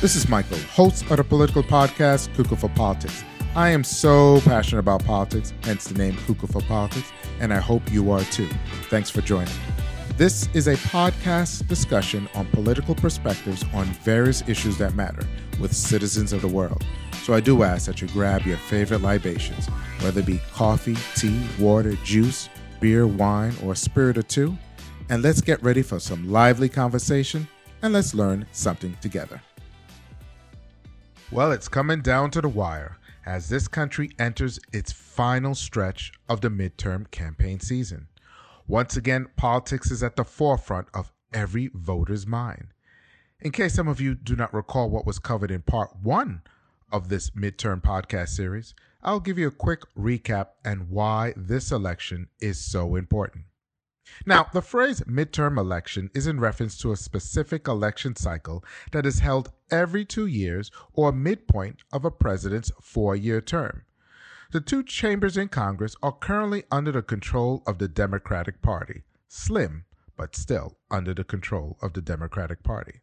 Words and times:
This 0.00 0.14
is 0.14 0.28
Michael, 0.28 0.58
host 0.58 1.10
of 1.10 1.16
the 1.16 1.24
political 1.24 1.60
podcast 1.60 2.32
Kuka 2.36 2.54
for 2.54 2.68
Politics. 2.68 3.24
I 3.56 3.70
am 3.70 3.82
so 3.82 4.40
passionate 4.42 4.78
about 4.78 5.04
politics, 5.04 5.52
hence 5.64 5.88
the 5.88 5.98
name 5.98 6.16
Kuka 6.24 6.46
for 6.46 6.60
Politics, 6.62 7.10
and 7.40 7.52
I 7.52 7.58
hope 7.58 7.90
you 7.90 8.12
are 8.12 8.22
too. 8.22 8.48
Thanks 8.90 9.10
for 9.10 9.22
joining. 9.22 9.52
This 10.16 10.48
is 10.54 10.68
a 10.68 10.76
podcast 10.76 11.66
discussion 11.66 12.28
on 12.36 12.46
political 12.46 12.94
perspectives 12.94 13.64
on 13.74 13.86
various 14.04 14.48
issues 14.48 14.78
that 14.78 14.94
matter 14.94 15.26
with 15.58 15.74
citizens 15.74 16.32
of 16.32 16.42
the 16.42 16.48
world. 16.48 16.86
So 17.24 17.34
I 17.34 17.40
do 17.40 17.64
ask 17.64 17.86
that 17.86 18.00
you 18.00 18.06
grab 18.10 18.42
your 18.42 18.56
favorite 18.56 19.02
libations, 19.02 19.66
whether 19.98 20.20
it 20.20 20.26
be 20.26 20.40
coffee, 20.52 20.96
tea, 21.16 21.44
water, 21.58 21.94
juice, 22.04 22.48
beer, 22.78 23.08
wine, 23.08 23.52
or 23.64 23.72
a 23.72 23.76
spirit 23.76 24.16
or 24.16 24.22
two, 24.22 24.56
and 25.10 25.24
let's 25.24 25.40
get 25.40 25.60
ready 25.60 25.82
for 25.82 25.98
some 25.98 26.30
lively 26.30 26.68
conversation 26.68 27.48
and 27.82 27.92
let's 27.92 28.14
learn 28.14 28.46
something 28.52 28.96
together. 29.00 29.42
Well, 31.30 31.52
it's 31.52 31.68
coming 31.68 32.00
down 32.00 32.30
to 32.30 32.40
the 32.40 32.48
wire 32.48 32.96
as 33.26 33.50
this 33.50 33.68
country 33.68 34.10
enters 34.18 34.58
its 34.72 34.92
final 34.92 35.54
stretch 35.54 36.10
of 36.26 36.40
the 36.40 36.48
midterm 36.48 37.10
campaign 37.10 37.60
season. 37.60 38.08
Once 38.66 38.96
again, 38.96 39.28
politics 39.36 39.90
is 39.90 40.02
at 40.02 40.16
the 40.16 40.24
forefront 40.24 40.88
of 40.94 41.12
every 41.34 41.70
voter's 41.74 42.26
mind. 42.26 42.68
In 43.40 43.52
case 43.52 43.74
some 43.74 43.88
of 43.88 44.00
you 44.00 44.14
do 44.14 44.36
not 44.36 44.54
recall 44.54 44.88
what 44.88 45.04
was 45.04 45.18
covered 45.18 45.50
in 45.50 45.60
part 45.60 45.90
one 46.02 46.40
of 46.90 47.10
this 47.10 47.28
midterm 47.30 47.82
podcast 47.82 48.30
series, 48.30 48.74
I'll 49.02 49.20
give 49.20 49.38
you 49.38 49.48
a 49.48 49.52
quick 49.52 49.82
recap 49.94 50.48
and 50.64 50.88
why 50.88 51.34
this 51.36 51.70
election 51.70 52.28
is 52.40 52.58
so 52.58 52.96
important. 52.96 53.44
Now, 54.24 54.48
the 54.54 54.62
phrase 54.62 55.02
midterm 55.02 55.58
election 55.58 56.10
is 56.14 56.26
in 56.26 56.40
reference 56.40 56.78
to 56.78 56.92
a 56.92 56.96
specific 56.96 57.68
election 57.68 58.16
cycle 58.16 58.64
that 58.92 59.04
is 59.04 59.18
held 59.18 59.52
every 59.70 60.04
two 60.04 60.26
years 60.26 60.70
or 60.92 61.12
midpoint 61.12 61.82
of 61.92 62.04
a 62.04 62.10
president's 62.10 62.70
four 62.80 63.14
year 63.14 63.40
term. 63.40 63.82
The 64.50 64.60
two 64.60 64.82
chambers 64.82 65.36
in 65.36 65.48
Congress 65.48 65.94
are 66.02 66.12
currently 66.12 66.64
under 66.70 66.92
the 66.92 67.02
control 67.02 67.62
of 67.66 67.78
the 67.78 67.88
Democratic 67.88 68.62
Party, 68.62 69.02
slim, 69.28 69.84
but 70.16 70.34
still 70.34 70.78
under 70.90 71.12
the 71.12 71.24
control 71.24 71.76
of 71.82 71.92
the 71.92 72.00
Democratic 72.00 72.62
Party. 72.62 73.00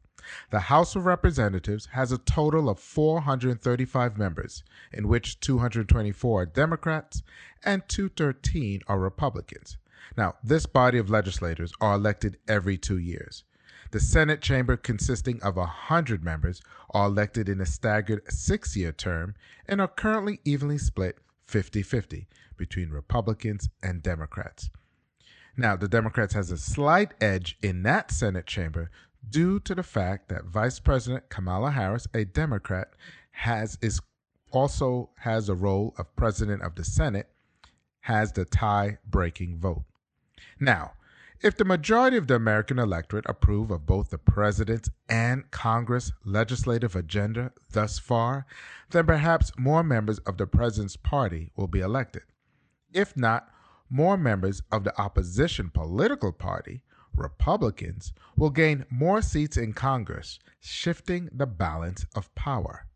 The 0.49 0.61
House 0.61 0.95
of 0.95 1.05
Representatives 1.05 1.87
has 1.91 2.11
a 2.11 2.17
total 2.17 2.67
of 2.67 2.79
435 2.79 4.17
members, 4.17 4.63
in 4.91 5.07
which 5.07 5.39
224 5.39 6.41
are 6.41 6.45
Democrats 6.47 7.21
and 7.63 7.87
213 7.87 8.81
are 8.87 8.99
Republicans. 8.99 9.77
Now, 10.17 10.35
this 10.43 10.65
body 10.65 10.97
of 10.97 11.11
legislators 11.11 11.73
are 11.79 11.93
elected 11.93 12.37
every 12.47 12.77
two 12.77 12.97
years. 12.97 13.43
The 13.91 13.99
Senate 13.99 14.41
chamber, 14.41 14.77
consisting 14.77 15.41
of 15.41 15.55
100 15.55 16.23
members, 16.23 16.61
are 16.91 17.07
elected 17.07 17.47
in 17.47 17.61
a 17.61 17.65
staggered 17.65 18.21
six 18.31 18.75
year 18.75 18.91
term 18.91 19.35
and 19.67 19.79
are 19.79 19.87
currently 19.87 20.39
evenly 20.43 20.77
split 20.77 21.17
50 21.45 21.83
50 21.83 22.27
between 22.57 22.89
Republicans 22.89 23.69
and 23.83 24.01
Democrats. 24.01 24.69
Now, 25.57 25.75
the 25.75 25.87
Democrats 25.87 26.33
has 26.33 26.51
a 26.51 26.57
slight 26.57 27.13
edge 27.21 27.57
in 27.61 27.83
that 27.83 28.11
Senate 28.11 28.45
chamber 28.45 28.89
due 29.29 29.59
to 29.61 29.73
the 29.73 29.83
fact 29.83 30.29
that 30.29 30.45
Vice 30.45 30.79
President 30.79 31.29
Kamala 31.29 31.71
Harris, 31.71 32.07
a 32.13 32.25
Democrat, 32.25 32.89
has 33.31 33.77
is 33.81 34.01
also 34.51 35.09
has 35.19 35.49
a 35.49 35.55
role 35.55 35.93
of 35.97 36.15
President 36.15 36.61
of 36.61 36.75
the 36.75 36.83
Senate, 36.83 37.29
has 38.01 38.31
the 38.31 38.45
tie-breaking 38.45 39.57
vote. 39.57 39.83
Now, 40.59 40.93
if 41.41 41.57
the 41.57 41.65
majority 41.65 42.17
of 42.17 42.27
the 42.27 42.35
American 42.35 42.79
electorate 42.79 43.25
approve 43.27 43.71
of 43.71 43.85
both 43.85 44.09
the 44.09 44.17
president's 44.17 44.89
and 45.09 45.49
Congress 45.51 46.11
legislative 46.23 46.95
agenda 46.95 47.51
thus 47.71 47.99
far, 47.99 48.45
then 48.91 49.05
perhaps 49.05 49.51
more 49.57 49.83
members 49.83 50.19
of 50.19 50.37
the 50.37 50.47
president's 50.47 50.95
party 50.95 51.51
will 51.55 51.67
be 51.67 51.81
elected. 51.81 52.23
If 52.93 53.17
not, 53.17 53.49
more 53.89 54.17
members 54.17 54.61
of 54.71 54.83
the 54.83 54.99
opposition 54.99 55.69
political 55.69 56.31
party, 56.31 56.81
Republicans, 57.13 58.13
will 58.35 58.49
gain 58.49 58.85
more 58.89 59.21
seats 59.21 59.57
in 59.57 59.73
Congress, 59.73 60.39
shifting 60.59 61.29
the 61.31 61.45
balance 61.45 62.05
of 62.15 62.33
power. 62.35 62.87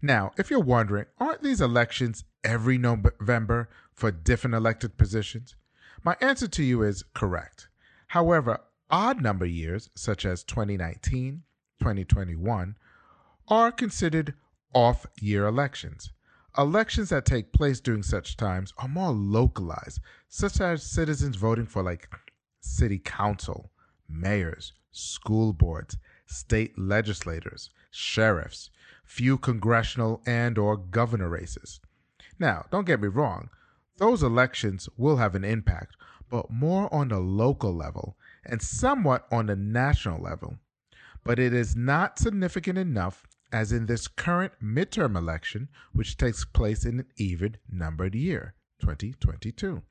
Now, 0.00 0.32
if 0.36 0.50
you're 0.50 0.60
wondering, 0.60 1.06
aren't 1.18 1.42
these 1.42 1.60
elections 1.60 2.24
every 2.44 2.78
November 2.78 3.68
for 3.92 4.10
different 4.10 4.54
elected 4.54 4.96
positions? 4.96 5.56
My 6.04 6.16
answer 6.20 6.48
to 6.48 6.62
you 6.62 6.82
is 6.82 7.04
correct. 7.14 7.68
However, 8.08 8.60
odd 8.90 9.20
number 9.20 9.46
years, 9.46 9.90
such 9.94 10.24
as 10.24 10.44
2019, 10.44 11.42
2021, 11.80 12.76
are 13.48 13.72
considered 13.72 14.34
off 14.74 15.06
year 15.20 15.46
elections. 15.46 16.12
Elections 16.56 17.10
that 17.10 17.24
take 17.24 17.52
place 17.52 17.80
during 17.80 18.02
such 18.02 18.36
times 18.36 18.72
are 18.78 18.88
more 18.88 19.10
localized, 19.12 20.00
such 20.28 20.60
as 20.60 20.82
citizens 20.82 21.36
voting 21.36 21.66
for 21.66 21.82
like 21.82 22.08
city 22.60 22.98
council, 22.98 23.70
mayors, 24.08 24.72
school 24.90 25.52
boards, 25.52 25.96
state 26.26 26.78
legislators, 26.78 27.70
sheriffs, 27.90 28.70
few 29.04 29.38
congressional 29.38 30.20
and 30.26 30.58
or 30.58 30.76
governor 30.76 31.28
races. 31.28 31.80
Now, 32.38 32.66
don't 32.70 32.86
get 32.86 33.00
me 33.00 33.08
wrong, 33.08 33.50
those 33.98 34.22
elections 34.22 34.88
will 34.96 35.16
have 35.16 35.34
an 35.34 35.44
impact, 35.44 35.96
but 36.30 36.50
more 36.50 36.92
on 36.92 37.08
the 37.08 37.18
local 37.18 37.74
level 37.74 38.16
and 38.44 38.62
somewhat 38.62 39.26
on 39.30 39.46
the 39.46 39.56
national 39.56 40.22
level. 40.22 40.58
But 41.24 41.38
it 41.38 41.52
is 41.52 41.76
not 41.76 42.18
significant 42.18 42.78
enough 42.78 43.26
as 43.52 43.72
in 43.72 43.86
this 43.86 44.08
current 44.08 44.52
midterm 44.62 45.16
election, 45.16 45.68
which 45.92 46.16
takes 46.16 46.44
place 46.44 46.84
in 46.84 47.00
an 47.00 47.06
even 47.16 47.56
numbered 47.70 48.14
year, 48.14 48.54
2022. 48.80 49.82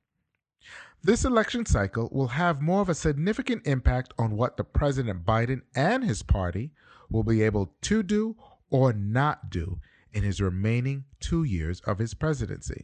This 1.04 1.26
election 1.26 1.66
cycle 1.66 2.10
will 2.12 2.30
have 2.30 2.62
more 2.62 2.82
of 2.82 2.90
a 2.90 2.96
significant 2.96 3.66
impact 3.68 4.14
on 4.18 4.36
what 4.36 4.58
the 4.58 4.64
President 4.64 5.26
Biden 5.26 5.62
and 5.76 6.04
his 6.04 6.24
party 6.24 6.72
will 7.10 7.24
be 7.24 7.44
able 7.44 7.74
to 7.82 8.04
do 8.04 8.36
or 8.70 8.94
not 8.94 9.50
do 9.50 9.80
in 10.12 10.24
his 10.24 10.42
remaining 10.42 11.06
two 11.20 11.44
years 11.44 11.80
of 11.82 12.00
his 12.00 12.14
presidency. 12.14 12.84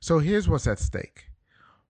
So 0.00 0.18
here's 0.18 0.48
what's 0.48 0.66
at 0.66 0.78
stake 0.78 1.26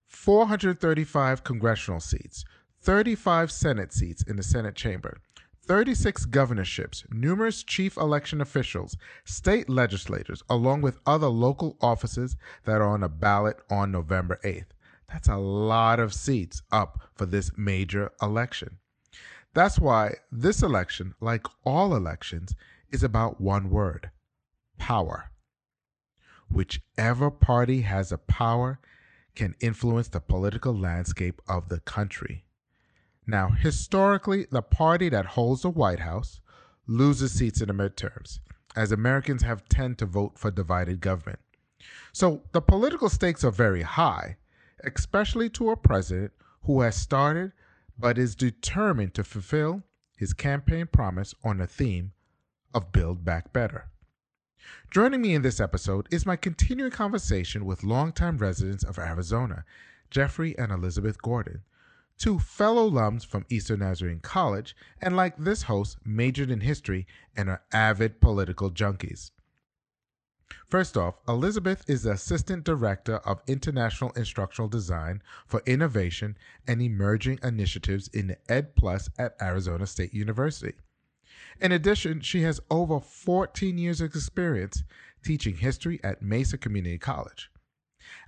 435 0.07 1.45
congressional 1.45 2.01
seats, 2.01 2.45
35 2.81 3.51
Senate 3.51 3.93
seats 3.93 4.23
in 4.23 4.37
the 4.37 4.43
Senate 4.43 4.75
chamber, 4.75 5.19
36 5.65 6.27
governorships, 6.27 7.05
numerous 7.11 7.63
chief 7.63 7.97
election 7.97 8.41
officials, 8.41 8.97
state 9.25 9.69
legislators, 9.69 10.43
along 10.51 10.83
with 10.83 10.99
other 11.07 11.29
local 11.29 11.77
offices 11.81 12.37
that 12.65 12.81
are 12.81 12.89
on 12.89 13.03
a 13.03 13.09
ballot 13.09 13.59
on 13.71 13.93
November 13.93 14.41
8th. 14.45 14.67
That's 15.09 15.29
a 15.29 15.37
lot 15.37 16.01
of 16.01 16.15
seats 16.15 16.63
up 16.73 17.01
for 17.15 17.27
this 17.27 17.51
major 17.57 18.11
election. 18.21 18.79
That's 19.55 19.79
why 19.79 20.15
this 20.31 20.63
election, 20.63 21.15
like 21.21 21.47
all 21.65 21.95
elections, 21.95 22.55
is 22.91 23.03
about 23.03 23.41
one 23.41 23.71
word 23.71 24.11
power. 24.79 25.32
Whichever 26.53 27.31
party 27.31 27.81
has 27.81 28.13
a 28.13 28.19
power 28.19 28.79
can 29.35 29.55
influence 29.61 30.09
the 30.09 30.21
political 30.21 30.77
landscape 30.77 31.41
of 31.49 31.71
the 31.71 31.81
country. 31.81 32.45
Now, 33.27 33.49
historically, 33.49 34.47
the 34.51 34.61
party 34.61 35.09
that 35.09 35.25
holds 35.25 35.63
the 35.63 35.71
White 35.71 36.01
House 36.01 36.41
loses 36.87 37.33
seats 37.33 37.63
in 37.63 37.69
the 37.69 37.75
midterms, 37.75 38.41
as 38.77 38.93
Americans 38.93 39.43
have 39.43 39.67
tend 39.69 39.97
to 39.99 40.07
vote 40.07 40.39
for 40.39 40.51
divided 40.51 41.01
government. 41.01 41.39
So 42.13 42.43
the 42.53 42.61
political 42.61 43.09
stakes 43.09 43.45
are 43.45 43.51
very 43.51 43.83
high, 43.83 44.37
especially 44.85 45.49
to 45.51 45.71
a 45.71 45.77
president 45.77 46.33
who 46.65 46.83
has 46.83 46.97
started 46.97 47.53
but 47.99 48.19
is 48.19 48.35
determined 48.35 49.15
to 49.15 49.25
fulfill 49.25 49.85
his 50.17 50.33
campaign 50.33 50.87
promise 50.87 51.35
on 51.43 51.59
the 51.59 51.67
theme 51.67 52.13
of 52.75 52.93
Build 52.93 53.25
Back 53.25 53.53
Better. 53.53 53.92
Joining 54.91 55.23
me 55.23 55.35
in 55.35 55.43
this 55.43 55.61
episode 55.61 56.07
is 56.11 56.27
my 56.27 56.37
continuing 56.37 56.91
conversation 56.91 57.65
with 57.65 57.83
longtime 57.83 58.39
residents 58.39 58.85
of 58.85 58.99
Arizona, 58.99 59.65
Geoffrey 60.11 60.57
and 60.59 60.71
Elizabeth 60.71 61.21
Gordan, 61.21 61.63
two 62.19 62.39
fellow 62.39 62.91
alums 62.91 63.25
from 63.25 63.47
Eastern 63.49 63.81
Nazarene 63.81 64.21
College, 64.21 64.77
and 65.01 65.17
like 65.17 65.37
this 65.37 65.63
host, 65.63 65.97
majored 66.05 66.51
in 66.51 66.61
history 66.61 67.07
and 67.37 67.49
are 67.49 67.63
avid 67.73 68.21
political 68.21 68.71
junkies. 68.71 69.31
First 70.69 70.97
off, 70.97 71.15
Elizabeth 71.27 71.85
is 71.89 72.03
the 72.03 72.13
Assistant 72.13 72.65
Director 72.65 73.17
of 73.17 73.43
International 73.47 74.11
Instructional 74.13 74.69
Design 74.69 75.23
for 75.47 75.63
Innovation 75.67 76.37
and 76.67 76.83
Emerging 76.83 77.39
Initiatives 77.43 78.09
in 78.09 78.37
EdPlus 78.49 79.09
at 79.19 79.35
Arizona 79.41 79.87
State 79.87 80.13
University. 80.13 80.75
In 81.61 81.73
addition, 81.73 82.21
she 82.21 82.43
has 82.43 82.61
over 82.71 83.01
14 83.01 83.79
years 83.79 84.01
of 84.01 84.15
experience 84.15 84.83
teaching 85.25 85.57
history 85.57 86.01
at 86.03 86.23
Mesa 86.23 86.59
Community 86.59 86.99
College. 86.99 87.51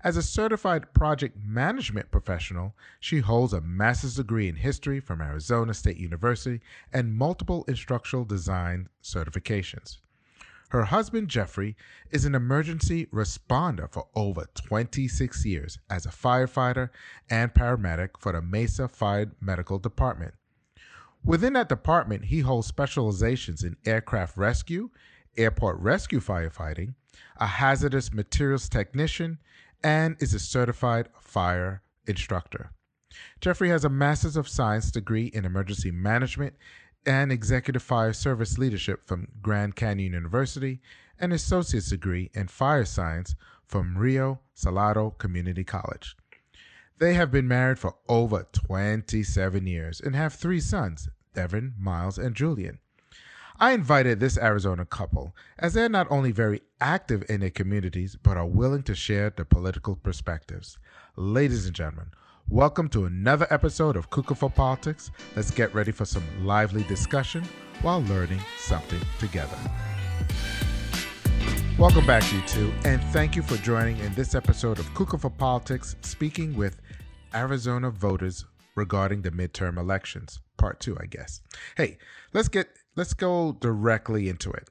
As 0.02 0.16
a 0.16 0.22
certified 0.22 0.94
project 0.94 1.36
management 1.44 2.10
professional, 2.10 2.76
she 3.00 3.20
holds 3.20 3.52
a 3.52 3.60
master's 3.60 4.16
degree 4.16 4.48
in 4.48 4.56
history 4.56 5.00
from 5.00 5.20
Arizona 5.20 5.74
State 5.74 5.96
University 5.96 6.60
and 6.92 7.16
multiple 7.16 7.64
instructional 7.66 8.24
design 8.24 8.88
certifications. 9.02 9.98
Her 10.70 10.84
husband, 10.84 11.28
Geoffrey, 11.28 11.76
is 12.10 12.24
an 12.24 12.34
emergency 12.34 13.06
responder 13.06 13.90
for 13.90 14.08
over 14.14 14.46
26 14.54 15.44
years 15.44 15.78
as 15.90 16.06
a 16.06 16.10
firefighter 16.10 16.90
and 17.28 17.52
paramedic 17.52 18.10
for 18.18 18.32
the 18.32 18.42
Mesa 18.42 18.88
Fire 18.88 19.32
Medical 19.40 19.78
Department. 19.78 20.34
Within 21.24 21.54
that 21.54 21.70
department, 21.70 22.26
he 22.26 22.40
holds 22.40 22.66
specializations 22.66 23.62
in 23.62 23.76
aircraft 23.86 24.36
rescue, 24.36 24.90
airport 25.36 25.78
rescue 25.80 26.20
firefighting, 26.20 26.94
a 27.38 27.46
hazardous 27.46 28.12
materials 28.12 28.68
technician, 28.68 29.38
and 29.82 30.16
is 30.20 30.34
a 30.34 30.38
certified 30.38 31.08
fire 31.18 31.82
instructor. 32.06 32.70
Geoffrey 33.40 33.70
has 33.70 33.84
a 33.84 33.88
Master's 33.88 34.36
of 34.36 34.48
Science 34.48 34.90
degree 34.90 35.26
in 35.26 35.44
Emergency 35.44 35.90
Management 35.90 36.54
and 37.06 37.32
Executive 37.32 37.82
Fire 37.82 38.12
Service 38.12 38.58
Leadership 38.58 39.06
from 39.06 39.28
Grand 39.40 39.76
Canyon 39.76 40.12
University, 40.12 40.80
and 41.18 41.32
an 41.32 41.36
Associate's 41.36 41.90
degree 41.90 42.30
in 42.34 42.48
Fire 42.48 42.84
Science 42.84 43.34
from 43.66 43.96
Rio 43.96 44.40
Salado 44.54 45.10
Community 45.10 45.64
College. 45.64 46.16
They 46.98 47.14
have 47.14 47.30
been 47.30 47.48
married 47.48 47.78
for 47.78 47.96
over 48.08 48.46
27 48.52 49.66
years 49.66 50.00
and 50.00 50.14
have 50.14 50.34
three 50.34 50.60
sons, 50.60 51.08
Devin, 51.34 51.75
Miles, 51.78 52.16
and 52.16 52.34
Julian. 52.34 52.78
I 53.60 53.72
invited 53.72 54.19
this 54.19 54.38
Arizona 54.38 54.84
couple 54.84 55.34
as 55.58 55.75
they're 55.75 55.88
not 55.88 56.06
only 56.10 56.32
very 56.32 56.62
active 56.81 57.25
in 57.28 57.40
their 57.40 57.50
communities, 57.50 58.16
but 58.20 58.36
are 58.36 58.46
willing 58.46 58.82
to 58.84 58.94
share 58.94 59.31
their 59.31 59.44
political 59.44 59.94
perspectives. 59.94 60.78
Ladies 61.16 61.66
and 61.66 61.75
gentlemen, 61.75 62.10
welcome 62.48 62.88
to 62.88 63.04
another 63.04 63.46
episode 63.50 63.96
of 63.96 64.10
Kuka 64.10 64.34
for 64.34 64.50
Politics. 64.50 65.12
Let's 65.36 65.52
get 65.52 65.72
ready 65.75 65.92
for 65.92 66.04
some 66.04 66.25
lively 66.44 66.82
discussion 66.84 67.44
while 67.82 68.02
learning 68.04 68.40
something 68.58 69.00
together. 69.20 69.56
Welcome 71.78 72.06
back, 72.06 72.32
you 72.32 72.40
two, 72.46 72.72
and 72.84 73.02
thank 73.12 73.36
you 73.36 73.42
for 73.42 73.56
joining 73.58 73.98
in 73.98 74.14
this 74.14 74.34
episode 74.34 74.78
of 74.78 74.92
Kuka 74.94 75.19
for 75.19 75.31
Politics, 75.31 75.96
speaking 76.00 76.56
with 76.56 76.81
Arizona 77.34 77.90
voters 77.90 78.44
regarding 78.74 79.22
the 79.22 79.30
midterm 79.30 79.78
elections. 79.78 80.40
Part 80.56 80.80
two, 80.80 80.96
I 81.00 81.06
guess. 81.06 81.40
Hey, 81.76 81.98
let's 82.32 82.48
get 82.48 82.68
let's 82.96 83.14
go 83.14 83.52
directly 83.52 84.28
into 84.28 84.50
it. 84.50 84.70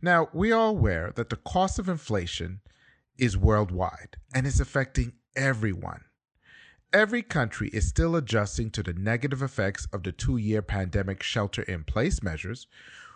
Now, 0.00 0.28
we 0.32 0.52
are 0.52 0.68
aware 0.68 1.12
that 1.14 1.30
the 1.30 1.36
cost 1.36 1.78
of 1.78 1.88
inflation 1.88 2.60
is 3.18 3.36
worldwide 3.36 4.16
and 4.34 4.46
is 4.46 4.60
affecting 4.60 5.12
everyone. 5.36 6.04
Every 6.92 7.22
country 7.22 7.70
is 7.72 7.88
still 7.88 8.16
adjusting 8.16 8.70
to 8.72 8.82
the 8.82 8.92
negative 8.92 9.42
effects 9.42 9.86
of 9.92 10.02
the 10.02 10.12
two 10.12 10.36
year 10.36 10.60
pandemic 10.60 11.22
shelter 11.22 11.62
in 11.62 11.84
place 11.84 12.22
measures, 12.22 12.66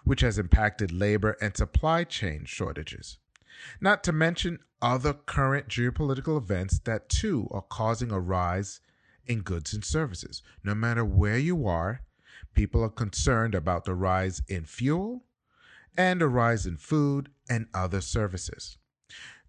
which 0.05 0.21
has 0.21 0.39
impacted 0.39 0.93
labor 0.93 1.37
and 1.41 1.57
supply 1.57 2.05
chain 2.05 2.45
shortages. 2.45 3.19
Not 3.81 4.05
to 4.05 4.13
mention 4.13 4.61
other 4.81 5.13
current 5.13 5.69
geopolitical 5.69 6.37
events 6.37 6.79
that 6.81 7.09
too 7.09 7.49
are 7.51 7.63
causing 7.63 8.13
a 8.13 8.21
rise 8.21 8.81
in 9.27 9.41
goods 9.41 9.73
and 9.73 9.85
services. 9.85 10.43
No 10.65 10.75
matter 10.75 11.05
where 11.05 11.39
you 11.39 11.67
are, 11.67 12.03
people 12.55 12.83
are 12.83 12.89
concerned 12.91 13.55
about 13.55 13.85
the 13.85 13.95
rise 13.95 14.43
in 14.49 14.65
fuel 14.65 15.25
and 15.97 16.23
a 16.23 16.29
rise 16.29 16.67
in 16.67 16.77
food 16.77 17.31
and 17.49 17.67
other 17.75 18.01
services. 18.01 18.79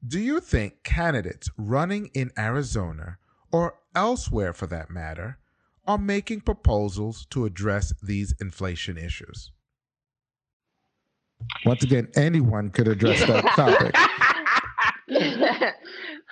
Do 0.05 0.19
you 0.19 0.39
think 0.39 0.83
candidates 0.83 1.49
running 1.57 2.09
in 2.13 2.31
Arizona 2.37 3.17
or 3.51 3.75
elsewhere 3.95 4.53
for 4.53 4.67
that 4.67 4.89
matter 4.89 5.39
are 5.85 5.97
making 5.97 6.41
proposals 6.41 7.25
to 7.31 7.45
address 7.45 7.93
these 8.01 8.35
inflation 8.39 8.97
issues? 8.97 9.51
Once 11.65 11.83
again, 11.83 12.07
anyone 12.15 12.69
could 12.69 12.87
address 12.87 13.19
that 13.25 13.43
topic. 13.55 13.95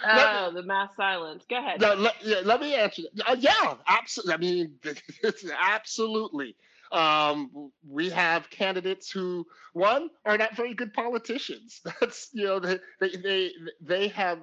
uh, 0.06 0.50
the 0.52 0.64
mass 0.64 0.90
silence. 0.98 1.46
Go 1.50 1.58
ahead. 1.58 1.80
No, 1.80 1.94
let, 1.94 2.16
yeah, 2.24 2.42
let, 2.44 2.60
me 2.60 2.76
answer. 2.76 3.04
Uh, 3.26 3.36
yeah, 3.40 3.76
absolutely. 3.88 4.34
I 4.34 4.38
mean, 4.38 4.72
absolutely. 5.62 6.56
Um, 6.92 7.72
we 7.88 8.10
have 8.10 8.50
candidates 8.50 9.10
who, 9.10 9.46
one, 9.74 10.10
are 10.26 10.38
not 10.38 10.56
very 10.56 10.74
good 10.74 10.94
politicians. 10.94 11.82
That's 12.00 12.30
you 12.34 12.46
know 12.46 12.60
they 12.60 12.80
they 13.00 13.52
they 13.82 14.08
have. 14.10 14.40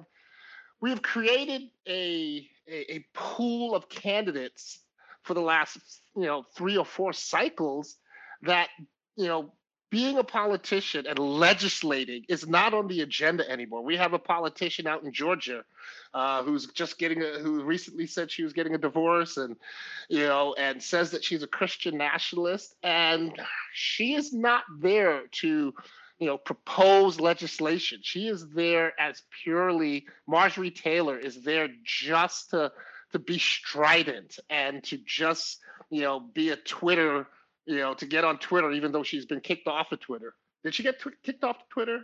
We 0.81 0.89
have 0.89 1.01
created 1.01 1.69
a, 1.87 2.47
a 2.67 2.95
a 2.95 3.05
pool 3.13 3.75
of 3.75 3.87
candidates 3.87 4.79
for 5.21 5.35
the 5.35 5.41
last 5.41 5.77
you 6.15 6.25
know 6.25 6.43
three 6.55 6.77
or 6.77 6.85
four 6.85 7.13
cycles 7.13 7.97
that 8.41 8.69
you 9.15 9.27
know 9.27 9.53
being 9.93 10.17
a 10.17 10.23
politician 10.23 11.05
and 11.05 11.19
legislating 11.19 12.25
is 12.27 12.47
not 12.47 12.73
on 12.73 12.87
the 12.87 13.01
agenda 13.01 13.47
anymore. 13.47 13.83
We 13.83 13.95
have 13.97 14.13
a 14.13 14.17
politician 14.17 14.87
out 14.87 15.03
in 15.03 15.13
Georgia 15.13 15.63
uh, 16.15 16.41
who's 16.41 16.65
just 16.65 16.97
getting 16.97 17.21
a, 17.21 17.37
who 17.37 17.63
recently 17.63 18.07
said 18.07 18.31
she 18.31 18.41
was 18.41 18.53
getting 18.53 18.73
a 18.73 18.79
divorce 18.79 19.37
and 19.37 19.55
you 20.09 20.21
know 20.21 20.55
and 20.57 20.81
says 20.81 21.11
that 21.11 21.23
she's 21.23 21.43
a 21.43 21.47
Christian 21.47 21.95
nationalist 21.95 22.73
and 22.81 23.39
she 23.71 24.15
is 24.15 24.33
not 24.33 24.63
there 24.79 25.27
to 25.43 25.75
you 26.17 26.27
know 26.27 26.39
propose 26.39 27.19
legislation. 27.19 27.99
She 28.01 28.27
is 28.27 28.49
there 28.49 28.99
as 28.99 29.21
purely 29.43 30.07
Marjorie 30.25 30.71
Taylor 30.71 31.19
is 31.19 31.43
there 31.43 31.67
just 31.83 32.49
to 32.49 32.71
to 33.11 33.19
be 33.19 33.37
strident 33.37 34.39
and 34.49 34.83
to 34.85 34.97
just 34.97 35.59
you 35.91 36.01
know 36.01 36.19
be 36.19 36.49
a 36.49 36.55
Twitter 36.55 37.27
you 37.65 37.77
know, 37.77 37.93
to 37.95 38.05
get 38.05 38.23
on 38.23 38.37
Twitter, 38.39 38.71
even 38.71 38.91
though 38.91 39.03
she's 39.03 39.25
been 39.25 39.41
kicked 39.41 39.67
off 39.67 39.91
of 39.91 39.99
Twitter. 39.99 40.35
Did 40.63 40.75
she 40.75 40.83
get 40.83 40.99
tw- 40.99 41.21
kicked 41.23 41.43
off 41.43 41.57
Twitter? 41.69 42.01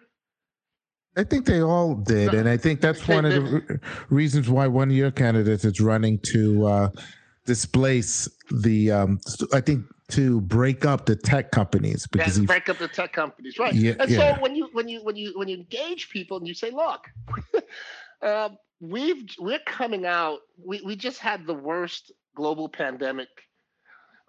I 1.17 1.23
think 1.23 1.45
they 1.45 1.61
all 1.61 1.95
did, 1.95 2.33
and 2.33 2.47
I 2.47 2.55
think 2.55 2.81
that's 2.81 3.07
one 3.07 3.25
of 3.25 3.33
the 3.33 3.79
reasons 4.09 4.47
why 4.49 4.67
one 4.67 4.89
of 4.89 4.95
your 4.95 5.11
candidates 5.11 5.65
is 5.65 5.81
running 5.81 6.19
to 6.19 6.65
uh, 6.67 6.89
displace 7.45 8.29
the. 8.51 8.91
Um, 8.91 9.19
I 9.51 9.59
think 9.59 9.85
to 10.09 10.41
break 10.41 10.85
up 10.85 11.05
the 11.05 11.15
tech 11.15 11.51
companies 11.51 12.07
because 12.07 12.39
yeah, 12.39 12.45
break 12.45 12.69
up 12.69 12.77
the 12.77 12.87
tech 12.87 13.11
companies, 13.11 13.57
right? 13.57 13.73
Yeah, 13.73 13.93
and 13.99 14.09
yeah. 14.09 14.35
so 14.35 14.41
when 14.41 14.55
you 14.55 14.69
when 14.71 14.87
you 14.87 15.03
when 15.03 15.15
you 15.15 15.33
when 15.35 15.47
you 15.47 15.57
engage 15.57 16.09
people 16.09 16.37
and 16.37 16.47
you 16.47 16.53
say, 16.53 16.69
look. 16.69 17.07
uh, 18.21 18.49
we've 18.79 19.23
we're 19.39 19.59
coming 19.65 20.05
out. 20.05 20.39
We 20.63 20.81
we 20.81 20.95
just 20.95 21.19
had 21.19 21.45
the 21.45 21.53
worst 21.53 22.11
global 22.35 22.69
pandemic 22.69 23.29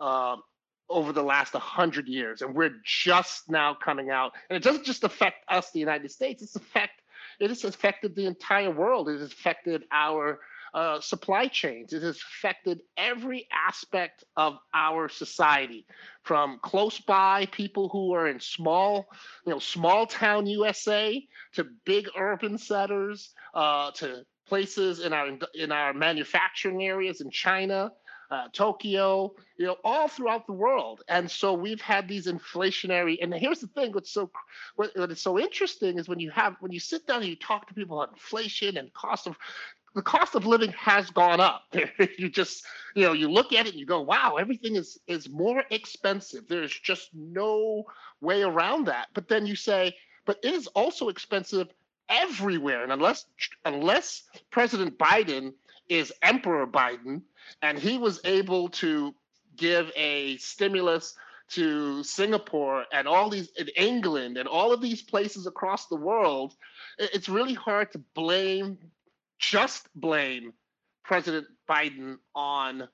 um, 0.00 0.42
over 0.90 1.12
the 1.12 1.22
last 1.22 1.54
100 1.54 2.08
years 2.08 2.42
and 2.42 2.54
we're 2.54 2.74
just 2.84 3.48
now 3.48 3.74
coming 3.74 4.10
out. 4.10 4.32
And 4.48 4.56
it 4.56 4.62
doesn't 4.62 4.84
just 4.84 5.04
affect 5.04 5.44
us 5.48 5.70
the 5.70 5.78
united 5.78 6.10
states 6.10 6.42
it's 6.42 6.56
affect 6.56 7.00
it 7.40 7.48
has 7.48 7.64
affected 7.64 8.14
the 8.14 8.26
entire 8.26 8.70
world. 8.70 9.08
It 9.08 9.18
has 9.18 9.32
affected 9.32 9.84
our 9.90 10.40
uh, 10.72 11.00
supply 11.00 11.48
chains. 11.48 11.92
It 11.92 12.02
has 12.02 12.16
affected 12.16 12.80
every 12.96 13.48
aspect 13.50 14.24
of 14.36 14.58
our 14.72 15.08
society 15.08 15.86
from 16.22 16.60
close 16.62 17.00
by 17.00 17.46
people 17.46 17.88
who 17.88 18.14
are 18.14 18.28
in 18.28 18.38
small 18.38 19.06
you 19.46 19.52
know 19.52 19.58
small 19.58 20.06
town 20.06 20.46
usa 20.46 21.26
to 21.54 21.66
big 21.84 22.08
urban 22.16 22.56
centers 22.56 23.30
uh, 23.54 23.90
to 23.92 24.24
places 24.46 25.00
in 25.00 25.12
our 25.12 25.28
in 25.54 25.72
our 25.72 25.92
manufacturing 25.92 26.84
areas 26.84 27.20
in 27.20 27.30
china 27.30 27.90
uh, 28.30 28.46
Tokyo, 28.52 29.34
you 29.56 29.66
know, 29.66 29.76
all 29.84 30.08
throughout 30.08 30.46
the 30.46 30.52
world. 30.52 31.02
And 31.08 31.30
so 31.30 31.52
we've 31.52 31.80
had 31.80 32.06
these 32.08 32.26
inflationary. 32.26 33.18
And 33.20 33.34
here's 33.34 33.60
the 33.60 33.66
thing: 33.68 33.92
what's 33.92 34.10
so 34.12 34.30
what, 34.76 34.90
what 34.96 35.10
is 35.10 35.20
so 35.20 35.38
interesting 35.38 35.98
is 35.98 36.08
when 36.08 36.20
you 36.20 36.30
have 36.30 36.56
when 36.60 36.72
you 36.72 36.80
sit 36.80 37.06
down 37.06 37.18
and 37.18 37.28
you 37.28 37.36
talk 37.36 37.66
to 37.68 37.74
people 37.74 38.00
about 38.00 38.14
inflation 38.14 38.76
and 38.76 38.92
cost 38.92 39.26
of 39.26 39.36
the 39.94 40.02
cost 40.02 40.36
of 40.36 40.46
living 40.46 40.70
has 40.72 41.10
gone 41.10 41.40
up. 41.40 41.64
you 42.18 42.28
just 42.28 42.64
you 42.94 43.04
know 43.04 43.12
you 43.12 43.28
look 43.28 43.52
at 43.52 43.66
it 43.66 43.70
and 43.70 43.80
you 43.80 43.86
go, 43.86 44.00
wow, 44.00 44.36
everything 44.36 44.76
is 44.76 44.98
is 45.06 45.28
more 45.28 45.64
expensive. 45.70 46.46
There's 46.48 46.78
just 46.78 47.10
no 47.14 47.84
way 48.20 48.42
around 48.42 48.86
that. 48.86 49.08
But 49.14 49.28
then 49.28 49.46
you 49.46 49.56
say, 49.56 49.96
but 50.24 50.38
it 50.44 50.54
is 50.54 50.68
also 50.68 51.08
expensive 51.08 51.68
everywhere. 52.08 52.84
And 52.84 52.92
unless 52.92 53.26
unless 53.64 54.22
President 54.50 54.98
Biden 54.98 55.52
is 55.88 56.12
Emperor 56.22 56.66
Biden, 56.68 57.22
and 57.62 57.78
he 57.78 57.98
was 57.98 58.20
able 58.24 58.68
to 58.68 59.14
give 59.56 59.90
a 59.96 60.36
stimulus 60.38 61.14
to 61.50 62.02
Singapore 62.04 62.84
and 62.92 63.08
all 63.08 63.28
these 63.28 63.50
in 63.58 63.68
England 63.76 64.36
and 64.38 64.48
all 64.48 64.72
of 64.72 64.80
these 64.80 65.02
places 65.02 65.46
across 65.46 65.86
the 65.86 65.96
world, 65.96 66.54
it's 66.98 67.28
really 67.28 67.54
hard 67.54 67.90
to 67.92 67.98
blame, 68.14 68.78
just 69.38 69.88
blame 69.96 70.52
President 71.02 71.46
Biden 71.68 72.18
on 72.34 72.88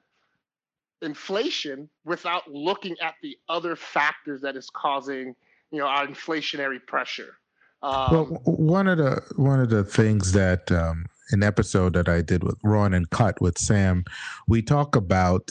inflation 1.02 1.88
without 2.04 2.50
looking 2.50 2.96
at 3.02 3.14
the 3.22 3.36
other 3.48 3.76
factors 3.76 4.40
that 4.40 4.56
is 4.56 4.70
causing, 4.70 5.36
you 5.70 5.78
know, 5.78 5.86
our 5.86 6.06
inflationary 6.06 6.84
pressure. 6.86 7.36
Um, 7.82 8.10
well, 8.10 8.24
one 8.44 8.88
of 8.88 8.96
the 8.96 9.22
one 9.36 9.60
of 9.60 9.68
the 9.68 9.84
things 9.84 10.32
that 10.32 10.72
um, 10.72 11.04
an 11.30 11.42
episode 11.42 11.94
that 11.94 12.08
I 12.08 12.22
did 12.22 12.44
with 12.44 12.56
Ron 12.62 12.94
and 12.94 13.08
Cut 13.10 13.40
with 13.40 13.58
Sam, 13.58 14.04
we 14.46 14.62
talk 14.62 14.96
about 14.96 15.50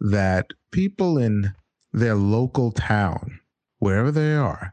that 0.00 0.52
people 0.70 1.18
in 1.18 1.52
their 1.92 2.14
local 2.14 2.72
town, 2.72 3.40
wherever 3.78 4.10
they 4.10 4.34
are, 4.34 4.72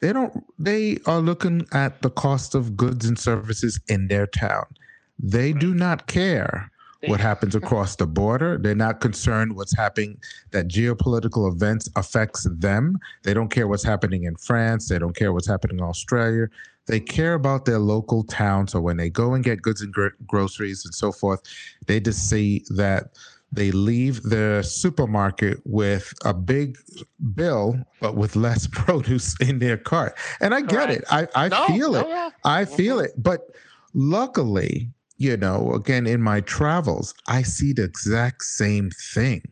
they 0.00 0.12
don't 0.12 0.44
they 0.58 0.98
are 1.06 1.20
looking 1.20 1.66
at 1.72 2.02
the 2.02 2.10
cost 2.10 2.54
of 2.54 2.76
goods 2.76 3.06
and 3.06 3.18
services 3.18 3.80
in 3.88 4.08
their 4.08 4.26
town. 4.26 4.64
They 5.18 5.52
do 5.52 5.74
not 5.74 6.06
care 6.06 6.70
what 7.06 7.20
happens 7.20 7.54
across 7.56 7.96
the 7.96 8.06
border. 8.06 8.58
They're 8.58 8.74
not 8.74 9.00
concerned 9.00 9.56
what's 9.56 9.76
happening, 9.76 10.18
that 10.52 10.68
geopolitical 10.68 11.52
events 11.52 11.88
affects 11.96 12.46
them. 12.58 12.98
They 13.24 13.34
don't 13.34 13.50
care 13.50 13.66
what's 13.66 13.84
happening 13.84 14.24
in 14.24 14.36
France. 14.36 14.88
They 14.88 14.98
don't 14.98 15.16
care 15.16 15.32
what's 15.32 15.48
happening 15.48 15.78
in 15.78 15.84
Australia. 15.84 16.48
They 16.88 17.00
care 17.00 17.34
about 17.34 17.66
their 17.66 17.78
local 17.78 18.24
town. 18.24 18.66
So 18.66 18.80
when 18.80 18.96
they 18.96 19.10
go 19.10 19.34
and 19.34 19.44
get 19.44 19.62
goods 19.62 19.82
and 19.82 19.92
gr- 19.92 20.08
groceries 20.26 20.84
and 20.84 20.94
so 20.94 21.12
forth, 21.12 21.40
they 21.86 22.00
just 22.00 22.28
see 22.28 22.64
that 22.70 23.10
they 23.52 23.70
leave 23.70 24.22
the 24.22 24.62
supermarket 24.62 25.58
with 25.64 26.12
a 26.24 26.34
big 26.34 26.76
bill, 27.34 27.78
but 28.00 28.14
with 28.14 28.36
less 28.36 28.66
produce 28.72 29.36
in 29.40 29.58
their 29.58 29.76
cart. 29.76 30.18
And 30.40 30.54
I 30.54 30.62
get 30.62 30.90
it. 30.90 31.04
I, 31.10 31.28
I 31.34 31.48
no, 31.48 31.66
feel 31.66 31.94
it. 31.94 32.08
No, 32.08 32.30
I 32.44 32.64
feel 32.64 32.96
mm-hmm. 32.96 33.06
it. 33.06 33.22
But 33.22 33.40
luckily, 33.94 34.90
you 35.18 35.36
know, 35.36 35.72
again, 35.72 36.06
in 36.06 36.22
my 36.22 36.40
travels, 36.40 37.14
I 37.26 37.42
see 37.42 37.72
the 37.72 37.84
exact 37.84 38.42
same 38.44 38.90
thing. 39.14 39.42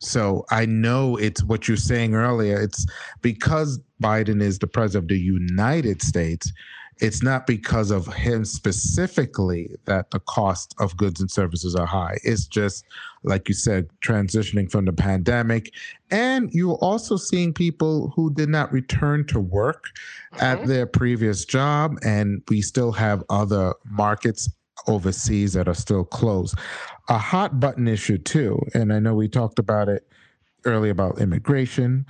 So 0.00 0.44
I 0.50 0.64
know 0.64 1.16
it's 1.16 1.42
what 1.42 1.66
you're 1.66 1.76
saying 1.76 2.14
earlier. 2.14 2.60
It's 2.60 2.86
because 3.20 3.80
Biden 4.02 4.40
is 4.40 4.58
the 4.58 4.68
president 4.68 5.04
of 5.04 5.08
the 5.08 5.20
United 5.20 6.02
States. 6.02 6.52
It's 7.00 7.22
not 7.22 7.46
because 7.46 7.90
of 7.90 8.06
him 8.12 8.44
specifically 8.44 9.76
that 9.84 10.10
the 10.10 10.20
cost 10.20 10.74
of 10.78 10.96
goods 10.96 11.20
and 11.20 11.30
services 11.30 11.74
are 11.74 11.86
high. 11.86 12.18
It's 12.24 12.46
just, 12.46 12.84
like 13.22 13.48
you 13.48 13.54
said, 13.54 13.88
transitioning 14.04 14.70
from 14.70 14.84
the 14.84 14.92
pandemic. 14.92 15.72
And 16.10 16.50
you're 16.52 16.76
also 16.76 17.16
seeing 17.16 17.52
people 17.52 18.12
who 18.16 18.32
did 18.32 18.48
not 18.48 18.72
return 18.72 19.26
to 19.28 19.40
work 19.40 19.86
mm-hmm. 20.34 20.44
at 20.44 20.66
their 20.66 20.86
previous 20.86 21.44
job. 21.44 21.98
And 22.04 22.42
we 22.48 22.62
still 22.62 22.92
have 22.92 23.22
other 23.30 23.74
markets 23.84 24.48
overseas 24.86 25.52
that 25.52 25.68
are 25.68 25.74
still 25.74 26.04
closed. 26.04 26.56
A 27.08 27.18
hot 27.18 27.60
button 27.60 27.88
issue, 27.88 28.18
too, 28.18 28.60
and 28.74 28.92
I 28.92 28.98
know 28.98 29.14
we 29.14 29.28
talked 29.28 29.58
about 29.58 29.88
it 29.88 30.06
earlier 30.64 30.92
about 30.92 31.20
immigration, 31.20 32.04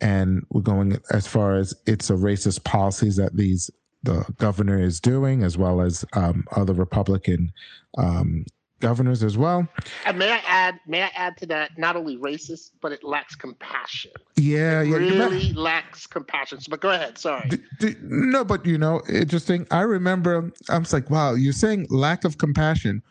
and 0.00 0.44
we're 0.50 0.60
going 0.60 0.98
as 1.10 1.26
far 1.26 1.56
as 1.56 1.74
it's 1.86 2.10
a 2.10 2.14
racist 2.14 2.62
policies 2.64 3.16
that 3.16 3.36
these 3.36 3.70
the 4.04 4.24
governor 4.38 4.80
is 4.80 5.00
doing, 5.00 5.42
as 5.42 5.58
well 5.58 5.80
as 5.80 6.04
um, 6.12 6.44
other 6.52 6.72
Republican 6.72 7.52
um, 7.98 8.44
governors 8.80 9.22
as 9.22 9.38
well. 9.38 9.66
And 10.04 10.18
may 10.18 10.30
I 10.30 10.42
add, 10.46 10.78
may 10.86 11.02
I 11.02 11.10
add 11.14 11.36
to 11.38 11.46
that, 11.46 11.78
not 11.78 11.96
only 11.96 12.18
racist, 12.18 12.72
but 12.82 12.92
it 12.92 13.02
lacks 13.02 13.34
compassion. 13.34 14.12
Yeah, 14.36 14.82
it 14.82 14.88
yeah, 14.88 14.96
really 14.96 15.52
lacks 15.54 16.06
compassion. 16.06 16.58
But 16.68 16.80
go 16.80 16.90
ahead, 16.90 17.16
sorry. 17.16 17.48
D- 17.48 17.58
d- 17.80 17.96
no, 18.02 18.44
but 18.44 18.66
you 18.66 18.76
know, 18.76 19.00
interesting. 19.08 19.66
I 19.70 19.80
remember, 19.80 20.52
I 20.68 20.78
was 20.78 20.92
like, 20.92 21.08
wow, 21.08 21.34
you're 21.34 21.52
saying 21.54 21.86
lack 21.88 22.24
of 22.24 22.38
compassion. 22.38 23.02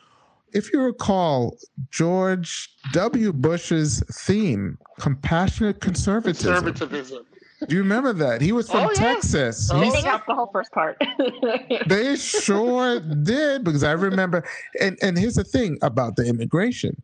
If 0.53 0.71
you 0.71 0.81
recall, 0.81 1.57
George 1.89 2.69
W. 2.91 3.33
Bush's 3.33 4.03
theme, 4.12 4.77
compassionate 5.00 5.81
conservatism. 5.81 6.53
Conservatism. 6.53 7.25
Do 7.67 7.75
you 7.75 7.82
remember 7.82 8.13
that? 8.13 8.41
He 8.41 8.51
was 8.51 8.70
from 8.70 8.89
oh, 8.89 8.93
Texas. 8.93 9.70
Oh, 9.72 9.79
he 9.79 10.01
got 10.01 10.25
the 10.27 10.36
whole 10.36 10.50
first 10.51 10.72
part. 10.72 11.01
they 11.88 12.15
sure 12.15 13.00
did 13.00 13.63
because 13.63 13.84
I 13.84 13.91
remember. 13.91 14.43
And 14.79 14.98
and 15.01 15.17
here's 15.17 15.36
the 15.36 15.43
thing 15.43 15.77
about 15.82 16.15
the 16.15 16.25
immigration: 16.25 17.01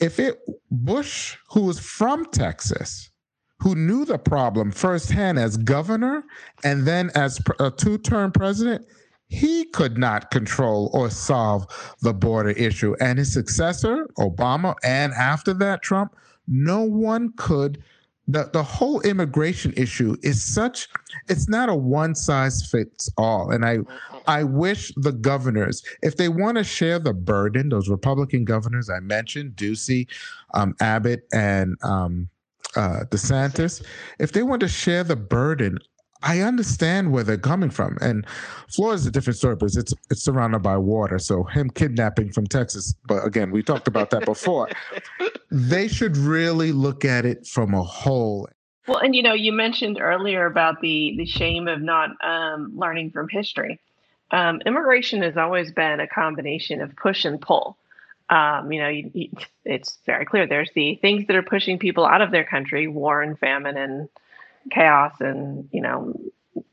if 0.00 0.18
it 0.18 0.40
Bush, 0.70 1.36
who 1.50 1.62
was 1.62 1.78
from 1.78 2.26
Texas, 2.26 3.10
who 3.60 3.74
knew 3.74 4.04
the 4.04 4.18
problem 4.18 4.70
firsthand 4.70 5.38
as 5.38 5.56
governor 5.56 6.24
and 6.64 6.86
then 6.86 7.10
as 7.14 7.40
a 7.58 7.70
two-term 7.70 8.32
president, 8.32 8.86
he 9.28 9.64
could 9.66 9.96
not 9.96 10.30
control 10.30 10.90
or 10.92 11.10
solve 11.10 11.66
the 12.00 12.12
border 12.12 12.50
issue. 12.50 12.96
And 13.00 13.18
his 13.18 13.32
successor, 13.32 14.08
Obama, 14.18 14.74
and 14.82 15.12
after 15.12 15.54
that, 15.54 15.82
Trump, 15.82 16.16
no 16.48 16.82
one 16.82 17.32
could 17.36 17.82
the 18.32 18.50
the 18.52 18.62
whole 18.62 19.00
immigration 19.02 19.72
issue 19.76 20.16
is 20.22 20.42
such 20.42 20.88
it's 21.28 21.48
not 21.48 21.68
a 21.68 21.74
one 21.74 22.14
size 22.14 22.68
fits 22.70 23.10
all. 23.16 23.50
And 23.50 23.64
i 23.64 23.78
i 24.26 24.44
wish 24.44 24.92
the 24.96 25.12
governors 25.12 25.82
if 26.02 26.16
they 26.16 26.28
want 26.28 26.58
to 26.58 26.64
share 26.64 26.98
the 26.98 27.14
burden 27.14 27.70
those 27.70 27.88
republican 27.88 28.44
governors 28.44 28.90
i 28.90 29.00
mentioned 29.00 29.52
ducey 29.56 30.06
um, 30.54 30.74
abbott 30.80 31.26
and 31.32 31.76
um, 31.82 32.28
uh, 32.76 33.00
desantis 33.10 33.82
if 34.18 34.32
they 34.32 34.42
want 34.42 34.60
to 34.60 34.68
share 34.68 35.02
the 35.02 35.16
burden 35.16 35.78
I 36.22 36.40
understand 36.40 37.12
where 37.12 37.24
they're 37.24 37.38
coming 37.38 37.70
from, 37.70 37.96
and 38.00 38.26
Florida 38.68 38.96
is 38.96 39.06
a 39.06 39.10
different 39.10 39.38
story 39.38 39.56
because 39.56 39.76
it's 39.76 39.94
it's 40.10 40.22
surrounded 40.22 40.60
by 40.62 40.76
water. 40.76 41.18
So 41.18 41.44
him 41.44 41.70
kidnapping 41.70 42.32
from 42.32 42.46
Texas, 42.46 42.94
but 43.06 43.24
again, 43.24 43.50
we 43.50 43.62
talked 43.62 43.88
about 43.88 44.10
that 44.10 44.24
before. 44.24 44.68
they 45.50 45.88
should 45.88 46.16
really 46.16 46.72
look 46.72 47.04
at 47.04 47.24
it 47.24 47.46
from 47.46 47.74
a 47.74 47.82
whole. 47.82 48.48
Well, 48.86 48.98
and 48.98 49.14
you 49.14 49.22
know, 49.22 49.32
you 49.32 49.52
mentioned 49.52 49.98
earlier 50.00 50.46
about 50.46 50.80
the 50.80 51.14
the 51.16 51.26
shame 51.26 51.68
of 51.68 51.80
not 51.80 52.10
um, 52.22 52.72
learning 52.76 53.12
from 53.12 53.28
history. 53.28 53.80
Um, 54.30 54.60
immigration 54.66 55.22
has 55.22 55.36
always 55.36 55.72
been 55.72 56.00
a 56.00 56.06
combination 56.06 56.80
of 56.80 56.94
push 56.96 57.24
and 57.24 57.40
pull. 57.40 57.76
Um, 58.28 58.70
you 58.70 58.80
know, 58.80 58.88
you, 58.88 59.10
you, 59.12 59.28
it's 59.64 59.98
very 60.06 60.24
clear. 60.24 60.46
There's 60.46 60.70
the 60.74 60.96
things 60.96 61.26
that 61.26 61.34
are 61.34 61.42
pushing 61.42 61.78
people 61.78 62.04
out 62.04 62.20
of 62.20 62.30
their 62.30 62.44
country: 62.44 62.86
war 62.88 63.22
and 63.22 63.38
famine 63.38 63.76
and 63.76 64.08
chaos 64.70 65.12
and 65.20 65.68
you 65.72 65.80
know 65.80 66.14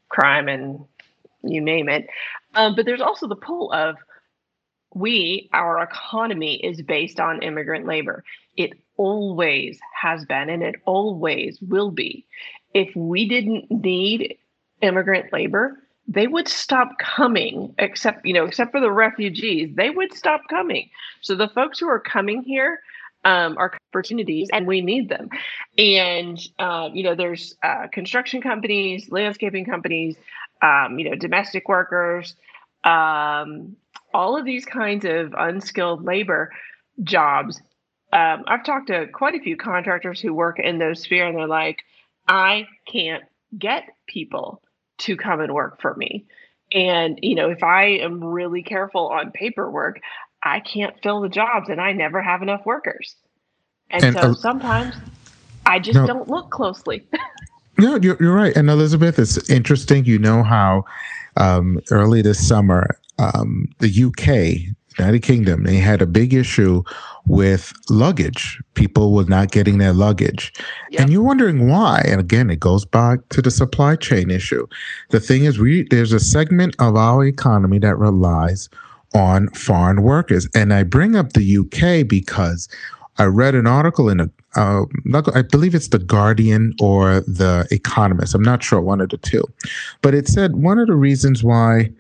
crime 0.10 0.48
and 0.48 0.86
you 1.44 1.62
name 1.62 1.89
it. 1.89 2.08
Um, 2.56 2.75
but 2.75 2.86
there's 2.86 3.01
also 3.01 3.27
the 3.27 3.36
pull 3.36 3.72
of 3.72 3.96
we, 4.94 5.50
our 5.53 5.82
economy 5.82 6.56
is 6.56 6.82
based 6.82 7.20
on 7.20 7.44
immigrant 7.44 7.86
labor. 7.86 8.24
It 8.56 8.72
always 8.98 9.79
has 10.01 10.25
been 10.25 10.50
and 10.50 10.63
it 10.63 10.75
always 10.86 11.60
will 11.62 11.91
be. 11.91 12.25
If 12.74 12.96
we 12.96 13.27
didn't 13.27 13.70
need 13.70 14.38
immigrant 14.82 15.32
labor, 15.32 15.77
they 16.08 16.27
would 16.27 16.48
stop 16.48 16.98
coming, 17.00 17.75
except, 17.77 18.25
you 18.25 18.34
know, 18.34 18.46
except 18.46 18.72
for 18.72 18.79
the 18.79 18.91
refugees, 18.91 19.75
they 19.75 19.89
would 19.89 20.13
stop 20.13 20.41
coming. 20.50 20.89
So 21.22 21.36
the 21.36 21.50
folks 21.50 21.79
who 21.79 21.88
are 21.89 22.00
coming 22.00 22.41
here 22.44 22.79
um, 23.27 23.57
are 23.57 23.77
opportunities 23.91 24.50
and 24.53 24.65
we 24.65 24.79
need 24.79 25.10
them. 25.10 25.29
And, 25.77 26.39
uh, 26.57 26.89
you 26.93 27.03
know, 27.03 27.13
there's 27.13 27.55
uh, 27.62 27.88
construction 27.91 28.41
companies, 28.41 29.12
landscaping 29.12 29.65
companies, 29.65 30.15
um, 30.62 30.98
you 30.98 31.10
know, 31.10 31.15
domestic 31.15 31.67
workers, 31.67 32.36
um, 32.86 33.75
all 34.13 34.38
of 34.38 34.46
these 34.46 34.65
kinds 34.65 35.03
of 35.03 35.34
unskilled 35.38 36.05
labor 36.05 36.51
jobs. 37.03 37.62
Um, 38.13 38.46
I've 38.48 38.63
talked 38.63 38.88
to 38.88 39.07
quite 39.07 39.36
a 39.36 39.43
few 39.43 39.57
contractors 39.57 40.22
who 40.22 40.34
work 40.34 40.57
in 40.57 40.79
those 40.79 41.01
sphere 41.01 41.27
and 41.27 41.38
they're 41.38 41.48
like, 41.48 41.79
I 42.29 42.67
can't 42.88 43.25
get 43.57 43.84
people 44.07 44.62
to 45.00 45.17
come 45.17 45.41
and 45.41 45.53
work 45.53 45.81
for 45.81 45.93
me. 45.93 46.27
And, 46.72 47.19
you 47.22 47.36
know, 47.36 47.50
if 47.50 47.62
I 47.62 47.98
am 48.00 48.24
really 48.24 48.63
careful 48.63 49.10
on 49.10 49.31
paperwork, 49.31 50.00
I 50.47 50.59
can't 50.61 50.95
fill 51.03 51.21
the 51.21 51.29
jobs 51.29 51.69
and 51.69 51.81
I 51.81 51.91
never 51.91 52.21
have 52.21 52.41
enough 52.41 52.65
workers. 52.65 53.15
And, 53.89 54.03
and 54.03 54.15
so 54.15 54.31
uh, 54.31 54.33
sometimes 54.33 54.95
I 55.65 55.79
just 55.79 55.95
no, 55.95 56.07
don't 56.07 56.29
look 56.29 56.49
closely. 56.49 57.07
no, 57.77 57.97
you're, 57.97 58.17
you're 58.19 58.35
right. 58.35 58.55
And 58.55 58.69
Elizabeth, 58.69 59.19
it's 59.19 59.49
interesting. 59.49 60.05
You 60.05 60.19
know 60.19 60.43
how 60.43 60.85
um, 61.37 61.79
early 61.91 62.21
this 62.21 62.45
summer, 62.45 62.97
um, 63.19 63.67
the 63.79 64.03
UK, 64.03 64.73
United 64.97 65.21
Kingdom, 65.21 65.63
they 65.63 65.77
had 65.77 66.01
a 66.01 66.07
big 66.07 66.33
issue 66.33 66.83
with 67.27 67.73
luggage. 67.89 68.61
People 68.73 69.13
were 69.13 69.25
not 69.25 69.51
getting 69.51 69.77
their 69.77 69.93
luggage. 69.93 70.53
Yep. 70.91 71.01
And 71.01 71.11
you're 71.11 71.21
wondering 71.21 71.69
why. 71.69 72.03
And 72.05 72.19
again, 72.19 72.49
it 72.49 72.59
goes 72.59 72.85
back 72.85 73.19
to 73.29 73.41
the 73.41 73.51
supply 73.51 73.95
chain 73.95 74.31
issue. 74.31 74.65
The 75.09 75.19
thing 75.19 75.45
is, 75.45 75.59
we 75.59 75.83
there's 75.89 76.13
a 76.13 76.19
segment 76.19 76.75
of 76.79 76.95
our 76.95 77.25
economy 77.25 77.79
that 77.79 77.97
relies 77.97 78.69
on 79.13 79.49
foreign 79.49 80.01
workers. 80.03 80.47
And 80.53 80.73
I 80.73 80.83
bring 80.83 81.15
up 81.15 81.33
the 81.33 81.57
UK 81.57 82.07
because 82.07 82.67
I 83.17 83.25
read 83.25 83.55
an 83.55 83.67
article 83.67 84.09
in 84.09 84.19
a, 84.19 84.29
uh, 84.55 84.85
I 85.33 85.41
believe 85.41 85.73
it's 85.75 85.89
the 85.89 85.99
Guardian 85.99 86.75
or 86.79 87.21
the 87.21 87.67
Economist. 87.71 88.35
I'm 88.35 88.43
not 88.43 88.63
sure, 88.63 88.81
one 88.81 89.01
of 89.01 89.09
the 89.09 89.17
two, 89.17 89.43
but 90.01 90.13
it 90.13 90.27
said 90.27 90.55
one 90.55 90.79
of 90.79 90.87
the 90.87 90.95
reasons 90.95 91.43
why 91.43 91.91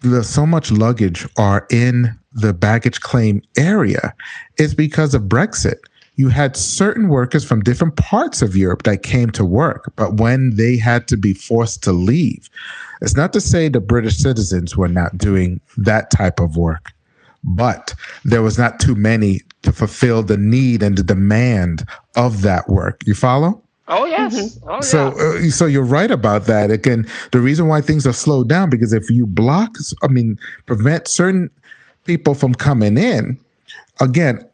the 0.00 0.22
so 0.22 0.46
much 0.46 0.70
luggage 0.70 1.26
are 1.36 1.66
in 1.70 2.16
the 2.32 2.52
baggage 2.52 3.00
claim 3.00 3.42
area 3.56 4.14
is 4.58 4.74
because 4.74 5.14
of 5.14 5.22
Brexit. 5.22 5.80
You 6.18 6.28
had 6.28 6.56
certain 6.56 7.08
workers 7.08 7.44
from 7.44 7.62
different 7.62 7.94
parts 7.94 8.42
of 8.42 8.56
Europe 8.56 8.82
that 8.82 9.04
came 9.04 9.30
to 9.30 9.44
work, 9.44 9.92
but 9.94 10.14
when 10.14 10.56
they 10.56 10.76
had 10.76 11.06
to 11.08 11.16
be 11.16 11.32
forced 11.32 11.84
to 11.84 11.92
leave, 11.92 12.50
it's 13.00 13.14
not 13.14 13.32
to 13.34 13.40
say 13.40 13.68
the 13.68 13.80
British 13.80 14.18
citizens 14.18 14.76
were 14.76 14.88
not 14.88 15.16
doing 15.16 15.60
that 15.76 16.10
type 16.10 16.40
of 16.40 16.56
work, 16.56 16.90
but 17.44 17.94
there 18.24 18.42
was 18.42 18.58
not 18.58 18.80
too 18.80 18.96
many 18.96 19.42
to 19.62 19.72
fulfill 19.72 20.24
the 20.24 20.36
need 20.36 20.82
and 20.82 20.98
the 20.98 21.04
demand 21.04 21.86
of 22.16 22.42
that 22.42 22.68
work. 22.68 23.00
You 23.06 23.14
follow? 23.14 23.62
Oh 23.86 24.04
yes. 24.04 24.34
Mm-hmm. 24.34 24.68
Oh, 24.68 24.80
so, 24.80 25.08
uh, 25.18 25.50
so 25.50 25.66
you're 25.66 25.84
right 25.84 26.10
about 26.10 26.46
that. 26.46 26.72
Again, 26.72 27.06
the 27.30 27.40
reason 27.40 27.68
why 27.68 27.80
things 27.80 28.08
are 28.08 28.12
slowed 28.12 28.48
down 28.48 28.70
because 28.70 28.92
if 28.92 29.08
you 29.08 29.24
block, 29.24 29.76
I 30.02 30.08
mean, 30.08 30.36
prevent 30.66 31.06
certain 31.06 31.48
people 32.04 32.34
from 32.34 32.54
coming 32.54 32.98
in, 32.98 33.38
again, 34.00 34.44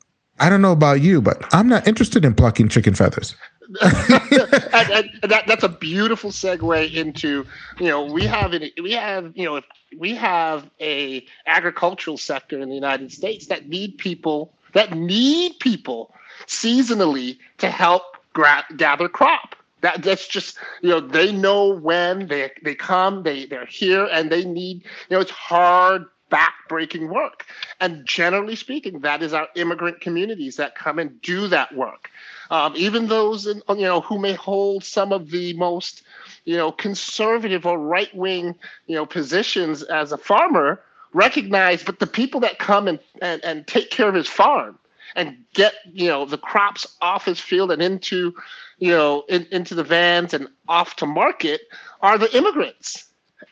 I 0.40 0.48
don't 0.48 0.62
know 0.62 0.72
about 0.72 1.00
you, 1.00 1.20
but 1.20 1.42
I'm 1.54 1.68
not 1.68 1.86
interested 1.86 2.24
in 2.24 2.34
plucking 2.34 2.68
chicken 2.68 2.94
feathers. 2.94 3.36
and, 3.80 4.90
and 4.90 5.10
that, 5.22 5.44
that's 5.46 5.64
a 5.64 5.68
beautiful 5.68 6.30
segue 6.30 6.92
into 6.92 7.46
you 7.80 7.86
know 7.86 8.04
we 8.04 8.26
have 8.26 8.52
an, 8.52 8.68
we 8.82 8.92
have 8.92 9.32
you 9.34 9.44
know 9.44 9.56
if 9.56 9.64
we 9.98 10.14
have 10.14 10.68
a 10.80 11.24
agricultural 11.46 12.18
sector 12.18 12.60
in 12.60 12.68
the 12.68 12.74
United 12.74 13.10
States 13.10 13.46
that 13.46 13.68
need 13.68 13.96
people 13.96 14.52
that 14.74 14.92
need 14.92 15.58
people 15.60 16.14
seasonally 16.46 17.38
to 17.58 17.70
help 17.70 18.18
gra- 18.34 18.66
gather 18.76 19.08
crop. 19.08 19.56
That 19.80 20.02
that's 20.02 20.28
just 20.28 20.58
you 20.82 20.90
know 20.90 21.00
they 21.00 21.32
know 21.32 21.68
when 21.68 22.26
they 22.28 22.50
they 22.62 22.74
come 22.74 23.22
they 23.22 23.46
they're 23.46 23.66
here 23.66 24.08
and 24.12 24.30
they 24.30 24.44
need 24.44 24.82
you 25.08 25.16
know 25.16 25.20
it's 25.20 25.30
hard 25.30 26.06
back-breaking 26.30 27.08
work. 27.08 27.46
And 27.80 28.04
generally 28.06 28.56
speaking 28.56 29.00
that 29.00 29.22
is 29.22 29.32
our 29.32 29.48
immigrant 29.54 30.00
communities 30.00 30.56
that 30.56 30.74
come 30.74 30.98
and 30.98 31.20
do 31.22 31.48
that 31.48 31.74
work. 31.74 32.10
Um, 32.50 32.74
even 32.76 33.08
those 33.08 33.46
in, 33.46 33.62
you 33.68 33.84
know 33.84 34.00
who 34.00 34.18
may 34.18 34.34
hold 34.34 34.84
some 34.84 35.12
of 35.12 35.30
the 35.30 35.54
most 35.54 36.02
you 36.44 36.56
know 36.56 36.72
conservative 36.72 37.66
or 37.66 37.78
right-wing 37.78 38.54
you 38.86 38.94
know 38.94 39.06
positions 39.06 39.82
as 39.82 40.12
a 40.12 40.18
farmer 40.18 40.82
recognize 41.12 41.82
but 41.82 42.00
the 42.00 42.06
people 42.06 42.40
that 42.40 42.58
come 42.58 42.88
and, 42.88 42.98
and, 43.22 43.42
and 43.44 43.66
take 43.66 43.90
care 43.90 44.08
of 44.08 44.14
his 44.14 44.28
farm 44.28 44.78
and 45.16 45.36
get 45.54 45.74
you 45.92 46.08
know 46.08 46.24
the 46.24 46.38
crops 46.38 46.86
off 47.00 47.24
his 47.24 47.40
field 47.40 47.70
and 47.70 47.82
into 47.82 48.34
you 48.78 48.90
know 48.90 49.24
in, 49.28 49.46
into 49.50 49.74
the 49.74 49.84
vans 49.84 50.34
and 50.34 50.48
off 50.68 50.96
to 50.96 51.06
market 51.06 51.62
are 52.02 52.18
the 52.18 52.36
immigrants 52.36 53.04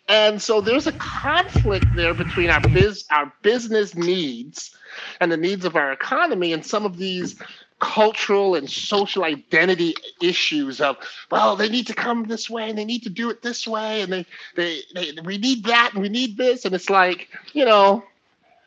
and 0.09 0.43
so 0.43 0.61
there's 0.61 0.87
a 0.87 0.93
conflict 0.93 1.87
there 1.95 2.15
between 2.15 2.51
our 2.51 2.61
biz 2.61 3.05
our 3.11 3.33
business 3.43 3.95
needs 3.95 4.77
and 5.21 5.33
the 5.33 5.37
needs 5.37 5.65
of 5.65 5.77
our 5.77 5.93
economy 5.93 6.53
and 6.53 6.65
some 6.65 6.85
of 6.85 6.97
these 6.97 7.37
cultural 7.81 8.55
and 8.55 8.71
social 8.71 9.25
identity 9.25 9.95
issues 10.23 10.81
of 10.81 10.97
well 11.33 11.57
they 11.57 11.69
need 11.69 11.87
to 11.87 11.95
come 11.95 12.25
this 12.25 12.49
way 12.49 12.71
and 12.71 12.79
they 12.79 12.85
need 12.85 13.03
to 13.03 13.11
do 13.11 13.29
it 13.31 13.43
this 13.43 13.67
way 13.67 14.03
and 14.03 14.13
they 14.13 14.27
they, 14.57 14.81
they 14.95 15.13
we 15.25 15.37
need 15.39 15.65
that 15.65 15.91
and 15.93 16.03
we 16.03 16.09
need 16.09 16.37
this. 16.37 16.65
And 16.65 16.75
it's 16.75 16.91
like 16.91 17.29
you 17.53 17.65
know 17.65 18.05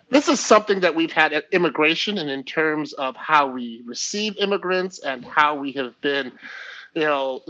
this 0.10 0.27
is 0.27 0.39
something 0.39 0.82
that 0.82 0.96
we've 0.96 1.12
had 1.13 1.34
at 1.34 1.46
immigration 1.51 2.18
and 2.18 2.30
in 2.30 2.44
terms 2.44 2.94
of 2.94 3.15
how 3.15 3.48
we 3.48 3.82
receive 3.86 4.38
immigrants 4.38 5.00
and 5.00 5.25
how 5.25 5.56
we 5.56 5.72
have 5.74 6.00
been 6.01 6.32
you 6.94 7.04
know 7.04 7.42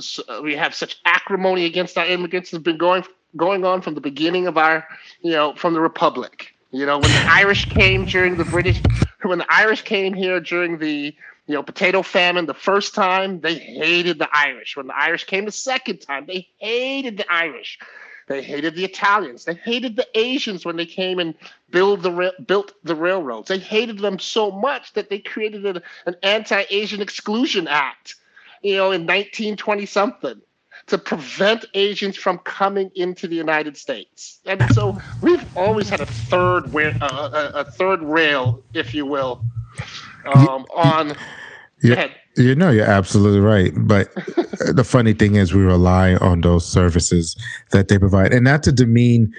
we 0.43 0.55
have 0.55 0.75
such 0.75 0.99
acrimony 1.05 1.65
against 1.65 1.97
our 1.97 2.05
immigrants 2.05 2.51
has 2.51 2.61
been 2.61 2.77
going 2.77 3.03
going 3.35 3.65
on 3.65 3.81
from 3.81 3.95
the 3.95 4.01
beginning 4.01 4.47
of 4.47 4.57
our 4.57 4.87
you 5.21 5.31
know 5.31 5.53
from 5.55 5.73
the 5.73 5.81
republic 5.81 6.53
you 6.71 6.85
know 6.85 6.99
when 6.99 7.11
the 7.11 7.21
irish 7.29 7.65
came 7.69 8.05
during 8.05 8.37
the 8.37 8.45
british 8.45 8.81
when 9.23 9.39
the 9.39 9.47
irish 9.49 9.81
came 9.81 10.13
here 10.13 10.39
during 10.39 10.77
the 10.77 11.15
you 11.47 11.53
know 11.53 11.63
potato 11.63 12.01
famine 12.01 12.45
the 12.45 12.53
first 12.53 12.95
time 12.95 13.39
they 13.41 13.55
hated 13.55 14.19
the 14.19 14.29
irish 14.33 14.75
when 14.75 14.87
the 14.87 14.95
irish 14.97 15.25
came 15.25 15.45
the 15.45 15.51
second 15.51 15.97
time 15.99 16.25
they 16.25 16.47
hated 16.59 17.17
the 17.17 17.31
irish 17.31 17.79
they 18.27 18.41
hated 18.41 18.75
the 18.75 18.85
Italians. 18.85 19.45
They 19.45 19.53
hated 19.53 19.95
the 19.95 20.07
Asians 20.15 20.65
when 20.65 20.77
they 20.77 20.87
came 20.87 21.19
and 21.19 21.35
build 21.69 22.01
the 22.01 22.33
built 22.47 22.73
the 22.83 22.95
railroads. 22.95 23.49
They 23.49 23.59
hated 23.59 23.99
them 23.99 24.17
so 24.17 24.49
much 24.49 24.93
that 24.93 25.09
they 25.09 25.19
created 25.19 25.63
an, 25.63 25.83
an 26.07 26.15
anti-Asian 26.23 27.01
exclusion 27.01 27.67
act, 27.67 28.15
you 28.63 28.77
know, 28.77 28.91
in 28.91 29.01
1920 29.01 29.85
something 29.85 30.41
to 30.87 30.97
prevent 30.97 31.65
Asians 31.73 32.15
from 32.15 32.37
coming 32.39 32.91
into 32.95 33.27
the 33.27 33.35
United 33.35 33.75
States. 33.75 34.39
And 34.45 34.63
so 34.73 34.97
we've 35.21 35.43
always 35.57 35.89
had 35.89 35.99
a 35.99 36.05
third 36.05 36.75
uh, 36.75 37.29
a, 37.33 37.59
a, 37.59 37.65
third 37.71 38.03
rail, 38.03 38.61
if 38.73 38.93
you 38.93 39.05
will, 39.05 39.43
um, 40.25 40.65
on. 40.75 41.15
Yeah. 41.81 42.07
You 42.37 42.53
know, 42.53 42.69
you're 42.69 42.85
absolutely 42.85 43.39
right. 43.39 43.71
But 43.75 44.13
the 44.73 44.83
funny 44.85 45.13
thing 45.13 45.35
is, 45.35 45.53
we 45.53 45.61
rely 45.61 46.15
on 46.15 46.41
those 46.41 46.67
services 46.67 47.35
that 47.71 47.87
they 47.87 47.97
provide, 47.97 48.33
and 48.33 48.43
not 48.43 48.61
to 48.63 48.73
demean 48.73 49.33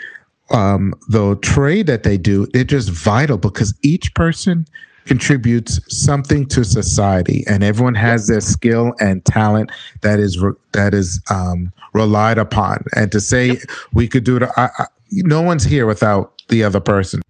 um, 0.51 0.95
the 1.09 1.37
trade 1.37 1.87
that 1.89 2.05
they 2.05 2.17
do. 2.17 2.47
They're 2.47 2.65
just 2.65 2.91
vital 2.91 3.37
because 3.37 3.75
each 3.83 4.15
person 4.15 4.67
contributes 5.07 5.81
something 5.89 6.47
to 6.49 6.65
society, 6.65 7.45
and 7.47 7.63
everyone 7.63 7.95
has 7.95 8.27
their 8.27 8.41
skill 8.41 8.93
and 9.01 9.25
talent 9.25 9.71
that 10.03 10.19
is 10.19 10.39
re- 10.39 10.53
that 10.73 10.93
is 10.95 11.21
um, 11.31 11.73
relied 11.95 12.39
upon. 12.39 12.85
And 12.95 13.11
to 13.13 13.21
say 13.21 13.59
we 13.93 14.09
could 14.09 14.25
do 14.25 14.37
it, 14.37 14.43
I, 14.57 14.69
I, 14.79 14.87
no 15.13 15.41
one's 15.43 15.65
here 15.65 15.87
without 15.87 16.43
the 16.49 16.65
other 16.65 16.81
person. 16.81 17.23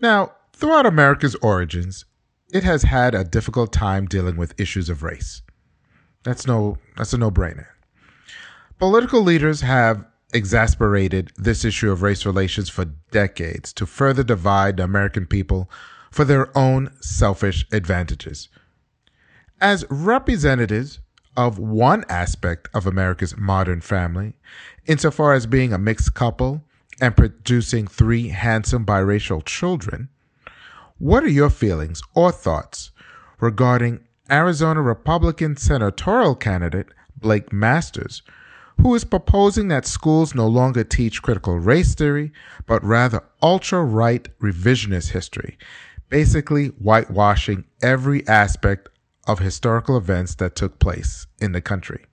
Now, 0.00 0.32
throughout 0.52 0.86
America's 0.86 1.34
origins, 1.36 2.04
it 2.52 2.62
has 2.62 2.82
had 2.82 3.14
a 3.14 3.24
difficult 3.24 3.72
time 3.72 4.06
dealing 4.06 4.36
with 4.36 4.58
issues 4.60 4.88
of 4.88 5.02
race. 5.02 5.42
That's 6.22 6.46
no 6.46 6.78
that's 6.96 7.12
a 7.12 7.18
no-brainer. 7.18 7.66
Political 8.78 9.22
leaders 9.22 9.60
have 9.62 10.04
exasperated 10.32 11.30
this 11.36 11.64
issue 11.64 11.90
of 11.92 12.02
race 12.02 12.26
relations 12.26 12.68
for 12.68 12.86
decades 13.12 13.72
to 13.72 13.86
further 13.86 14.24
divide 14.24 14.76
the 14.76 14.82
American 14.82 15.26
people 15.26 15.70
for 16.14 16.24
their 16.24 16.56
own 16.56 16.88
selfish 17.00 17.66
advantages. 17.72 18.48
As 19.60 19.84
representatives 19.90 21.00
of 21.36 21.58
one 21.58 22.04
aspect 22.08 22.68
of 22.72 22.86
America's 22.86 23.36
modern 23.36 23.80
family, 23.80 24.34
insofar 24.86 25.32
as 25.32 25.46
being 25.46 25.72
a 25.72 25.78
mixed 25.78 26.14
couple 26.14 26.62
and 27.00 27.16
producing 27.16 27.88
three 27.88 28.28
handsome 28.28 28.86
biracial 28.86 29.44
children, 29.44 30.08
what 30.98 31.24
are 31.24 31.28
your 31.28 31.50
feelings 31.50 32.00
or 32.14 32.30
thoughts 32.30 32.92
regarding 33.40 33.98
Arizona 34.30 34.82
Republican 34.82 35.56
senatorial 35.56 36.36
candidate 36.36 36.86
Blake 37.18 37.52
Masters, 37.52 38.22
who 38.80 38.94
is 38.94 39.02
proposing 39.02 39.66
that 39.66 39.84
schools 39.84 40.32
no 40.32 40.46
longer 40.46 40.84
teach 40.84 41.22
critical 41.22 41.58
race 41.58 41.96
theory, 41.96 42.32
but 42.66 42.84
rather 42.84 43.24
ultra 43.42 43.82
right 43.82 44.28
revisionist 44.38 45.10
history, 45.10 45.58
basically 46.14 46.68
whitewashing 46.78 47.64
every 47.82 48.24
aspect 48.28 48.88
of 49.26 49.40
historical 49.40 49.96
events 49.96 50.36
that 50.36 50.54
took 50.54 50.78
place 50.78 51.26
in 51.40 51.50
the 51.50 51.60
country? 51.60 52.04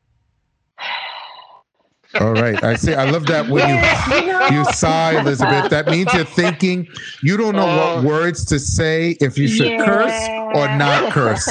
All 2.19 2.33
right. 2.33 2.61
I 2.63 2.75
see. 2.77 2.95
I 2.95 3.11
love 3.11 3.27
that 3.27 3.47
when 3.47 3.69
you 3.69 4.57
you 4.57 4.65
sigh, 4.73 5.19
Elizabeth. 5.19 5.69
That 5.69 5.85
means 5.85 6.11
you're 6.15 6.25
thinking. 6.25 6.87
You 7.21 7.37
don't 7.37 7.55
know 7.55 7.67
what 7.67 7.97
oh. 7.97 8.01
words 8.01 8.43
to 8.45 8.57
say 8.57 9.17
if 9.21 9.37
you 9.37 9.47
should 9.47 9.67
yeah. 9.67 9.85
curse 9.85 10.57
or 10.57 10.75
not 10.77 11.13
curse. 11.13 11.47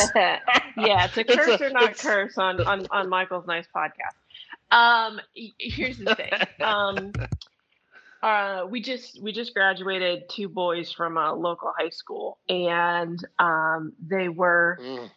yeah, 0.77 1.07
to 1.07 1.23
curse 1.23 1.61
a, 1.61 1.67
or 1.67 1.71
not 1.71 1.97
curse 1.97 2.37
on, 2.37 2.61
on 2.63 2.85
on 2.91 3.09
Michael's 3.09 3.47
nice 3.47 3.67
podcast. 3.75 4.17
Um, 4.73 5.21
here's 5.59 5.99
the 5.99 6.17
thing. 6.17 6.33
Um, 6.61 7.13
uh, 8.23 8.67
we 8.69 8.81
just 8.81 9.23
we 9.23 9.33
just 9.33 9.55
graduated 9.55 10.29
two 10.29 10.49
boys 10.49 10.93
from 10.93 11.17
a 11.17 11.33
local 11.33 11.73
high 11.79 11.91
school, 11.91 12.39
and 12.49 13.19
um, 13.39 13.93
they 14.07 14.29
were. 14.29 14.79
Mm. 14.81 15.11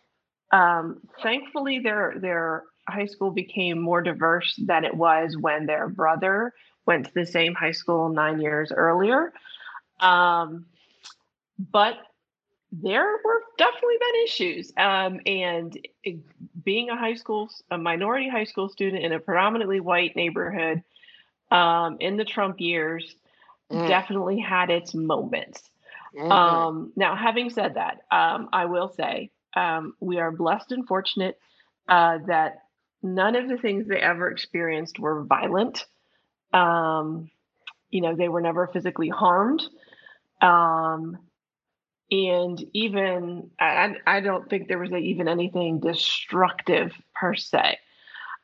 Um, 0.51 1.01
thankfully, 1.21 1.79
they're 1.79 2.15
they're 2.19 2.63
high 2.87 3.05
school 3.05 3.31
became 3.31 3.79
more 3.79 4.01
diverse 4.01 4.55
than 4.65 4.85
it 4.85 4.93
was 4.93 5.37
when 5.37 5.65
their 5.65 5.89
brother 5.89 6.53
went 6.85 7.05
to 7.05 7.11
the 7.13 7.25
same 7.25 7.53
high 7.55 7.71
school 7.71 8.09
nine 8.09 8.39
years 8.39 8.71
earlier. 8.71 9.33
Um, 9.99 10.65
but 11.57 11.95
there 12.71 13.05
were 13.23 13.41
definitely 13.57 13.97
been 13.99 14.23
issues. 14.23 14.73
Um, 14.77 15.19
and 15.25 15.87
it, 16.03 16.19
being 16.63 16.89
a 16.89 16.97
high 16.97 17.13
school, 17.13 17.49
a 17.69 17.77
minority 17.77 18.27
high 18.27 18.43
school 18.45 18.67
student 18.69 19.03
in 19.03 19.13
a 19.13 19.19
predominantly 19.19 19.79
white 19.79 20.15
neighborhood 20.15 20.83
um, 21.53 21.97
in 21.99 22.17
the 22.17 22.25
Trump 22.25 22.59
years 22.59 23.15
mm. 23.71 23.87
definitely 23.87 24.39
had 24.39 24.69
its 24.69 24.93
moments. 24.93 25.61
Mm-hmm. 26.17 26.31
Um, 26.31 26.91
now, 26.95 27.15
having 27.15 27.49
said 27.49 27.75
that, 27.75 28.01
um, 28.11 28.49
I 28.51 28.65
will 28.65 28.89
say 28.89 29.31
um, 29.55 29.93
we 29.99 30.19
are 30.19 30.31
blessed 30.31 30.71
and 30.71 30.87
fortunate 30.87 31.39
uh, 31.87 32.17
that 32.27 32.63
none 33.01 33.35
of 33.35 33.47
the 33.47 33.57
things 33.57 33.87
they 33.87 33.99
ever 33.99 34.29
experienced 34.29 34.99
were 34.99 35.23
violent. 35.23 35.85
Um, 36.51 37.29
you 37.89 38.01
know, 38.01 38.15
they 38.15 38.29
were 38.29 38.41
never 38.41 38.67
physically 38.67 39.09
harmed. 39.09 39.63
Um, 40.41 41.17
and 42.11 42.63
even, 42.73 43.49
I, 43.59 43.95
I 44.05 44.19
don't 44.19 44.49
think 44.49 44.67
there 44.67 44.79
was 44.79 44.91
even 44.91 45.27
anything 45.27 45.79
destructive 45.79 46.93
per 47.15 47.35
se. 47.35 47.77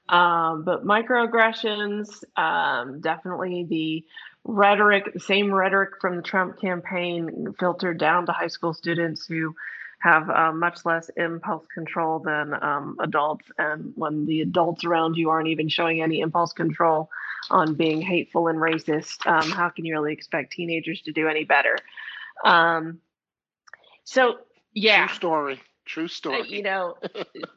Um, 0.10 0.64
but 0.64 0.86
microaggressions, 0.86 2.24
um, 2.36 3.00
definitely 3.00 3.66
the 3.70 4.06
rhetoric, 4.44 5.14
the 5.14 5.20
same 5.20 5.54
rhetoric 5.54 6.02
from 6.02 6.16
the 6.16 6.24
Trump 6.24 6.60
campaign 6.60 7.54
filtered 7.60 8.00
down 8.00 8.26
to 8.26 8.32
high 8.32 8.48
school 8.48 8.74
students 8.74 9.26
who 9.28 9.56
have 10.00 10.30
uh, 10.30 10.52
much 10.52 10.86
less 10.86 11.10
impulse 11.18 11.66
control 11.74 12.20
than 12.20 12.54
um, 12.64 12.96
adults. 13.02 13.46
And 13.58 13.92
when 13.96 14.26
the 14.26 14.42
adults 14.42 14.84
around 14.84 15.16
you 15.16 15.30
aren't 15.30 15.50
even 15.50 15.70
showing 15.70 16.02
any 16.02 16.22
impulse 16.22 16.54
control 16.54 17.10
on 17.52 17.76
being 17.76 18.02
hateful 18.02 18.48
and 18.48 18.58
racist, 18.58 19.28
um, 19.28 19.52
how 19.52 19.70
can 19.70 19.86
you 19.86 19.94
really 19.94 20.14
expect 20.14 20.54
teenagers 20.54 21.02
to 21.02 21.12
do 21.12 21.28
any 21.28 21.44
better? 21.44 21.78
Um, 22.44 23.00
so, 24.06 24.38
yeah. 24.74 25.06
True 25.08 25.16
story. 25.16 25.62
True 25.90 26.06
uh, 26.06 26.08
story. 26.08 26.42
Uh, 26.42 26.44
you 26.44 26.64
know, 26.64 26.98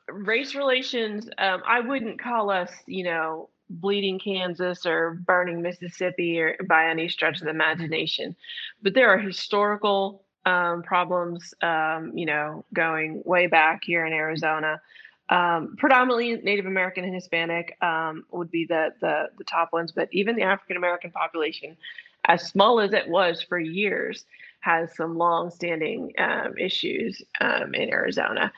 race 0.09 0.55
relations, 0.55 1.29
um, 1.39 1.63
I 1.67 1.81
wouldn't 1.81 2.21
call 2.21 2.51
us, 2.51 2.71
you 2.87 3.05
know, 3.05 3.51
bleeding 3.69 4.19
Kansas 4.19 4.87
or 4.87 5.21
burning 5.27 5.63
Mississippi 5.63 6.41
or 6.41 6.57
by 6.67 6.89
any 6.89 7.09
stretch 7.09 7.39
of 7.39 7.45
the 7.45 7.51
imagination. 7.51 8.35
But 8.83 8.95
there 8.95 9.11
are 9.11 9.19
historical 9.19 10.25
um, 10.47 10.83
problems, 10.83 11.55
um, 11.63 12.13
you 12.15 12.27
know, 12.27 12.65
going 12.73 13.23
way 13.25 13.47
back 13.47 13.83
here 13.85 14.05
in 14.07 14.13
Arizona. 14.13 14.81
Um, 15.29 15.77
predominantly 15.79 16.37
Native 16.37 16.67
American 16.67 17.05
and 17.05 17.15
Hispanic 17.15 17.77
um, 17.81 18.25
would 18.33 18.51
be 18.51 18.67
the, 18.67 18.93
the, 19.01 19.27
the 19.39 19.45
top 19.45 19.73
ones, 19.73 19.93
but 19.93 20.09
even 20.13 20.37
the 20.37 20.43
African 20.43 20.77
American 20.77 21.11
population, 21.11 21.77
as 22.25 22.47
small 22.47 22.81
as 22.81 22.93
it 22.93 23.09
was 23.09 23.43
for 23.43 23.59
years, 23.59 24.25
has 24.63 24.95
some 24.97 25.19
long-standing 25.19 26.13
um, 26.19 26.57
issues 26.59 27.23
um, 27.41 27.75
in 27.75 27.91
Arizona, 27.91 28.53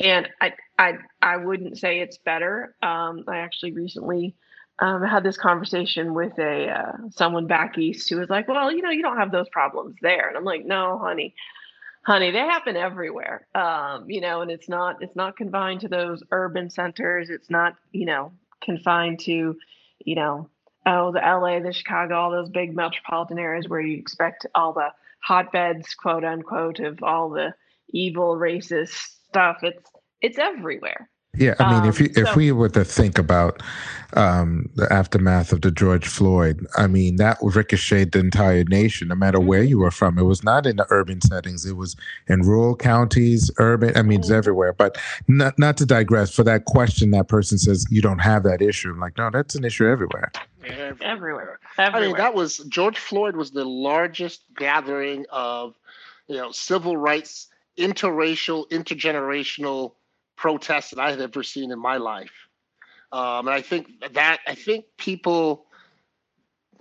and 0.00 0.28
I 0.40 0.54
I 0.78 0.98
I 1.22 1.36
wouldn't 1.36 1.78
say 1.78 2.00
it's 2.00 2.18
better. 2.18 2.74
I 2.82 3.38
actually 3.38 3.72
recently 3.72 4.34
um, 4.80 5.02
had 5.02 5.22
this 5.22 5.36
conversation 5.36 6.14
with 6.14 6.38
a 6.38 6.68
uh, 6.68 6.92
someone 7.10 7.46
back 7.46 7.76
east 7.78 8.08
who 8.08 8.18
was 8.18 8.30
like, 8.30 8.48
"Well, 8.48 8.72
you 8.72 8.82
know, 8.82 8.90
you 8.90 9.02
don't 9.02 9.18
have 9.18 9.30
those 9.30 9.48
problems 9.50 9.96
there," 10.00 10.28
and 10.28 10.36
I'm 10.36 10.44
like, 10.44 10.64
"No, 10.64 10.98
honey, 10.98 11.34
honey, 12.02 12.30
they 12.30 12.38
happen 12.38 12.76
everywhere. 12.76 13.46
Um, 13.54 14.08
you 14.08 14.20
know, 14.20 14.40
and 14.40 14.50
it's 14.50 14.68
not 14.68 15.02
it's 15.02 15.16
not 15.16 15.36
confined 15.36 15.80
to 15.80 15.88
those 15.88 16.22
urban 16.30 16.70
centers. 16.70 17.30
It's 17.30 17.50
not 17.50 17.76
you 17.92 18.06
know 18.06 18.32
confined 18.62 19.20
to 19.20 19.56
you 20.04 20.14
know 20.14 20.48
oh 20.86 21.12
the 21.12 21.26
L.A., 21.26 21.60
the 21.60 21.72
Chicago, 21.72 22.14
all 22.14 22.30
those 22.30 22.48
big 22.48 22.74
metropolitan 22.74 23.38
areas 23.38 23.68
where 23.68 23.80
you 23.80 23.98
expect 23.98 24.46
all 24.54 24.72
the 24.72 24.88
hotbeds, 25.22 25.94
quote 25.94 26.24
unquote, 26.24 26.80
of 26.80 27.02
all 27.02 27.30
the 27.30 27.54
evil 27.90 28.36
racist 28.36 28.94
stuff. 29.28 29.58
It's 29.62 29.90
it's 30.20 30.38
everywhere. 30.38 31.08
Yeah, 31.38 31.54
I 31.60 31.72
mean, 31.72 31.82
um, 31.82 31.88
if 31.88 32.00
you, 32.00 32.12
so, 32.12 32.22
if 32.22 32.34
we 32.34 32.50
were 32.50 32.68
to 32.70 32.84
think 32.84 33.16
about 33.16 33.62
um, 34.14 34.68
the 34.74 34.92
aftermath 34.92 35.52
of 35.52 35.60
the 35.60 35.70
George 35.70 36.08
Floyd, 36.08 36.66
I 36.76 36.88
mean, 36.88 37.16
that 37.16 37.38
ricocheted 37.40 38.12
the 38.12 38.18
entire 38.18 38.64
nation, 38.64 39.08
no 39.08 39.14
matter 39.14 39.38
where 39.38 39.62
you 39.62 39.78
were 39.78 39.92
from. 39.92 40.18
It 40.18 40.24
was 40.24 40.42
not 40.42 40.66
in 40.66 40.76
the 40.76 40.86
urban 40.90 41.20
settings; 41.20 41.64
it 41.64 41.76
was 41.76 41.94
in 42.26 42.42
rural 42.42 42.74
counties, 42.74 43.48
urban. 43.58 43.96
I 43.96 44.02
mean, 44.02 44.18
it's 44.18 44.28
mm-hmm. 44.28 44.38
everywhere. 44.38 44.72
But 44.72 44.98
not 45.28 45.56
not 45.56 45.76
to 45.76 45.86
digress. 45.86 46.34
For 46.34 46.42
that 46.42 46.64
question, 46.64 47.12
that 47.12 47.28
person 47.28 47.58
says 47.58 47.86
you 47.90 48.02
don't 48.02 48.18
have 48.18 48.42
that 48.42 48.60
issue. 48.60 48.90
I'm 48.90 48.98
like, 48.98 49.16
no, 49.16 49.30
that's 49.30 49.54
an 49.54 49.64
issue 49.64 49.86
everywhere. 49.86 50.32
Everywhere. 50.64 50.96
everywhere. 51.02 51.58
I 51.78 52.00
mean, 52.00 52.16
that 52.16 52.34
was 52.34 52.58
George 52.68 52.98
Floyd 52.98 53.36
was 53.36 53.50
the 53.50 53.64
largest 53.64 54.42
gathering 54.56 55.26
of, 55.30 55.74
you 56.26 56.36
know, 56.36 56.52
civil 56.52 56.96
rights, 56.96 57.48
interracial, 57.78 58.68
intergenerational 58.70 59.92
protests 60.36 60.90
that 60.90 60.98
I 60.98 61.10
have 61.10 61.20
ever 61.20 61.42
seen 61.42 61.70
in 61.70 61.78
my 61.78 61.96
life. 61.96 62.32
Um, 63.12 63.48
and 63.48 63.50
I 63.50 63.62
think 63.62 63.88
that 64.12 64.40
I 64.46 64.54
think 64.54 64.84
people, 64.96 65.66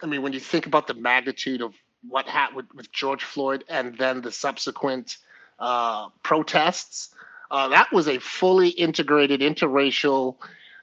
I 0.03 0.05
mean, 0.05 0.21
when 0.21 0.33
you 0.33 0.39
think 0.39 0.65
about 0.65 0.87
the 0.87 0.93
magnitude 0.93 1.61
of 1.61 1.73
what 2.07 2.27
happened 2.27 2.57
with, 2.57 2.73
with 2.73 2.91
George 2.91 3.23
Floyd 3.23 3.63
and 3.67 3.97
then 3.97 4.21
the 4.21 4.31
subsequent 4.31 5.17
uh, 5.57 6.09
protests, 6.23 7.09
uh, 7.51 7.69
that 7.69 7.91
was 7.91 8.07
a 8.07 8.19
fully 8.19 8.69
integrated, 8.69 9.41
interracial, 9.41 10.35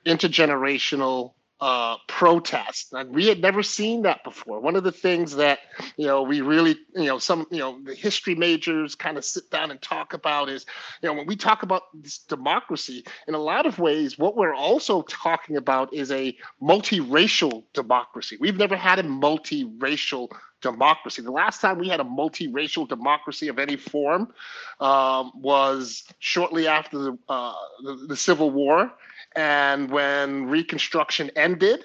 intergenerational 0.04 1.32
uh, 1.60 1.96
protest. 2.06 2.92
And 2.92 3.14
we 3.14 3.26
had 3.26 3.40
never 3.40 3.62
seen 3.62 4.02
that 4.02 4.22
before. 4.24 4.60
One 4.60 4.76
of 4.76 4.84
the 4.84 4.92
things 4.92 5.36
that, 5.36 5.60
you 5.96 6.06
know, 6.06 6.22
we 6.22 6.42
really, 6.42 6.76
you 6.94 7.06
know, 7.06 7.18
some, 7.18 7.46
you 7.50 7.58
know, 7.58 7.78
the 7.82 7.94
history 7.94 8.34
majors 8.34 8.94
kind 8.94 9.16
of 9.16 9.24
sit 9.24 9.50
down 9.50 9.70
and 9.70 9.80
talk 9.80 10.12
about 10.12 10.50
is, 10.50 10.66
you 11.02 11.08
know, 11.08 11.14
when 11.14 11.26
we 11.26 11.36
talk 11.36 11.62
about 11.62 11.82
this 11.94 12.18
democracy, 12.18 13.04
in 13.26 13.34
a 13.34 13.38
lot 13.38 13.64
of 13.64 13.78
ways, 13.78 14.18
what 14.18 14.36
we're 14.36 14.54
also 14.54 15.02
talking 15.02 15.56
about 15.56 15.94
is 15.94 16.10
a 16.12 16.36
multiracial 16.62 17.64
democracy. 17.72 18.36
We've 18.38 18.58
never 18.58 18.76
had 18.76 18.98
a 18.98 19.02
multiracial 19.02 20.30
democracy. 20.72 21.22
The 21.22 21.30
last 21.42 21.60
time 21.60 21.78
we 21.78 21.88
had 21.88 22.00
a 22.00 22.04
multiracial 22.04 22.88
democracy 22.88 23.48
of 23.48 23.58
any 23.58 23.76
form 23.76 24.32
um, 24.80 25.32
was 25.34 26.04
shortly 26.18 26.66
after 26.68 26.98
the, 26.98 27.18
uh, 27.28 27.54
the, 27.84 28.06
the 28.08 28.16
Civil 28.16 28.50
War 28.50 28.92
and 29.36 29.90
when 29.90 30.46
Reconstruction 30.46 31.30
ended, 31.36 31.84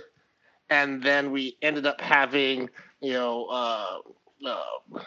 and 0.70 1.04
then 1.04 1.32
we 1.32 1.58
ended 1.62 1.86
up 1.86 2.00
having, 2.02 2.70
you 3.02 3.14
know, 3.14 3.46
uh, 3.46 3.98
uh, 4.46 5.00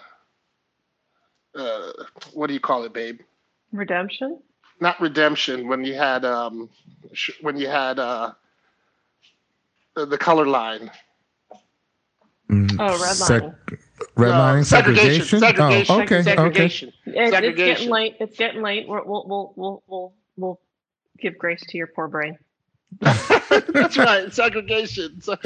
uh, 1.59 1.93
what 2.35 2.49
do 2.49 2.55
you 2.55 2.61
call 2.61 2.85
it, 2.85 2.93
babe? 2.93 3.21
Redemption. 3.73 4.39
Not 4.81 5.01
redemption. 5.01 5.69
When 5.69 5.85
you 5.85 5.95
had, 5.95 6.25
um, 6.25 6.69
sh- 7.13 7.41
when 7.41 7.57
you 7.57 7.69
had 7.69 7.99
uh, 7.99 8.33
the 9.95 10.19
color 10.19 10.47
line. 10.47 10.91
Mm, 12.51 12.79
oh, 12.79 12.99
red 12.99 13.19
line. 13.19 13.55
Redlining, 14.17 14.61
uh, 14.61 14.65
segregation. 14.65 15.41
Segregation. 15.41 15.95
Oh, 15.95 16.03
okay. 16.03 16.23
Segregation. 16.23 16.93
Okay. 17.07 17.27
It's, 17.27 17.37
it's 17.37 17.57
getting 17.57 17.91
late. 17.91 18.17
It's 18.21 18.37
getting 18.37 18.63
late. 18.63 18.89
We'll 18.89 19.05
we'll 19.07 19.55
we'll 19.57 19.83
we'll 19.87 20.15
we'll 20.37 20.61
give 21.19 21.39
grace 21.39 21.63
to 21.69 21.79
your 21.79 21.87
poor 21.89 22.09
brain. 22.09 22.39
That's 23.01 23.97
right, 23.97 24.33
segregation. 24.33 25.21
So, 25.21 25.37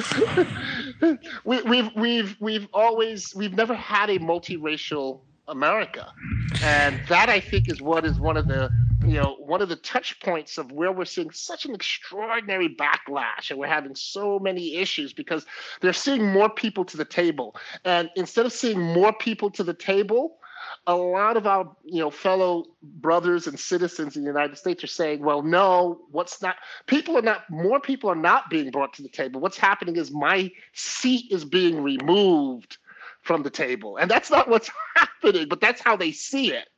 we, 1.44 1.62
we've 1.62 1.90
we've 1.94 2.36
we've 2.40 2.68
always 2.72 3.34
we've 3.34 3.54
never 3.54 3.74
had 3.74 4.10
a 4.10 4.18
multiracial 4.18 5.20
America, 5.46 6.12
and 6.62 7.00
that 7.08 7.28
I 7.28 7.40
think 7.40 7.70
is 7.70 7.80
what 7.80 8.04
is 8.04 8.18
one 8.20 8.36
of 8.36 8.48
the 8.48 8.70
you 9.04 9.14
know 9.14 9.36
one 9.36 9.62
of 9.62 9.68
the 9.68 9.76
touch 9.76 10.18
points 10.20 10.58
of 10.58 10.72
where 10.72 10.92
we're 10.92 11.04
seeing 11.04 11.30
such 11.30 11.64
an 11.64 11.74
extraordinary 11.74 12.68
backlash, 12.68 13.50
and 13.50 13.58
we're 13.58 13.66
having 13.66 13.94
so 13.94 14.38
many 14.38 14.76
issues 14.76 15.12
because 15.12 15.46
they're 15.80 15.92
seeing 15.92 16.26
more 16.26 16.50
people 16.50 16.84
to 16.84 16.96
the 16.96 17.04
table, 17.04 17.54
and 17.84 18.10
instead 18.16 18.46
of 18.46 18.52
seeing 18.52 18.80
more 18.80 19.12
people 19.12 19.50
to 19.50 19.62
the 19.62 19.74
table, 19.74 20.38
a 20.86 20.94
lot 20.96 21.36
of 21.36 21.46
our 21.46 21.70
you 21.84 22.00
know 22.00 22.10
fellow 22.10 22.64
brothers 22.82 23.46
and 23.46 23.58
citizens 23.58 24.16
in 24.16 24.22
the 24.22 24.28
United 24.28 24.58
States 24.58 24.82
are 24.82 24.88
saying, 24.88 25.20
well, 25.20 25.42
no, 25.42 26.00
what's 26.10 26.42
not 26.42 26.56
people 26.86 27.16
are 27.16 27.22
not 27.22 27.48
more 27.50 27.80
people 27.80 28.10
are 28.10 28.16
not 28.16 28.50
being 28.50 28.70
brought 28.70 28.92
to 28.94 29.02
the 29.02 29.08
table. 29.08 29.40
What's 29.40 29.58
happening 29.58 29.96
is 29.96 30.10
my 30.10 30.50
seat 30.72 31.26
is 31.30 31.44
being 31.44 31.82
removed 31.82 32.78
from 33.22 33.42
the 33.42 33.50
table. 33.50 33.96
And 33.96 34.10
that's 34.10 34.30
not 34.30 34.48
what's 34.48 34.70
happening, 34.96 35.48
but 35.48 35.60
that's 35.60 35.80
how 35.80 35.96
they 35.96 36.12
see 36.12 36.52
it. 36.52 36.68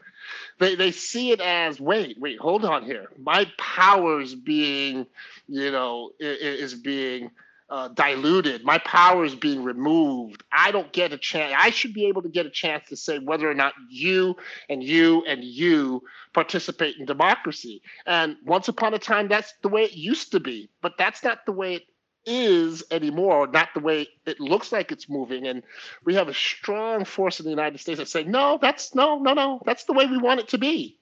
They 0.61 0.77
they 0.77 0.93
see 0.93 1.33
it 1.33 1.43
as 1.43 1.81
wait, 1.81 2.19
wait, 2.21 2.41
hold 2.41 2.65
on 2.67 2.85
here. 2.85 3.09
My 3.19 3.47
powers 3.59 4.35
being, 4.37 5.07
you 5.49 5.73
know, 5.73 6.13
is 6.21 6.75
being 6.75 7.33
uh, 7.71 7.89
diluted. 7.91 8.65
My 8.65 8.79
power 8.79 9.25
is 9.27 9.37
being 9.37 9.65
removed. 9.65 10.45
I 10.53 10.73
don't 10.73 10.93
get 10.93 11.13
a 11.13 11.19
chance. 11.19 11.55
I 11.59 11.71
should 11.71 11.95
be 11.95 12.07
able 12.07 12.23
to 12.23 12.31
get 12.31 12.47
a 12.47 12.51
chance 12.51 12.89
to 12.91 12.97
say 12.97 13.19
whether 13.21 13.51
or 13.51 13.55
not 13.55 13.75
you 13.91 14.37
and 14.71 14.85
you 14.85 15.25
and 15.27 15.45
you 15.45 16.05
participate 16.35 16.97
in 16.99 17.07
democracy. 17.07 17.83
And 18.07 18.39
once 18.47 18.69
upon 18.69 18.95
a 18.95 19.01
time, 19.01 19.29
that's 19.29 19.55
the 19.63 19.71
way 19.71 19.85
it 19.85 19.95
used 19.95 20.33
to 20.33 20.41
be. 20.41 20.71
But 20.83 20.95
that's 20.99 21.25
not 21.25 21.47
the 21.47 21.53
way 21.53 21.77
it 21.77 21.85
is 22.27 22.83
anymore, 22.91 23.47
not 23.47 23.69
the 23.75 23.81
way 23.81 24.07
it 24.27 24.41
looks 24.41 24.73
like 24.73 24.93
it's 24.93 25.09
moving. 25.09 25.47
And 25.47 25.63
we 26.05 26.15
have 26.15 26.29
a 26.29 26.35
strong 26.35 27.05
force 27.05 27.41
in 27.41 27.45
the 27.45 27.51
United 27.51 27.79
States 27.79 27.99
that 27.99 28.09
say, 28.09 28.25
no, 28.25 28.59
that's 28.61 28.95
no, 28.95 29.19
no, 29.19 29.33
no, 29.33 29.61
that's 29.65 29.85
the 29.85 29.93
way 29.93 30.07
we 30.07 30.19
want 30.19 30.41
it 30.41 30.49
to 30.49 30.59
be. 30.59 30.97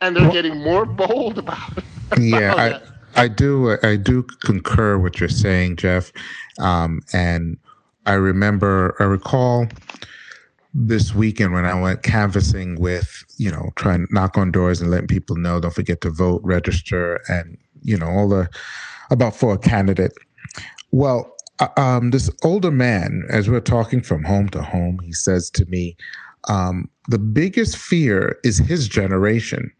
And 0.00 0.16
they're 0.16 0.30
getting 0.30 0.58
more 0.58 0.84
bold 0.84 1.38
about 1.38 1.78
it. 1.78 1.84
Yeah, 2.20 2.80
I, 3.16 3.22
I 3.22 3.28
do. 3.28 3.78
I 3.82 3.96
do 3.96 4.22
concur 4.44 4.98
what 4.98 5.18
you're 5.18 5.30
saying, 5.30 5.76
Jeff. 5.76 6.12
Um, 6.58 7.00
and 7.14 7.56
I 8.04 8.12
remember, 8.12 8.94
I 9.00 9.04
recall 9.04 9.66
this 10.74 11.14
weekend 11.14 11.54
when 11.54 11.64
I 11.64 11.80
went 11.80 12.02
canvassing 12.02 12.78
with, 12.78 13.24
you 13.38 13.50
know, 13.50 13.70
trying 13.76 14.06
to 14.06 14.14
knock 14.14 14.36
on 14.36 14.52
doors 14.52 14.82
and 14.82 14.90
letting 14.90 15.06
people 15.06 15.36
know, 15.36 15.58
don't 15.58 15.74
forget 15.74 16.02
to 16.02 16.10
vote, 16.10 16.42
register, 16.44 17.22
and 17.28 17.56
you 17.82 17.96
know, 17.96 18.06
all 18.06 18.28
the 18.28 18.48
about 19.10 19.36
for 19.36 19.54
a 19.54 19.58
candidate. 19.58 20.12
Well, 20.92 21.34
uh, 21.58 21.68
um, 21.76 22.10
this 22.10 22.30
older 22.44 22.70
man, 22.70 23.24
as 23.30 23.48
we're 23.48 23.60
talking 23.60 24.02
from 24.02 24.24
home 24.24 24.48
to 24.50 24.62
home, 24.62 24.98
he 25.02 25.12
says 25.12 25.50
to 25.50 25.64
me, 25.66 25.96
um, 26.48 26.88
the 27.08 27.18
biggest 27.18 27.76
fear 27.76 28.38
is 28.44 28.58
his 28.58 28.88
generation. 28.88 29.72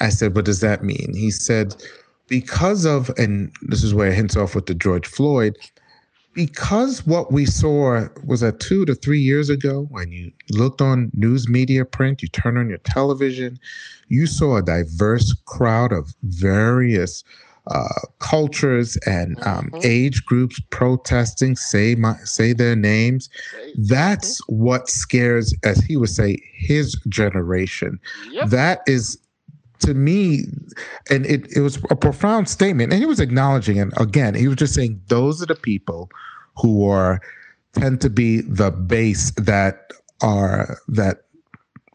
I 0.00 0.10
said, 0.10 0.36
what 0.36 0.44
does 0.44 0.60
that 0.60 0.84
mean? 0.84 1.12
He 1.14 1.30
said, 1.30 1.74
because 2.28 2.84
of, 2.84 3.10
and 3.16 3.52
this 3.62 3.82
is 3.82 3.94
where 3.94 4.08
it 4.08 4.14
hints 4.14 4.36
off 4.36 4.54
with 4.54 4.66
the 4.66 4.74
George 4.74 5.06
Floyd, 5.06 5.56
because 6.32 7.04
what 7.06 7.32
we 7.32 7.44
saw 7.44 8.06
was 8.24 8.40
that 8.40 8.60
two 8.60 8.84
to 8.84 8.94
three 8.94 9.18
years 9.18 9.50
ago, 9.50 9.86
when 9.90 10.12
you 10.12 10.30
looked 10.50 10.80
on 10.80 11.10
news 11.14 11.48
media 11.48 11.84
print, 11.84 12.22
you 12.22 12.28
turn 12.28 12.56
on 12.56 12.68
your 12.68 12.78
television, 12.78 13.58
you 14.08 14.26
saw 14.26 14.56
a 14.56 14.62
diverse 14.62 15.32
crowd 15.46 15.92
of 15.92 16.14
various 16.22 17.24
uh, 17.66 17.88
cultures 18.18 18.96
and 19.06 19.38
um, 19.46 19.70
mm-hmm. 19.70 19.80
age 19.82 20.24
groups 20.24 20.60
protesting, 20.70 21.56
say 21.56 21.94
my, 21.94 22.14
say 22.24 22.52
their 22.52 22.76
names. 22.76 23.28
That's 23.76 24.40
mm-hmm. 24.42 24.62
what 24.62 24.88
scares, 24.88 25.54
as 25.64 25.78
he 25.80 25.96
would 25.96 26.10
say, 26.10 26.42
his 26.54 26.94
generation. 27.08 28.00
Yep. 28.30 28.48
That 28.48 28.80
is 28.86 29.18
to 29.80 29.94
me, 29.94 30.44
and 31.08 31.24
it, 31.26 31.50
it 31.56 31.60
was 31.60 31.78
a 31.90 31.96
profound 31.96 32.48
statement. 32.48 32.92
And 32.92 33.00
he 33.00 33.06
was 33.06 33.20
acknowledging, 33.20 33.78
and 33.78 33.92
again, 33.98 34.34
he 34.34 34.46
was 34.46 34.56
just 34.56 34.74
saying 34.74 35.00
those 35.08 35.42
are 35.42 35.46
the 35.46 35.54
people 35.54 36.10
who 36.56 36.88
are 36.88 37.20
tend 37.72 38.00
to 38.00 38.10
be 38.10 38.40
the 38.40 38.70
base 38.70 39.30
that 39.36 39.92
are 40.22 40.78
that 40.88 41.22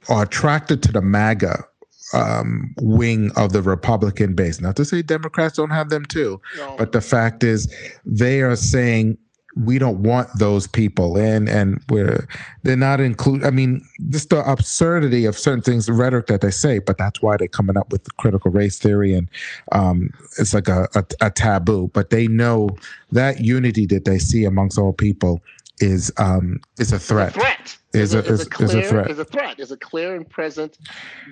are 0.09 0.23
attracted 0.23 0.81
to 0.83 0.91
the 0.91 1.01
MAGA 1.01 1.63
um, 2.13 2.73
wing 2.81 3.31
of 3.35 3.53
the 3.53 3.61
Republican 3.61 4.35
base. 4.35 4.61
Not 4.61 4.75
to 4.77 4.85
say 4.85 5.01
Democrats 5.01 5.57
don't 5.57 5.71
have 5.71 5.89
them 5.89 6.05
too, 6.05 6.41
no. 6.57 6.75
but 6.77 6.91
the 6.91 7.01
fact 7.01 7.43
is 7.43 7.73
they 8.05 8.41
are 8.41 8.55
saying 8.55 9.17
we 9.55 9.79
don't 9.79 10.03
want 10.03 10.27
those 10.37 10.67
people 10.67 11.17
in 11.17 11.47
and 11.47 11.81
we're 11.89 12.27
they're 12.63 12.75
not 12.75 12.99
include 12.99 13.43
i 13.45 13.49
mean 13.49 13.81
just 14.09 14.29
the 14.29 14.51
absurdity 14.51 15.23
of 15.25 15.37
certain 15.37 15.61
things 15.61 15.85
the 15.85 15.93
rhetoric 15.93 16.27
that 16.27 16.41
they 16.41 16.51
say 16.51 16.77
but 16.79 16.97
that's 16.97 17.21
why 17.21 17.37
they're 17.37 17.47
coming 17.47 17.77
up 17.77 17.89
with 17.91 18.03
the 18.03 18.11
critical 18.17 18.51
race 18.51 18.77
theory 18.77 19.13
and 19.13 19.29
um, 19.71 20.09
it's 20.37 20.53
like 20.53 20.67
a, 20.67 20.89
a, 20.95 21.05
a, 21.21 21.31
taboo 21.31 21.89
but 21.93 22.09
they 22.09 22.27
know 22.27 22.69
that 23.11 23.39
unity 23.39 23.85
that 23.85 24.03
they 24.03 24.19
see 24.19 24.43
amongst 24.43 24.77
all 24.77 24.91
people 24.91 25.41
is 25.79 26.11
um 26.17 26.59
is 26.79 26.93
a 26.93 26.99
threat. 26.99 27.29
A 27.35 27.39
threat. 27.39 27.77
Is, 27.93 28.13
a, 28.13 28.19
is, 28.19 28.41
a, 28.41 28.49
clear, 28.49 28.67
is 28.67 28.75
a 28.75 28.81
threat. 28.83 29.09
Is 29.09 29.19
a 29.19 29.25
threat. 29.25 29.59
Is 29.59 29.71
a 29.71 29.77
clear 29.77 30.15
and 30.15 30.29
present 30.29 30.77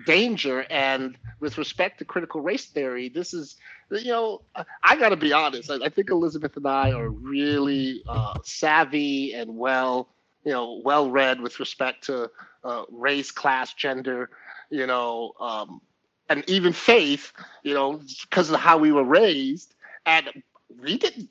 danger? 0.06 0.66
And 0.70 1.18
with 1.42 1.58
respect 1.58 2.00
to 2.00 2.06
critical 2.06 2.40
race 2.40 2.68
theory 2.68 3.10
this 3.10 3.34
is 3.34 3.58
you 4.02 4.12
know, 4.12 4.42
I 4.84 4.96
got 4.96 5.10
to 5.10 5.16
be 5.16 5.34
honest. 5.34 5.70
I, 5.70 5.86
I, 5.86 5.90
think 5.90 6.10
Elizabeth 6.10 6.58
and 6.58 6.68
I 6.68 6.92
are 6.92 7.10
really 7.10 8.02
uh, 8.08 8.40
savvy 8.44 9.34
and 9.34 9.56
well, 9.58 10.10
you 10.44 10.52
know, 10.52 10.82
well 10.84 11.10
read 11.10 11.42
with 11.42 11.60
respect 11.60 12.06
to 12.06 12.30
uh, 12.64 12.84
race, 12.92 13.32
class, 13.32 13.74
gender, 13.74 14.30
you 14.70 14.88
know, 14.88 15.34
um, 15.40 15.82
and 16.30 16.44
even 16.50 16.74
faith, 16.74 17.32
you 17.64 17.74
know, 17.74 18.02
because 18.22 18.50
of 18.50 18.60
how 18.60 18.78
we 18.78 18.92
were 18.92 19.04
raised. 19.04 19.76
And 20.06 20.44
we 20.82 20.98
didn't 20.98 21.30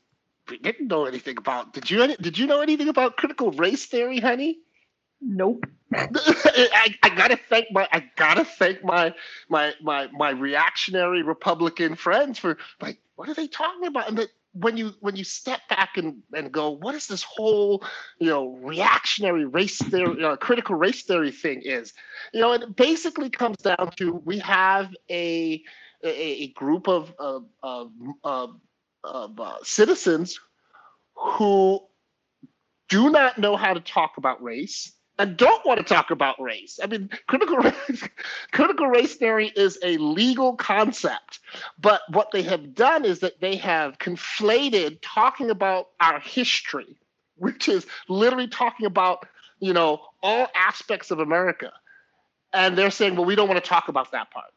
we 0.48 0.58
didn't 0.58 0.88
know 0.88 1.04
anything 1.04 1.38
about. 1.38 1.72
Did 1.72 1.90
you 1.90 2.16
did 2.16 2.38
you 2.38 2.46
know 2.46 2.60
anything 2.60 2.88
about 2.88 3.16
critical 3.16 3.50
race 3.52 3.86
theory, 3.86 4.20
honey? 4.20 4.58
Nope. 5.20 5.66
I, 5.94 6.94
I, 7.02 7.10
gotta 7.10 7.38
thank 7.48 7.66
my 7.70 7.86
I 7.92 8.04
gotta 8.16 8.44
thank 8.44 8.82
my 8.82 9.14
my 9.48 9.72
my 9.80 10.08
my 10.12 10.30
reactionary 10.30 11.22
Republican 11.22 11.94
friends 11.94 12.38
for 12.38 12.58
like 12.80 12.98
what 13.14 13.28
are 13.28 13.34
they 13.34 13.46
talking 13.46 13.86
about? 13.86 14.08
And 14.08 14.18
that 14.18 14.30
when 14.52 14.76
you 14.76 14.92
when 15.00 15.16
you 15.16 15.24
step 15.24 15.60
back 15.68 15.96
and, 15.96 16.22
and 16.34 16.50
go, 16.50 16.70
what 16.70 16.94
is 16.94 17.06
this 17.06 17.22
whole 17.22 17.84
you 18.18 18.28
know 18.28 18.56
reactionary 18.62 19.44
race 19.44 19.78
theory, 19.78 20.24
uh, 20.24 20.36
critical 20.36 20.74
race 20.74 21.02
theory 21.04 21.30
thing 21.30 21.62
is? 21.62 21.92
You 22.32 22.40
know, 22.40 22.52
it 22.52 22.74
basically 22.74 23.30
comes 23.30 23.58
down 23.58 23.92
to 23.96 24.14
we 24.24 24.38
have 24.40 24.94
a 25.10 25.62
a, 26.04 26.08
a 26.08 26.48
group 26.48 26.88
of 26.88 27.14
of 27.18 27.46
of, 27.62 27.92
of, 28.24 28.56
of 29.04 29.38
uh, 29.40 29.56
citizens 29.62 30.38
who 31.14 31.80
do 32.88 33.10
not 33.10 33.38
know 33.38 33.56
how 33.56 33.74
to 33.74 33.80
talk 33.80 34.16
about 34.16 34.42
race 34.42 34.92
and 35.18 35.36
don't 35.36 35.64
want 35.64 35.78
to 35.78 35.84
talk 35.84 36.10
about 36.10 36.40
race. 36.40 36.80
I 36.82 36.86
mean, 36.86 37.10
critical 37.26 37.56
race, 37.58 38.08
critical 38.52 38.86
race 38.86 39.14
theory 39.14 39.52
is 39.54 39.78
a 39.82 39.96
legal 39.98 40.56
concept, 40.56 41.40
but 41.78 42.00
what 42.10 42.30
they 42.32 42.42
have 42.42 42.74
done 42.74 43.04
is 43.04 43.20
that 43.20 43.40
they 43.40 43.56
have 43.56 43.98
conflated 43.98 44.98
talking 45.02 45.50
about 45.50 45.88
our 46.00 46.18
history, 46.20 46.96
which 47.36 47.68
is 47.68 47.86
literally 48.08 48.48
talking 48.48 48.86
about 48.86 49.26
you 49.60 49.72
know 49.72 50.00
all 50.22 50.48
aspects 50.54 51.10
of 51.10 51.18
America, 51.18 51.72
and 52.52 52.76
they're 52.76 52.90
saying, 52.90 53.14
well, 53.16 53.24
we 53.24 53.34
don't 53.34 53.48
want 53.48 53.62
to 53.62 53.68
talk 53.68 53.88
about 53.88 54.12
that 54.12 54.30
part. 54.30 54.52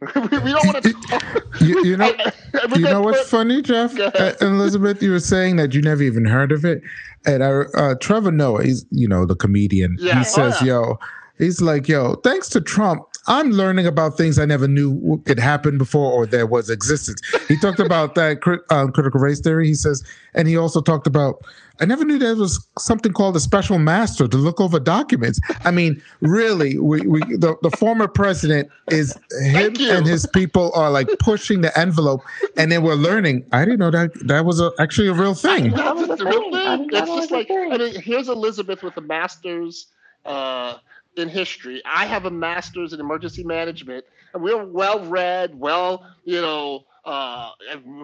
we, 0.14 0.52
don't 0.52 0.66
want 0.66 0.82
to. 0.82 0.92
Talk. 0.92 1.60
you, 1.60 1.84
you 1.84 1.96
know, 1.96 2.12
you 2.76 2.80
know 2.80 3.00
what's 3.00 3.28
funny, 3.28 3.62
Jeff? 3.62 3.98
Uh, 3.98 4.34
Elizabeth, 4.40 5.02
you 5.02 5.12
were 5.12 5.20
saying 5.20 5.56
that 5.56 5.72
you 5.72 5.80
never 5.80 6.02
even 6.02 6.24
heard 6.24 6.52
of 6.52 6.64
it, 6.64 6.82
and 7.24 7.42
I, 7.42 7.48
uh, 7.48 7.94
Trevor 8.00 8.32
Noah, 8.32 8.64
he's 8.64 8.84
you 8.90 9.08
know 9.08 9.24
the 9.24 9.36
comedian. 9.36 9.96
Yeah. 9.98 10.14
He 10.14 10.20
oh, 10.20 10.22
says, 10.24 10.60
yeah. 10.60 10.66
"Yo, 10.66 10.98
he's 11.38 11.60
like, 11.60 11.88
yo, 11.88 12.16
thanks 12.16 12.48
to 12.50 12.60
Trump, 12.60 13.04
I'm 13.26 13.50
learning 13.50 13.86
about 13.86 14.16
things 14.16 14.38
I 14.38 14.44
never 14.44 14.68
knew 14.68 15.22
could 15.24 15.38
happen 15.38 15.78
before 15.78 16.12
or 16.12 16.26
there 16.26 16.46
was 16.46 16.68
existence. 16.68 17.20
He 17.48 17.56
talked 17.56 17.80
about 17.80 18.14
that 18.16 18.38
um, 18.70 18.92
critical 18.92 19.20
race 19.20 19.40
theory. 19.40 19.66
He 19.66 19.74
says, 19.74 20.04
and 20.34 20.46
he 20.46 20.56
also 20.56 20.80
talked 20.80 21.06
about, 21.06 21.42
I 21.80 21.84
never 21.84 22.04
knew 22.04 22.18
there 22.18 22.36
was 22.36 22.66
something 22.78 23.12
called 23.12 23.36
a 23.36 23.40
special 23.40 23.78
master 23.78 24.28
to 24.28 24.36
look 24.36 24.60
over 24.60 24.78
documents. 24.78 25.40
I 25.64 25.70
mean, 25.70 26.00
really, 26.20 26.78
we, 26.78 27.00
we 27.02 27.20
the, 27.20 27.56
the 27.62 27.70
former 27.72 28.06
president 28.06 28.68
is 28.90 29.16
him 29.40 29.74
and 29.80 30.06
his 30.06 30.26
people 30.26 30.72
are 30.74 30.90
like 30.90 31.08
pushing 31.18 31.62
the 31.62 31.76
envelope, 31.78 32.22
and 32.56 32.70
then 32.70 32.82
we're 32.82 32.94
learning. 32.94 33.44
I 33.52 33.64
didn't 33.64 33.80
know 33.80 33.90
that 33.90 34.12
that 34.26 34.44
was 34.44 34.60
a, 34.60 34.70
actually 34.78 35.08
a 35.08 35.14
real 35.14 35.34
thing. 35.34 35.72
That 35.72 35.96
was 35.96 36.20
a 36.20 36.24
real 36.24 36.52
thing. 36.52 36.88
It's 36.92 37.10
just 37.10 37.30
like, 37.30 37.50
I 37.50 37.76
mean, 37.76 38.00
here's 38.00 38.28
Elizabeth 38.28 38.82
with 38.82 38.96
a 38.96 39.02
master's. 39.02 39.86
Uh, 40.24 40.78
in 41.16 41.28
history. 41.28 41.82
I 41.84 42.06
have 42.06 42.24
a 42.24 42.30
master's 42.30 42.92
in 42.92 43.00
emergency 43.00 43.44
management, 43.44 44.04
and 44.32 44.42
we're 44.42 44.64
well 44.64 45.04
read, 45.04 45.58
well, 45.58 46.06
you 46.24 46.40
know, 46.40 46.84
uh, 47.04 47.50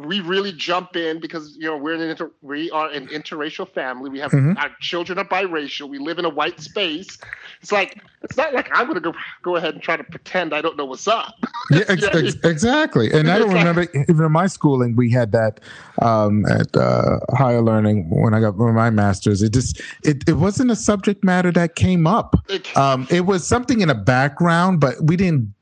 we 0.05 0.21
really 0.21 0.53
jump 0.53 0.95
in 0.95 1.21
because 1.21 1.57
you 1.57 1.65
know 1.65 1.77
we're 1.77 1.95
an 1.95 2.03
inter- 2.03 2.33
we 2.43 2.71
are 2.71 2.91
an 2.91 3.09
interracial 3.09 3.67
family. 3.67 4.11
We 4.11 4.19
have 4.19 4.31
mm-hmm. 4.31 4.59
our 4.59 4.71
children 4.81 5.19
are 5.19 5.25
biracial. 5.25 5.89
We 5.89 5.99
live 5.99 6.19
in 6.19 6.27
a 6.27 6.29
white 6.29 6.61
space. 6.61 7.17
It's 7.63 7.73
like 7.73 7.99
it's 8.23 8.37
not 8.37 8.53
like 8.53 8.69
I'm 8.73 8.85
going 8.85 8.97
to 8.97 9.01
go 9.01 9.15
go 9.43 9.57
ahead 9.57 9.73
and 9.73 9.83
try 9.83 9.97
to 9.97 10.05
pretend 10.05 10.55
I 10.55 10.61
don't 10.61 10.77
know 10.77 10.85
what's 10.85 11.09
up. 11.09 11.35
yeah, 11.71 11.85
ex- 11.89 12.05
ex- 12.05 12.35
exactly. 12.45 13.11
And 13.11 13.31
I 13.31 13.39
don't 13.39 13.55
remember 13.55 13.87
even 13.95 14.25
in 14.25 14.33
my 14.33 14.47
schooling 14.47 14.97
we 14.97 15.11
had 15.11 15.33
that 15.33 15.61
um, 16.03 16.45
at 16.47 16.77
uh, 16.77 17.21
higher 17.31 17.63
learning 17.63 18.11
when 18.11 18.35
I 18.35 18.41
got 18.41 18.59
my 18.59 18.91
master's. 18.91 19.41
It 19.41 19.55
just 19.55 19.81
it 20.05 20.29
it 20.29 20.35
wasn't 20.35 20.71
a 20.71 20.77
subject 20.77 21.25
matter 21.25 21.51
that 21.53 21.75
came 21.75 22.07
up. 22.07 22.37
Um, 22.77 23.07
it 23.11 23.25
was 23.25 23.47
something 23.47 23.81
in 23.81 23.89
a 23.89 23.95
background, 23.95 24.81
but 24.81 24.97
we 25.03 25.17
didn't 25.17 25.55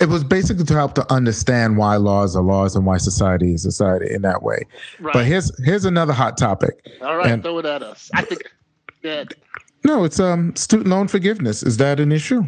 it 0.00 0.08
was 0.08 0.24
basically 0.24 0.64
to 0.64 0.74
help 0.74 0.94
to 0.94 1.12
understand 1.12 1.76
why 1.76 1.96
laws 1.96 2.34
are 2.36 2.42
laws 2.42 2.74
and 2.74 2.86
why 2.86 2.96
society 2.96 3.54
is 3.54 3.62
society 3.62 4.12
in 4.12 4.22
that 4.22 4.42
way. 4.42 4.66
Right. 5.00 5.12
But 5.12 5.26
here's 5.26 5.52
here's 5.64 5.84
another 5.84 6.12
hot 6.12 6.36
topic. 6.38 6.86
All 7.02 7.16
right, 7.16 7.30
and, 7.30 7.42
throw 7.42 7.58
it 7.58 7.66
at 7.66 7.82
us. 7.82 8.10
I 8.14 8.22
think 8.22 8.42
yeah. 9.02 9.24
No, 9.84 10.04
it's 10.04 10.20
um 10.20 10.54
student 10.56 10.88
loan 10.88 11.08
forgiveness. 11.08 11.62
Is 11.62 11.76
that 11.78 12.00
an 12.00 12.12
issue? 12.12 12.44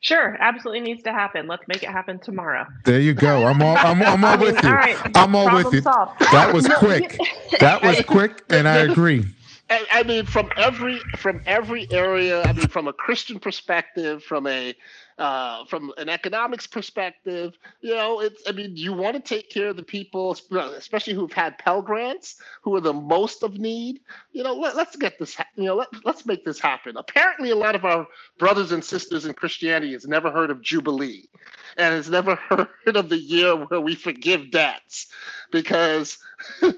Sure, 0.00 0.36
absolutely 0.40 0.80
needs 0.80 1.02
to 1.04 1.12
happen. 1.12 1.46
Let's 1.46 1.62
make 1.68 1.84
it 1.84 1.88
happen 1.88 2.18
tomorrow. 2.18 2.66
There 2.84 2.98
you 2.98 3.14
go. 3.14 3.46
I'm 3.46 3.62
all 3.62 3.76
I'm, 3.76 4.02
I'm 4.02 4.24
all 4.24 4.38
with 4.38 4.60
you. 4.62 4.68
All 4.68 4.74
right, 4.74 4.98
I'm 5.14 5.36
all 5.36 5.54
with 5.54 5.72
you. 5.72 5.82
Solved. 5.82 6.18
That 6.32 6.52
was 6.52 6.66
quick. 6.78 7.18
That 7.60 7.82
was 7.82 8.00
quick, 8.06 8.42
and 8.50 8.68
I 8.68 8.78
agree. 8.78 9.24
I 9.70 10.02
mean, 10.02 10.26
from 10.26 10.50
every 10.56 10.98
from 11.16 11.40
every 11.46 11.90
area. 11.90 12.42
I 12.42 12.52
mean, 12.52 12.66
from 12.66 12.88
a 12.88 12.92
Christian 12.92 13.38
perspective, 13.38 14.22
from 14.22 14.46
a 14.46 14.74
uh, 15.18 15.64
from 15.66 15.92
an 15.98 16.08
economics 16.08 16.66
perspective, 16.66 17.54
you 17.80 17.94
know, 17.94 18.20
it's, 18.20 18.42
I 18.48 18.52
mean, 18.52 18.76
you 18.76 18.92
want 18.92 19.14
to 19.14 19.20
take 19.20 19.50
care 19.50 19.68
of 19.68 19.76
the 19.76 19.82
people, 19.82 20.36
especially 20.52 21.14
who've 21.14 21.32
had 21.32 21.58
Pell 21.58 21.82
Grants, 21.82 22.36
who 22.62 22.74
are 22.76 22.80
the 22.80 22.92
most 22.92 23.42
of 23.42 23.58
need. 23.58 24.00
You 24.32 24.42
know, 24.42 24.54
let, 24.54 24.76
us 24.76 24.96
get 24.96 25.18
this, 25.18 25.36
you 25.56 25.64
know, 25.64 25.76
let, 25.76 25.88
let's 26.04 26.26
make 26.26 26.44
this 26.44 26.58
happen. 26.58 26.96
Apparently, 26.96 27.50
a 27.50 27.56
lot 27.56 27.74
of 27.74 27.84
our 27.84 28.06
brothers 28.38 28.72
and 28.72 28.84
sisters 28.84 29.24
in 29.24 29.34
Christianity 29.34 29.92
has 29.92 30.06
never 30.06 30.30
heard 30.30 30.50
of 30.50 30.62
Jubilee 30.62 31.28
and 31.76 31.94
has 31.94 32.08
never 32.08 32.34
heard 32.84 32.96
of 32.96 33.08
the 33.08 33.18
year 33.18 33.54
where 33.54 33.80
we 33.80 33.94
forgive 33.94 34.50
debts 34.50 35.08
because. 35.50 36.18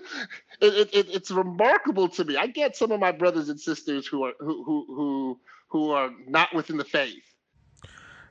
It, 0.60 0.90
it, 0.94 1.08
it's 1.10 1.30
remarkable 1.32 2.08
to 2.10 2.24
me. 2.24 2.36
I 2.36 2.46
get 2.46 2.76
some 2.76 2.92
of 2.92 3.00
my 3.00 3.12
brothers 3.12 3.48
and 3.48 3.60
sisters 3.60 4.06
who 4.06 4.24
are 4.24 4.32
who 4.38 4.62
who 4.64 4.86
who, 4.86 5.40
who 5.68 5.90
are 5.90 6.10
not 6.28 6.54
within 6.54 6.76
the 6.76 6.84
faith, 6.84 7.33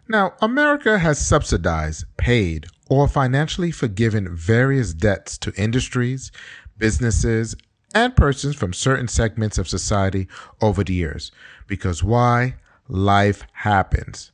now, 0.08 0.34
America 0.42 1.00
has 1.00 1.26
subsidized, 1.26 2.06
paid, 2.18 2.68
or 2.90 3.08
financially 3.08 3.72
forgiven 3.72 4.36
various 4.36 4.94
debts 4.94 5.38
to 5.40 5.54
industries, 5.56 6.32
businesses, 6.78 7.56
and 7.96 8.16
persons 8.16 8.56
from 8.56 8.74
certain 8.74 9.08
segments 9.08 9.58
of 9.58 9.68
society 9.68 10.28
over 10.62 10.84
the 10.84 10.94
years. 10.94 11.32
Because 11.68 12.04
why? 12.04 12.56
Life 12.90 13.48
happens. 13.54 14.32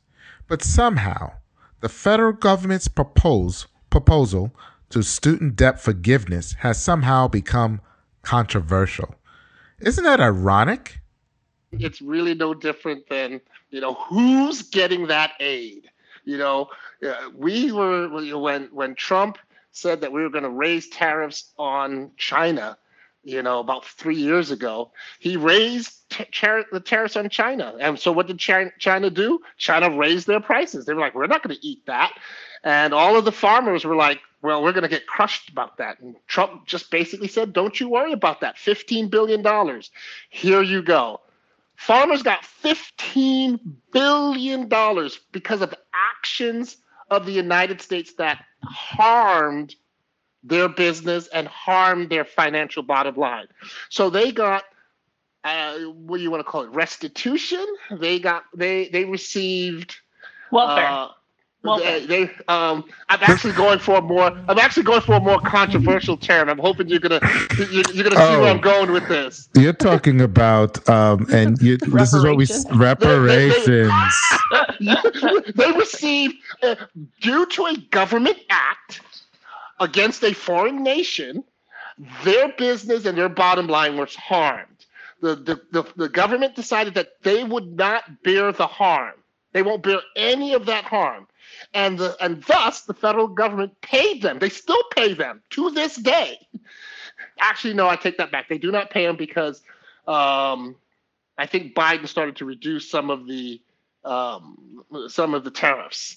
But 0.48 0.62
somehow, 0.62 1.34
the 1.80 1.88
federal 1.88 2.32
government's 2.32 2.88
propose, 2.88 3.66
proposal 3.90 4.52
to 4.90 5.02
student 5.02 5.56
debt 5.56 5.80
forgiveness 5.80 6.54
has 6.60 6.82
somehow 6.82 7.28
become 7.28 7.80
controversial. 8.22 9.14
Isn't 9.80 10.04
that 10.04 10.20
ironic? 10.20 10.99
It's 11.72 12.02
really 12.02 12.34
no 12.34 12.54
different 12.54 13.08
than, 13.08 13.40
you 13.70 13.80
know, 13.80 13.94
who's 13.94 14.62
getting 14.62 15.06
that 15.06 15.32
aid? 15.40 15.90
You 16.24 16.38
know, 16.38 16.68
uh, 17.06 17.30
we 17.34 17.72
were 17.72 18.08
when 18.38 18.64
when 18.72 18.94
Trump 18.94 19.38
said 19.72 20.00
that 20.00 20.12
we 20.12 20.22
were 20.22 20.30
going 20.30 20.44
to 20.44 20.50
raise 20.50 20.88
tariffs 20.88 21.52
on 21.58 22.10
China, 22.16 22.76
you 23.22 23.42
know, 23.42 23.60
about 23.60 23.86
three 23.86 24.16
years 24.16 24.50
ago. 24.50 24.90
He 25.18 25.36
raised 25.36 25.92
the 26.10 26.82
tariffs 26.84 27.16
on 27.16 27.28
China. 27.28 27.76
And 27.80 27.98
so 27.98 28.12
what 28.12 28.26
did 28.26 28.38
China, 28.38 28.70
China 28.78 29.10
do? 29.10 29.40
China 29.56 29.96
raised 29.96 30.26
their 30.26 30.40
prices. 30.40 30.84
They 30.84 30.94
were 30.94 31.00
like, 31.00 31.14
we're 31.14 31.26
not 31.26 31.42
going 31.42 31.56
to 31.56 31.66
eat 31.66 31.86
that. 31.86 32.12
And 32.64 32.92
all 32.92 33.16
of 33.16 33.24
the 33.24 33.32
farmers 33.32 33.84
were 33.84 33.96
like, 33.96 34.20
well, 34.42 34.62
we're 34.62 34.72
going 34.72 34.82
to 34.82 34.88
get 34.88 35.06
crushed 35.06 35.48
about 35.50 35.78
that. 35.78 36.00
And 36.00 36.16
Trump 36.26 36.66
just 36.66 36.90
basically 36.90 37.28
said, 37.28 37.52
don't 37.52 37.78
you 37.78 37.88
worry 37.88 38.12
about 38.12 38.40
that. 38.40 38.56
$15 38.56 39.10
billion. 39.10 39.44
Here 40.30 40.62
you 40.62 40.82
go. 40.82 41.20
Farmers 41.80 42.22
got 42.22 42.42
$15 42.62 43.58
billion 43.90 44.68
because 45.32 45.62
of 45.62 45.74
actions 45.94 46.76
of 47.10 47.24
the 47.24 47.32
United 47.32 47.80
States 47.80 48.12
that 48.18 48.44
harmed 48.62 49.74
their 50.44 50.68
business 50.68 51.26
and 51.28 51.48
harmed 51.48 52.10
their 52.10 52.26
financial 52.26 52.82
bottom 52.82 53.16
line. 53.16 53.46
So 53.88 54.10
they 54.10 54.30
got 54.30 54.64
uh, 55.42 55.78
what 55.78 56.18
do 56.18 56.22
you 56.22 56.30
want 56.30 56.40
to 56.40 56.44
call 56.44 56.64
it? 56.64 56.70
Restitution. 56.70 57.64
They 57.90 58.18
got 58.18 58.44
they 58.54 58.88
they 58.88 59.06
received 59.06 59.96
welfare. 60.52 60.86
Uh, 60.86 61.08
well, 61.62 61.78
they, 61.78 62.06
they, 62.06 62.22
um, 62.48 62.84
I'm 63.10 63.18
actually 63.22 63.52
going 63.52 63.80
for 63.80 63.98
a 63.98 64.00
more. 64.00 64.32
I'm 64.48 64.58
actually 64.58 64.84
going 64.84 65.02
for 65.02 65.14
a 65.14 65.20
more 65.20 65.38
controversial 65.40 66.16
term. 66.16 66.48
I'm 66.48 66.58
hoping 66.58 66.88
you're 66.88 67.00
gonna 67.00 67.20
you're, 67.58 67.82
you're 67.92 68.04
gonna 68.04 68.16
see 68.16 68.22
oh, 68.22 68.40
where 68.40 68.50
I'm 68.50 68.58
oh. 68.58 68.62
going 68.62 68.92
with 68.92 69.06
this. 69.08 69.50
You're 69.54 69.74
talking 69.74 70.22
about, 70.22 70.88
um, 70.88 71.26
and 71.30 71.60
you, 71.60 71.76
this 71.76 72.14
is 72.14 72.24
what 72.24 72.36
we 72.36 72.46
reparations. 72.72 73.92
They, 74.80 74.94
they, 75.20 75.52
they 75.54 75.72
received 75.72 76.36
uh, 76.62 76.76
due 77.20 77.44
to 77.44 77.66
a 77.66 77.76
government 77.90 78.38
act 78.48 79.02
against 79.80 80.24
a 80.24 80.32
foreign 80.32 80.82
nation, 80.82 81.44
their 82.24 82.52
business 82.52 83.04
and 83.04 83.18
their 83.18 83.28
bottom 83.28 83.66
line 83.66 83.98
was 83.98 84.14
harmed. 84.14 84.86
The, 85.20 85.36
the, 85.36 85.60
the, 85.72 85.84
the 85.96 86.08
government 86.08 86.56
decided 86.56 86.94
that 86.94 87.22
they 87.22 87.44
would 87.44 87.76
not 87.76 88.22
bear 88.22 88.50
the 88.52 88.66
harm. 88.66 89.14
They 89.52 89.62
won't 89.62 89.82
bear 89.82 90.00
any 90.16 90.54
of 90.54 90.64
that 90.64 90.84
harm 90.84 91.26
and 91.74 91.98
the, 91.98 92.16
and 92.20 92.42
thus 92.44 92.82
the 92.82 92.94
federal 92.94 93.28
government 93.28 93.80
paid 93.80 94.22
them. 94.22 94.38
They 94.38 94.48
still 94.48 94.82
pay 94.94 95.14
them 95.14 95.42
to 95.50 95.70
this 95.70 95.96
day. 95.96 96.38
Actually, 97.40 97.74
no, 97.74 97.88
I 97.88 97.96
take 97.96 98.18
that 98.18 98.32
back. 98.32 98.48
They 98.48 98.58
do 98.58 98.70
not 98.70 98.90
pay 98.90 99.06
them 99.06 99.16
because 99.16 99.62
um, 100.06 100.76
I 101.38 101.46
think 101.46 101.74
Biden 101.74 102.08
started 102.08 102.36
to 102.36 102.44
reduce 102.44 102.90
some 102.90 103.10
of 103.10 103.26
the 103.26 103.60
um, 104.04 104.84
some 105.08 105.34
of 105.34 105.44
the 105.44 105.50
tariffs 105.50 106.16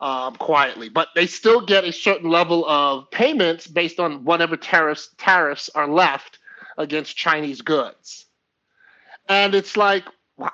um, 0.00 0.36
quietly, 0.36 0.88
but 0.88 1.08
they 1.14 1.26
still 1.26 1.60
get 1.60 1.84
a 1.84 1.92
certain 1.92 2.30
level 2.30 2.64
of 2.68 3.10
payments 3.10 3.66
based 3.66 3.98
on 3.98 4.24
whatever 4.24 4.56
tariffs 4.56 5.10
tariffs 5.18 5.68
are 5.74 5.88
left 5.88 6.38
against 6.78 7.16
Chinese 7.16 7.60
goods. 7.60 8.26
And 9.28 9.54
it's 9.54 9.76
like, 9.76 10.04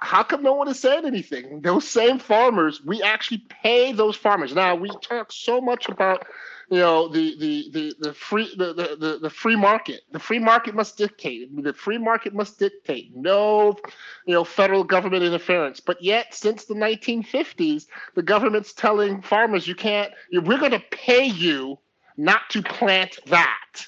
how 0.00 0.22
come 0.22 0.42
no 0.42 0.54
one 0.54 0.66
has 0.66 0.80
said 0.80 1.04
anything? 1.04 1.60
Those 1.60 1.88
same 1.88 2.18
farmers, 2.18 2.82
we 2.84 3.02
actually 3.02 3.44
pay 3.62 3.92
those 3.92 4.16
farmers. 4.16 4.54
Now 4.54 4.74
we 4.74 4.90
talk 5.02 5.32
so 5.32 5.60
much 5.60 5.88
about, 5.88 6.26
you 6.70 6.78
know, 6.78 7.08
the 7.08 7.36
the 7.38 7.70
the, 7.72 7.94
the 8.00 8.14
free 8.14 8.52
the, 8.56 8.72
the, 8.98 9.18
the 9.20 9.30
free 9.30 9.56
market. 9.56 10.02
The 10.12 10.18
free 10.18 10.38
market 10.38 10.74
must 10.74 10.96
dictate. 10.96 11.62
The 11.62 11.72
free 11.72 11.98
market 11.98 12.34
must 12.34 12.58
dictate. 12.58 13.14
No, 13.14 13.76
you 14.26 14.34
know, 14.34 14.44
federal 14.44 14.84
government 14.84 15.22
interference. 15.22 15.80
But 15.80 16.02
yet, 16.02 16.34
since 16.34 16.64
the 16.64 16.74
1950s, 16.74 17.86
the 18.14 18.22
government's 18.22 18.72
telling 18.72 19.22
farmers, 19.22 19.66
you 19.66 19.74
can't. 19.74 20.12
We're 20.32 20.58
going 20.58 20.72
to 20.72 20.82
pay 20.90 21.26
you 21.26 21.78
not 22.16 22.48
to 22.50 22.62
plant 22.62 23.18
that. 23.26 23.86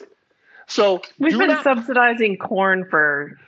So 0.68 1.00
we've 1.18 1.38
been 1.38 1.48
not, 1.48 1.64
subsidizing 1.64 2.36
corn 2.36 2.86
for 2.90 3.38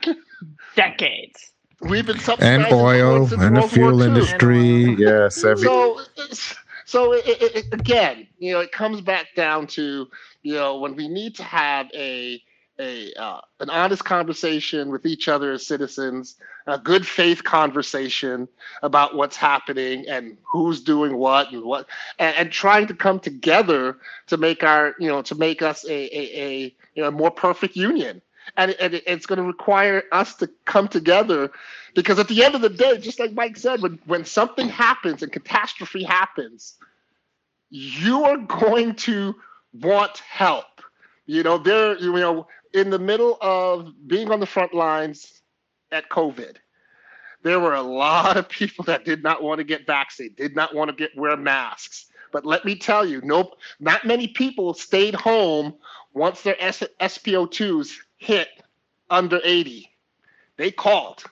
decades. 0.74 1.50
We've 1.80 2.06
been 2.06 2.20
and 2.40 2.66
oil 2.72 3.32
and 3.40 3.56
the 3.56 3.62
fuel 3.62 4.02
industry. 4.02 4.94
Yes, 4.98 5.44
every- 5.44 5.64
so 5.66 6.00
so 6.84 7.12
it, 7.12 7.24
it, 7.26 7.66
again, 7.72 8.26
you 8.38 8.52
know, 8.52 8.60
it 8.60 8.72
comes 8.72 9.00
back 9.00 9.28
down 9.34 9.66
to 9.68 10.08
you 10.42 10.54
know 10.54 10.78
when 10.78 10.96
we 10.96 11.08
need 11.08 11.36
to 11.36 11.42
have 11.42 11.88
a 11.94 12.42
a 12.78 13.12
uh, 13.14 13.40
an 13.60 13.70
honest 13.70 14.04
conversation 14.04 14.90
with 14.90 15.06
each 15.06 15.28
other 15.28 15.52
as 15.52 15.66
citizens, 15.66 16.36
a 16.66 16.78
good 16.78 17.06
faith 17.06 17.44
conversation 17.44 18.48
about 18.82 19.14
what's 19.14 19.36
happening 19.36 20.06
and 20.08 20.36
who's 20.42 20.82
doing 20.82 21.16
what 21.16 21.52
and 21.52 21.62
what, 21.62 21.86
and, 22.18 22.36
and 22.36 22.52
trying 22.52 22.86
to 22.88 22.94
come 22.94 23.20
together 23.20 23.98
to 24.26 24.36
make 24.36 24.64
our 24.64 24.94
you 24.98 25.08
know 25.08 25.22
to 25.22 25.34
make 25.34 25.62
us 25.62 25.84
a 25.86 25.92
a, 25.92 26.40
a 26.42 26.76
you 26.94 27.02
know 27.02 27.10
more 27.10 27.30
perfect 27.30 27.76
union 27.76 28.20
and, 28.56 28.72
and 28.72 28.94
it's 29.06 29.26
going 29.26 29.38
to 29.38 29.44
require 29.44 30.04
us 30.12 30.34
to 30.36 30.50
come 30.64 30.88
together 30.88 31.50
because 31.94 32.18
at 32.18 32.28
the 32.28 32.44
end 32.44 32.54
of 32.54 32.60
the 32.60 32.70
day 32.70 32.98
just 32.98 33.18
like 33.20 33.32
mike 33.32 33.56
said 33.56 33.82
when, 33.82 33.98
when 34.06 34.24
something 34.24 34.68
happens 34.68 35.22
and 35.22 35.32
catastrophe 35.32 36.02
happens 36.02 36.76
you 37.70 38.24
are 38.24 38.38
going 38.38 38.94
to 38.96 39.34
want 39.72 40.18
help. 40.18 40.66
You 41.26 41.42
know 41.44 41.58
there 41.58 41.98
you 41.98 42.12
know 42.12 42.48
in 42.74 42.90
the 42.90 42.98
middle 42.98 43.38
of 43.40 43.92
being 44.06 44.30
on 44.32 44.40
the 44.40 44.46
front 44.46 44.74
lines 44.74 45.42
at 45.92 46.08
covid 46.10 46.56
there 47.42 47.60
were 47.60 47.74
a 47.74 47.82
lot 47.82 48.36
of 48.36 48.48
people 48.48 48.84
that 48.86 49.04
did 49.04 49.22
not 49.22 49.42
want 49.42 49.58
to 49.58 49.64
get 49.64 49.86
vaccinated 49.86 50.36
did 50.36 50.56
not 50.56 50.74
want 50.74 50.90
to 50.90 50.96
get 50.96 51.16
wear 51.16 51.36
masks. 51.36 52.06
But 52.32 52.46
let 52.46 52.64
me 52.64 52.76
tell 52.76 53.04
you, 53.06 53.20
nope, 53.24 53.56
not 53.80 54.04
many 54.04 54.28
people 54.28 54.74
stayed 54.74 55.14
home 55.14 55.74
once 56.14 56.42
their 56.42 56.56
S- 56.60 56.84
SPO2s 57.00 57.92
hit 58.20 58.48
under 59.08 59.40
80. 59.42 59.90
They 60.56 60.70
called. 60.70 61.24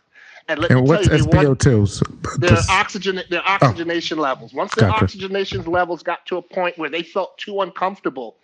And, 0.48 0.58
let 0.58 0.70
and 0.70 0.80
me 0.80 0.88
what's 0.88 1.06
tell 1.06 1.18
you, 1.18 1.24
SPO2s? 1.24 2.40
Their 2.40 2.58
oxygen, 2.70 3.20
their 3.28 3.42
oh. 3.42 3.58
oxygenation 3.60 4.18
oh. 4.18 4.22
levels. 4.22 4.54
Once 4.54 4.74
their 4.74 4.88
gotcha. 4.88 5.04
oxygenation 5.04 5.62
levels 5.64 6.02
got 6.02 6.24
to 6.26 6.38
a 6.38 6.42
point 6.42 6.78
where 6.78 6.88
they 6.88 7.02
felt 7.02 7.36
too 7.36 7.60
uncomfortable, 7.60 8.38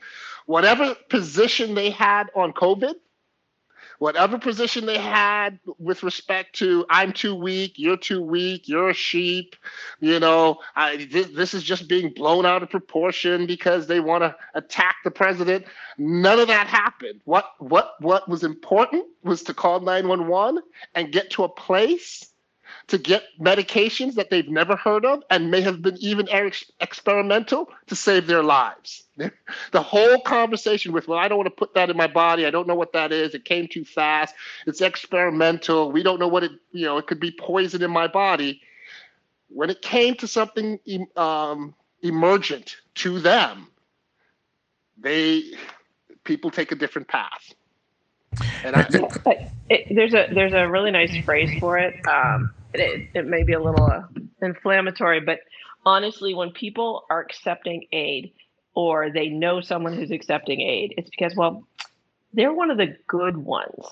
whatever 0.44 0.94
position 1.08 1.74
they 1.74 1.90
had 1.90 2.30
on 2.36 2.52
COVID, 2.52 2.94
whatever 3.98 4.38
position 4.38 4.86
they 4.86 4.98
had 4.98 5.58
with 5.78 6.02
respect 6.02 6.54
to 6.56 6.84
I'm 6.90 7.12
too 7.12 7.34
weak, 7.34 7.74
you're 7.76 7.96
too 7.96 8.22
weak, 8.22 8.68
you're 8.68 8.90
a 8.90 8.94
sheep, 8.94 9.56
you 10.00 10.20
know, 10.20 10.60
I, 10.76 11.08
this, 11.10 11.28
this 11.28 11.54
is 11.54 11.62
just 11.62 11.88
being 11.88 12.12
blown 12.12 12.46
out 12.46 12.62
of 12.62 12.70
proportion 12.70 13.46
because 13.46 13.86
they 13.86 14.00
want 14.00 14.22
to 14.22 14.36
attack 14.54 14.96
the 15.04 15.10
president. 15.10 15.64
None 15.98 16.38
of 16.38 16.48
that 16.48 16.66
happened. 16.66 17.20
What 17.24 17.50
what 17.58 17.94
what 18.00 18.28
was 18.28 18.44
important 18.44 19.06
was 19.22 19.42
to 19.44 19.54
call 19.54 19.80
911 19.80 20.62
and 20.94 21.12
get 21.12 21.30
to 21.32 21.44
a 21.44 21.48
place 21.48 22.33
to 22.88 22.98
get 22.98 23.24
medications 23.40 24.14
that 24.14 24.30
they've 24.30 24.48
never 24.48 24.76
heard 24.76 25.04
of 25.04 25.22
and 25.30 25.50
may 25.50 25.60
have 25.62 25.80
been 25.80 25.96
even 25.98 26.28
ex- 26.28 26.70
experimental 26.80 27.70
to 27.86 27.96
save 27.96 28.26
their 28.26 28.42
lives. 28.42 29.04
the 29.72 29.82
whole 29.82 30.20
conversation 30.20 30.92
with, 30.92 31.08
well, 31.08 31.18
I 31.18 31.28
don't 31.28 31.38
want 31.38 31.46
to 31.46 31.54
put 31.54 31.74
that 31.74 31.88
in 31.88 31.96
my 31.96 32.06
body. 32.06 32.46
I 32.46 32.50
don't 32.50 32.68
know 32.68 32.74
what 32.74 32.92
that 32.92 33.12
is. 33.12 33.34
It 33.34 33.44
came 33.44 33.68
too 33.68 33.84
fast. 33.84 34.34
It's 34.66 34.80
experimental. 34.80 35.90
We 35.90 36.02
don't 36.02 36.20
know 36.20 36.28
what 36.28 36.44
it, 36.44 36.52
you 36.72 36.84
know, 36.84 36.98
it 36.98 37.06
could 37.06 37.20
be 37.20 37.30
poison 37.30 37.82
in 37.82 37.90
my 37.90 38.06
body. 38.06 38.60
When 39.48 39.70
it 39.70 39.80
came 39.80 40.14
to 40.16 40.26
something 40.26 40.78
um, 41.16 41.74
emergent 42.02 42.76
to 42.96 43.20
them, 43.20 43.68
they 44.98 45.44
people 46.24 46.50
take 46.50 46.72
a 46.72 46.74
different 46.74 47.08
path. 47.08 47.54
And 48.64 48.74
I, 48.74 48.82
there's 49.90 50.14
a 50.14 50.28
there's 50.32 50.52
a 50.52 50.68
really 50.68 50.90
nice 50.90 51.16
phrase 51.24 51.58
for 51.60 51.78
it. 51.78 51.94
Um, 52.08 52.52
it, 52.80 53.08
it 53.14 53.26
may 53.26 53.42
be 53.42 53.52
a 53.52 53.60
little 53.60 53.84
uh, 53.84 54.02
inflammatory, 54.42 55.20
but 55.20 55.40
honestly, 55.86 56.34
when 56.34 56.50
people 56.50 57.04
are 57.10 57.20
accepting 57.20 57.86
aid 57.92 58.32
or 58.74 59.10
they 59.10 59.28
know 59.28 59.60
someone 59.60 59.92
who's 59.92 60.10
accepting 60.10 60.60
aid, 60.60 60.94
it's 60.96 61.10
because, 61.10 61.34
well, 61.36 61.66
they're 62.32 62.52
one 62.52 62.70
of 62.70 62.76
the 62.76 62.96
good 63.06 63.36
ones. 63.36 63.84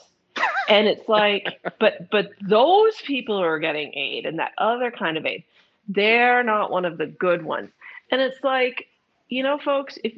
and 0.68 0.86
it's 0.88 1.08
like, 1.08 1.60
but 1.78 2.10
but 2.10 2.30
those 2.40 2.94
people 3.02 3.38
who 3.38 3.44
are 3.44 3.58
getting 3.58 3.92
aid 3.94 4.26
and 4.26 4.38
that 4.38 4.52
other 4.58 4.90
kind 4.90 5.16
of 5.16 5.26
aid, 5.26 5.44
they're 5.88 6.42
not 6.42 6.70
one 6.70 6.84
of 6.84 6.98
the 6.98 7.06
good 7.06 7.44
ones. 7.44 7.70
And 8.10 8.20
it's 8.20 8.42
like, 8.42 8.88
you 9.28 9.42
know, 9.42 9.58
folks, 9.58 9.98
if 10.04 10.14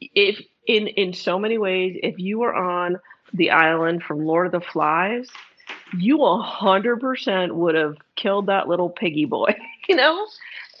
if 0.00 0.42
in 0.66 0.88
in 0.88 1.12
so 1.12 1.38
many 1.38 1.58
ways, 1.58 1.98
if 2.02 2.18
you 2.18 2.38
were 2.38 2.54
on 2.54 2.98
the 3.32 3.50
island 3.50 4.02
from 4.02 4.24
Lord 4.24 4.46
of 4.46 4.52
the 4.52 4.60
Flies, 4.60 5.28
you 5.96 6.18
100% 6.18 7.52
would 7.52 7.74
have 7.74 7.96
killed 8.16 8.46
that 8.46 8.68
little 8.68 8.90
piggy 8.90 9.24
boy. 9.24 9.54
you 9.88 9.96
know, 9.96 10.26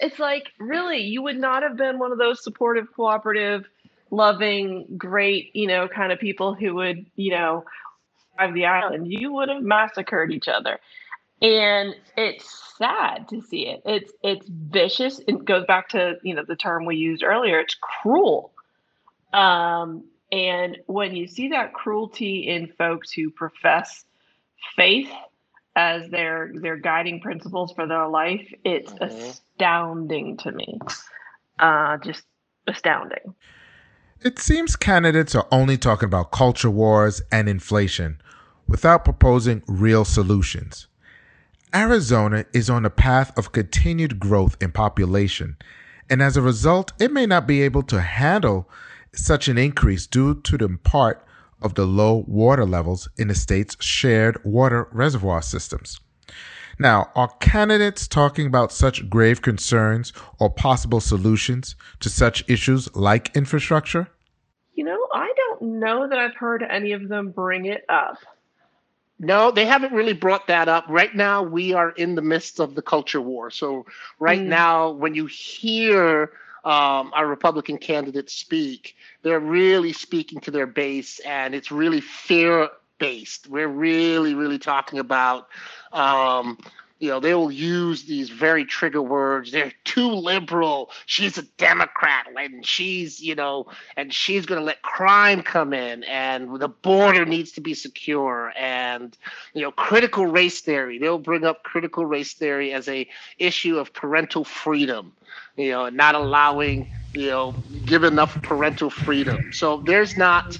it's 0.00 0.18
like, 0.18 0.52
really, 0.58 0.98
you 0.98 1.22
would 1.22 1.38
not 1.38 1.62
have 1.62 1.76
been 1.76 1.98
one 1.98 2.12
of 2.12 2.18
those 2.18 2.42
supportive, 2.42 2.86
cooperative, 2.94 3.66
loving, 4.10 4.86
great, 4.96 5.54
you 5.54 5.66
know, 5.66 5.88
kind 5.88 6.12
of 6.12 6.18
people 6.18 6.54
who 6.54 6.74
would, 6.74 7.06
you 7.16 7.30
know, 7.30 7.64
drive 8.36 8.54
the 8.54 8.66
island, 8.66 9.12
you 9.12 9.32
would 9.32 9.48
have 9.48 9.62
massacred 9.62 10.30
each 10.32 10.48
other. 10.48 10.78
And 11.40 11.94
it's 12.16 12.74
sad 12.76 13.28
to 13.28 13.40
see 13.42 13.68
it. 13.68 13.82
It's 13.84 14.12
it's 14.24 14.46
vicious. 14.48 15.20
It 15.28 15.44
goes 15.44 15.64
back 15.66 15.88
to, 15.90 16.16
you 16.22 16.34
know, 16.34 16.42
the 16.42 16.56
term 16.56 16.84
we 16.84 16.96
used 16.96 17.22
earlier. 17.22 17.60
It's 17.60 17.76
cruel. 17.80 18.52
Um, 19.32 20.04
and 20.32 20.78
when 20.86 21.14
you 21.14 21.28
see 21.28 21.48
that 21.50 21.74
cruelty 21.74 22.48
in 22.48 22.66
folks 22.66 23.12
who 23.12 23.30
profess 23.30 24.04
faith 24.76 25.08
as 25.76 26.10
their 26.10 26.52
their 26.54 26.76
guiding 26.76 27.20
principles 27.20 27.72
for 27.72 27.86
their 27.86 28.08
life, 28.08 28.46
it's 28.64 28.92
mm-hmm. 28.92 29.04
astounding 29.04 30.36
to 30.38 30.52
me. 30.52 30.78
Uh, 31.58 31.96
just 31.98 32.24
astounding. 32.66 33.34
It 34.20 34.38
seems 34.40 34.74
candidates 34.74 35.34
are 35.34 35.46
only 35.52 35.78
talking 35.78 36.08
about 36.08 36.32
culture 36.32 36.70
wars 36.70 37.22
and 37.30 37.48
inflation 37.48 38.20
without 38.66 39.04
proposing 39.04 39.62
real 39.68 40.04
solutions. 40.04 40.88
Arizona 41.74 42.44
is 42.52 42.68
on 42.68 42.84
a 42.84 42.90
path 42.90 43.36
of 43.38 43.52
continued 43.52 44.18
growth 44.18 44.56
in 44.60 44.72
population, 44.72 45.56
and 46.10 46.22
as 46.22 46.36
a 46.36 46.42
result, 46.42 46.92
it 46.98 47.12
may 47.12 47.26
not 47.26 47.46
be 47.46 47.62
able 47.62 47.82
to 47.84 48.00
handle 48.00 48.68
such 49.14 49.46
an 49.46 49.58
increase 49.58 50.06
due 50.06 50.34
to 50.42 50.58
the 50.58 50.68
part 50.82 51.24
of 51.62 51.74
the 51.74 51.86
low 51.86 52.24
water 52.26 52.64
levels 52.64 53.08
in 53.16 53.28
the 53.28 53.34
state's 53.34 53.76
shared 53.82 54.42
water 54.44 54.88
reservoir 54.92 55.42
systems. 55.42 56.00
Now, 56.78 57.10
are 57.16 57.28
candidates 57.40 58.06
talking 58.06 58.46
about 58.46 58.70
such 58.70 59.10
grave 59.10 59.42
concerns 59.42 60.12
or 60.38 60.48
possible 60.48 61.00
solutions 61.00 61.74
to 62.00 62.08
such 62.08 62.48
issues 62.48 62.94
like 62.94 63.34
infrastructure? 63.36 64.08
You 64.74 64.84
know, 64.84 64.98
I 65.12 65.32
don't 65.36 65.80
know 65.80 66.08
that 66.08 66.18
I've 66.18 66.36
heard 66.36 66.62
any 66.62 66.92
of 66.92 67.08
them 67.08 67.30
bring 67.30 67.66
it 67.66 67.84
up. 67.88 68.18
No, 69.18 69.50
they 69.50 69.66
haven't 69.66 69.92
really 69.92 70.12
brought 70.12 70.46
that 70.46 70.68
up. 70.68 70.84
Right 70.88 71.12
now, 71.12 71.42
we 71.42 71.72
are 71.72 71.90
in 71.90 72.14
the 72.14 72.22
midst 72.22 72.60
of 72.60 72.76
the 72.76 72.82
culture 72.82 73.20
war. 73.20 73.50
So, 73.50 73.84
right 74.20 74.40
mm. 74.40 74.46
now, 74.46 74.90
when 74.90 75.16
you 75.16 75.26
hear 75.26 76.30
um, 76.68 77.12
our 77.14 77.26
Republican 77.26 77.78
candidates 77.78 78.34
speak, 78.34 78.94
they're 79.22 79.40
really 79.40 79.94
speaking 79.94 80.38
to 80.40 80.50
their 80.50 80.66
base, 80.66 81.18
and 81.20 81.54
it's 81.54 81.72
really 81.72 82.02
fear 82.02 82.68
based. 82.98 83.48
We're 83.48 83.68
really, 83.68 84.34
really 84.34 84.58
talking 84.58 84.98
about 84.98 85.48
um, 85.94 86.58
you 86.98 87.08
know, 87.10 87.20
they 87.20 87.34
will 87.34 87.52
use 87.52 88.04
these 88.04 88.28
very 88.28 88.64
trigger 88.64 89.02
words. 89.02 89.52
They're 89.52 89.72
too 89.84 90.10
liberal. 90.10 90.90
She's 91.06 91.38
a 91.38 91.42
Democrat, 91.42 92.26
and 92.36 92.66
she's, 92.66 93.20
you 93.20 93.36
know, 93.36 93.66
and 93.96 94.12
she's 94.12 94.46
going 94.46 94.60
to 94.60 94.64
let 94.64 94.82
crime 94.82 95.42
come 95.42 95.72
in, 95.72 96.02
and 96.04 96.58
the 96.58 96.68
border 96.68 97.24
needs 97.24 97.52
to 97.52 97.60
be 97.60 97.74
secure, 97.74 98.52
and 98.58 99.16
you 99.54 99.62
know, 99.62 99.70
critical 99.70 100.26
race 100.26 100.60
theory. 100.60 100.98
They'll 100.98 101.18
bring 101.18 101.44
up 101.44 101.62
critical 101.62 102.04
race 102.04 102.34
theory 102.34 102.72
as 102.72 102.88
a 102.88 103.08
issue 103.38 103.78
of 103.78 103.92
parental 103.92 104.44
freedom, 104.44 105.12
you 105.56 105.70
know, 105.70 105.88
not 105.90 106.16
allowing, 106.16 106.88
you 107.14 107.30
know, 107.30 107.54
give 107.84 108.02
enough 108.02 108.42
parental 108.42 108.90
freedom. 108.90 109.52
So 109.52 109.82
there's 109.86 110.16
not 110.16 110.58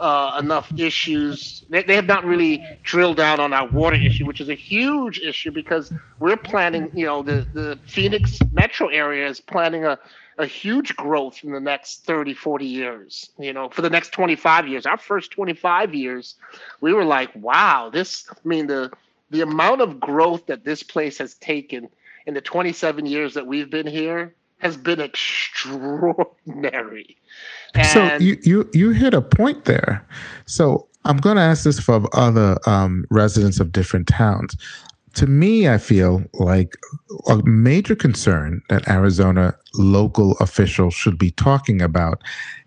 uh, 0.00 0.36
enough 0.40 0.72
issues. 0.78 1.64
They, 1.68 1.82
they 1.82 1.94
have 1.94 2.06
not 2.06 2.24
really 2.24 2.64
drilled 2.82 3.18
down 3.18 3.38
on 3.38 3.52
our 3.52 3.68
water 3.68 3.96
issue, 3.96 4.24
which 4.26 4.40
is 4.40 4.48
a 4.48 4.54
huge 4.54 5.20
issue 5.20 5.50
because 5.52 5.92
we're 6.18 6.38
planning, 6.38 6.90
you 6.94 7.04
know, 7.06 7.22
the, 7.22 7.46
the 7.52 7.78
Phoenix 7.86 8.38
metro 8.50 8.88
area 8.88 9.28
is 9.28 9.40
planning 9.40 9.84
a, 9.84 9.98
a 10.38 10.46
huge 10.46 10.96
growth 10.96 11.44
in 11.44 11.52
the 11.52 11.60
next 11.60 12.04
30, 12.06 12.32
40 12.34 12.64
years, 12.64 13.28
you 13.38 13.52
know, 13.52 13.68
for 13.68 13.82
the 13.82 13.90
next 13.90 14.10
25 14.12 14.66
years. 14.66 14.86
Our 14.86 14.96
first 14.96 15.30
25 15.32 15.94
years, 15.94 16.36
we 16.80 16.94
were 16.94 17.04
like, 17.04 17.30
wow, 17.36 17.90
this, 17.92 18.24
I 18.30 18.48
mean, 18.48 18.66
the, 18.66 18.90
the 19.30 19.42
amount 19.42 19.82
of 19.82 20.00
growth 20.00 20.46
that 20.46 20.64
this 20.64 20.82
place 20.82 21.18
has 21.18 21.34
taken 21.34 21.90
in 22.26 22.32
the 22.34 22.40
27 22.40 23.04
years 23.04 23.34
that 23.34 23.46
we've 23.46 23.68
been 23.70 23.86
here 23.86 24.34
has 24.58 24.78
been 24.78 25.00
extraordinary. 25.00 27.18
And 27.74 27.86
so 27.86 28.16
you, 28.16 28.36
you 28.42 28.68
you 28.72 28.90
hit 28.90 29.14
a 29.14 29.22
point 29.22 29.64
there. 29.64 30.06
So 30.46 30.88
I'm 31.04 31.18
going 31.18 31.36
to 31.36 31.42
ask 31.42 31.64
this 31.64 31.80
for 31.80 32.02
other 32.12 32.58
um, 32.66 33.04
residents 33.10 33.60
of 33.60 33.72
different 33.72 34.06
towns. 34.06 34.56
To 35.14 35.26
me, 35.26 35.68
I 35.68 35.78
feel 35.78 36.22
like 36.34 36.76
a 37.28 37.42
major 37.44 37.96
concern 37.96 38.62
that 38.68 38.88
Arizona 38.88 39.54
local 39.74 40.32
officials 40.38 40.94
should 40.94 41.18
be 41.18 41.32
talking 41.32 41.82
about 41.82 42.22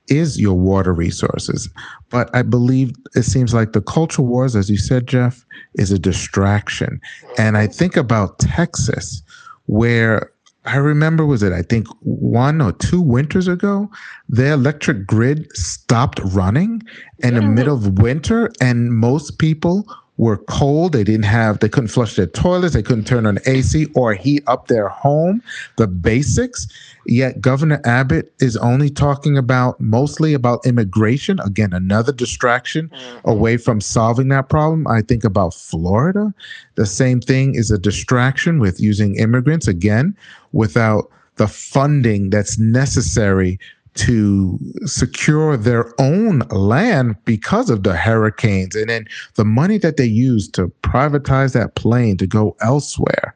is 0.10 0.40
your 0.40 0.56
water 0.56 0.94
resources. 0.94 1.70
But 2.10 2.30
I 2.36 2.42
believe 2.42 2.94
it 3.16 3.24
seems 3.24 3.54
like 3.54 3.72
the 3.72 3.82
culture 3.82 4.22
wars, 4.22 4.56
as 4.56 4.70
you 4.70 4.78
said, 4.78 5.08
Jeff, 5.08 5.46
is 5.76 5.92
a 5.92 6.00
distraction. 6.00 7.00
And 7.38 7.58
I 7.58 7.68
think 7.68 7.96
about 7.96 8.40
Texas, 8.40 9.22
where 9.68 10.33
I 10.66 10.78
remember, 10.78 11.26
was 11.26 11.44
it, 11.44 11.52
I 11.52 11.62
think 11.62 11.88
one 12.02 12.62
or 12.62 12.72
two 12.72 13.02
winters 13.02 13.48
ago, 13.48 13.90
the 14.30 14.54
electric 14.54 15.06
grid 15.06 15.48
stopped 15.56 16.20
running 16.24 16.84
in 17.20 17.36
the 17.36 17.42
middle 17.42 17.76
of 17.76 18.00
winter, 18.00 18.50
and 18.62 18.94
most 18.94 19.40
people 19.40 19.86
were 20.18 20.38
cold. 20.38 20.94
They 20.94 21.04
didn't 21.04 21.26
have, 21.26 21.60
they 21.60 21.68
couldn't 21.68 21.90
flush 21.90 22.16
their 22.16 22.28
toilets. 22.28 22.76
They 22.76 22.84
couldn't 22.84 23.06
turn 23.06 23.26
on 23.26 23.40
AC 23.46 23.88
or 23.96 24.14
heat 24.14 24.44
up 24.48 24.68
their 24.68 24.88
home, 24.88 25.42
the 25.78 25.88
basics. 25.88 26.68
Yet 27.06 27.42
Governor 27.42 27.82
Abbott 27.86 28.34
is 28.40 28.56
only 28.58 28.90
talking 28.90 29.38
about 29.38 29.80
mostly 29.80 30.34
about 30.34 30.66
immigration. 30.66 31.40
Again, 31.42 31.74
another 31.74 32.12
distraction 32.12 32.90
mm-hmm. 32.90 33.30
away 33.30 33.58
from 33.58 33.82
solving 33.82 34.30
that 34.30 34.50
problem. 34.50 34.88
I 34.88 35.02
think 35.02 35.24
about 35.24 35.54
Florida. 35.54 36.34
The 36.76 36.86
same 36.86 37.20
thing 37.20 37.56
is 37.56 37.72
a 37.72 37.78
distraction 37.78 38.60
with 38.60 38.80
using 38.80 39.16
immigrants 39.16 39.68
again 39.68 40.16
without 40.52 41.10
the 41.36 41.48
funding 41.48 42.30
that's 42.30 42.58
necessary 42.60 43.60
to 43.96 44.60
secure 44.86 45.56
their 45.56 45.94
own 46.00 46.40
land 46.50 47.16
because 47.26 47.70
of 47.70 47.84
the 47.84 47.96
hurricanes 47.96 48.76
and 48.76 48.90
then 48.90 49.06
the 49.36 49.46
money 49.46 49.78
that 49.78 49.98
they 49.98 50.06
use 50.06 50.48
to 50.50 50.72
privatize 50.82 51.54
that 51.54 51.76
plane 51.76 52.18
to 52.18 52.26
go 52.26 52.56
elsewhere. 52.62 53.36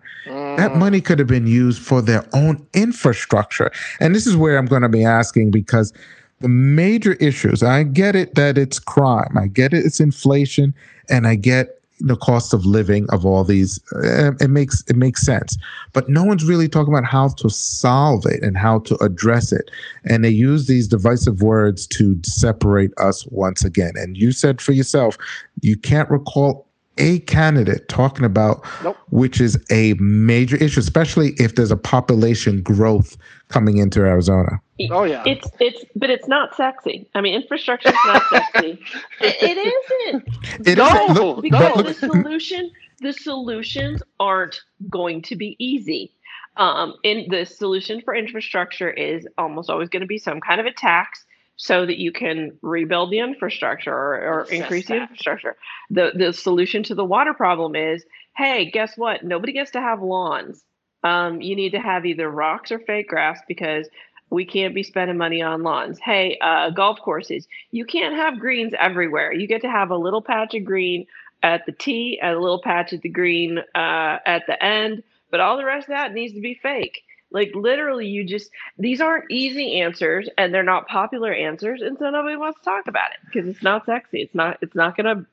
That 0.58 0.76
money 0.76 1.01
could 1.01 1.20
have 1.20 1.28
been 1.28 1.47
used 1.47 1.82
for 1.82 2.01
their 2.01 2.26
own 2.34 2.66
infrastructure. 2.74 3.72
And 3.99 4.14
this 4.14 4.28
is 4.28 4.36
where 4.36 4.58
i'm 4.58 4.66
going 4.66 4.82
to 4.82 4.89
be 4.89 5.05
asking 5.05 5.51
because 5.51 5.93
the 6.39 6.47
major 6.47 7.14
issues 7.14 7.64
i 7.64 7.82
get 7.82 8.16
it 8.16 8.36
that 8.36 8.60
it's 8.60 8.78
crime 8.78 9.36
i 9.38 9.47
get 9.47 9.74
it 9.74 9.84
it's 9.84 9.99
inflation 9.99 10.74
and 11.10 11.26
i 11.26 11.34
get 11.34 11.78
the 11.99 12.16
cost 12.16 12.53
of 12.53 12.66
living 12.66 13.08
of 13.10 13.26
all 13.26 13.43
these 13.43 13.80
uh, 13.93 14.32
it 14.39 14.49
makes 14.49 14.84
it 14.88 14.95
makes 14.95 15.26
sense. 15.26 15.58
But 15.93 16.10
no 16.10 16.24
one's 16.24 16.45
really 16.45 16.70
talking 16.70 16.93
about 16.93 17.05
how 17.05 17.30
to 17.30 17.49
solve 17.49 18.26
it 18.26 18.43
and 18.43 18.58
how 18.58 18.80
to 18.80 18.95
address 19.03 19.51
it. 19.51 19.72
And 20.05 20.24
they 20.24 20.30
use 20.30 20.68
these 20.68 20.88
divisive 20.88 21.41
words 21.41 21.88
to 21.88 22.20
separate 22.24 22.91
us 22.97 23.26
once 23.28 23.64
again. 23.64 23.93
And 23.95 24.18
you 24.18 24.32
said 24.32 24.62
for 24.62 24.74
yourself 24.74 25.18
you 25.62 25.78
can't 25.78 26.10
recall 26.10 26.66
a 26.98 27.20
candidate 27.20 27.88
talking 27.88 28.26
about 28.26 28.66
nope. 28.84 28.98
which 29.10 29.39
is 29.39 29.58
a 29.72 29.93
major 29.95 30.56
issue 30.58 30.80
especially 30.80 31.34
if 31.38 31.56
there's 31.56 31.72
a 31.72 31.78
population 31.78 32.62
growth 32.62 33.18
coming 33.50 33.78
into 33.78 34.02
Arizona. 34.02 34.62
Oh 34.91 35.04
yeah. 35.04 35.24
It's 35.26 35.48
it's 35.60 35.86
but 35.95 36.10
it's 36.10 36.28
not 36.28 36.56
sexy. 36.56 37.10
I 37.16 37.22
mean, 37.22 37.34
infrastructure 37.34 37.89
is 37.89 37.95
not 38.06 38.24
sexy. 38.30 38.80
it, 39.22 39.36
it 39.41 39.58
isn't. 39.58 40.68
It 40.68 40.78
no, 40.78 41.06
look, 41.14 41.41
because 41.41 41.78
look, 41.78 41.88
the 41.88 41.93
solution 41.93 42.72
the 43.00 43.14
solutions 43.14 44.02
aren't 44.20 44.62
going 44.89 45.22
to 45.24 45.36
be 45.36 45.56
easy. 45.60 46.14
Um, 46.58 46.95
and 47.04 47.30
the 47.30 47.45
solution 47.45 48.02
for 48.02 48.16
infrastructure 48.16 48.89
is 48.89 49.28
almost 49.38 49.70
always 49.70 49.89
going 49.89 50.02
to 50.02 50.08
be 50.08 50.18
some 50.18 50.41
kind 50.41 50.60
of 50.60 50.66
a 50.66 50.72
tax 50.72 51.26
so 51.58 51.86
that 51.86 51.97
you 51.97 52.12
can 52.12 52.58
rebuild 52.62 53.12
the 53.12 53.20
infrastructure 53.20 53.93
or, 53.93 54.16
or 54.16 54.51
increase 54.51 54.88
the 54.88 54.95
infrastructure. 54.95 55.58
The 55.89 56.12
the 56.16 56.32
solution 56.32 56.84
to 56.84 56.95
the 56.95 57.03
water 57.03 57.34
problem 57.34 57.76
is, 57.76 58.05
hey, 58.36 58.72
guess 58.72 58.95
what? 58.95 59.24
Nobody 59.24 59.51
gets 59.51 59.72
to 59.72 59.82
have 59.82 60.01
lawns. 60.01 60.64
Um, 61.03 61.41
you 61.41 61.55
need 61.55 61.72
to 61.72 61.80
have 61.80 62.05
either 62.05 62.30
rocks 62.30 62.72
or 62.72 62.80
fake 62.80 63.10
grass 63.10 63.39
because 63.47 63.89
we 64.30 64.45
can't 64.45 64.76
be 64.76 64.84
spending 64.84 65.18
money 65.18 65.41
on 65.41 65.64
lawns. 65.64 65.99
Hey, 65.99 66.38
uh, 66.41 66.70
golf 66.70 66.99
courses, 67.03 67.47
you 67.72 67.86
can't 67.86 68.16
have 68.16 68.39
greens 68.39 68.74
everywhere. 68.78 69.32
You 69.32 69.47
get 69.47 69.62
to 69.62 69.70
have 69.70 69.89
a 69.89 69.97
little 69.97 70.22
patch 70.22 70.53
of 70.53 70.66
green 70.66 71.05
at 71.43 71.66
the 71.66 71.72
tee, 71.72 72.20
a 72.22 72.34
little 72.34 72.62
patch 72.62 72.93
of 72.93 73.01
the 73.01 73.10
green 73.10 73.60
uh, 73.74 74.18
at 74.26 74.43
the 74.47 74.62
end, 74.62 75.03
but 75.32 75.39
all 75.39 75.58
the 75.58 75.66
rest 75.66 75.88
of 75.88 75.95
that 75.95 76.14
needs 76.14 76.34
to 76.34 76.41
be 76.41 76.60
fake. 76.62 77.03
Like 77.32 77.52
literally, 77.54 78.08
you 78.08 78.24
just 78.24 78.50
these 78.78 79.02
aren't 79.02 79.30
easy 79.30 79.82
answers, 79.82 80.30
and 80.38 80.54
they're 80.54 80.64
not 80.64 80.88
popular 80.88 81.34
answers, 81.34 81.82
and 81.82 81.98
so 81.98 82.10
nobody 82.10 82.38
wants 82.38 82.60
to 82.60 82.66
talk 82.66 82.88
about 82.88 83.12
it 83.12 83.18
because 83.26 83.48
it's 83.48 83.64
not 83.64 83.86
sexy. 83.86 84.22
It's 84.22 84.36
not. 84.36 84.58
It's 84.62 84.76
not 84.76 84.96
going 84.96 85.18
to 85.18 85.26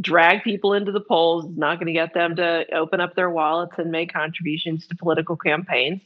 drag 0.00 0.42
people 0.42 0.74
into 0.74 0.92
the 0.92 1.00
polls. 1.00 1.46
It's 1.46 1.56
not 1.56 1.76
going 1.76 1.86
to 1.86 1.92
get 1.92 2.14
them 2.14 2.36
to 2.36 2.66
open 2.74 3.00
up 3.00 3.14
their 3.14 3.30
wallets 3.30 3.78
and 3.78 3.90
make 3.90 4.12
contributions 4.12 4.86
to 4.88 4.96
political 4.96 5.36
campaigns. 5.36 6.00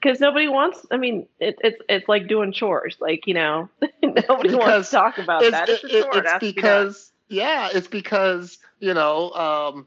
because 0.00 0.20
nobody 0.20 0.48
wants. 0.48 0.84
I 0.90 0.96
mean, 0.96 1.26
it, 1.40 1.58
it's 1.62 1.80
it's 1.88 2.08
like 2.08 2.28
doing 2.28 2.52
chores. 2.52 2.96
Like 3.00 3.26
you 3.26 3.34
know, 3.34 3.68
nobody 4.02 4.50
because 4.50 4.54
wants 4.54 4.90
to 4.90 4.96
talk 4.96 5.18
about 5.18 5.42
that. 5.50 5.68
It's, 5.68 5.84
it, 5.84 6.06
it's 6.12 6.38
because 6.54 7.12
be 7.28 7.36
yeah, 7.36 7.68
it's 7.72 7.88
because 7.88 8.58
you 8.80 8.94
know. 8.94 9.30
Um, 9.32 9.86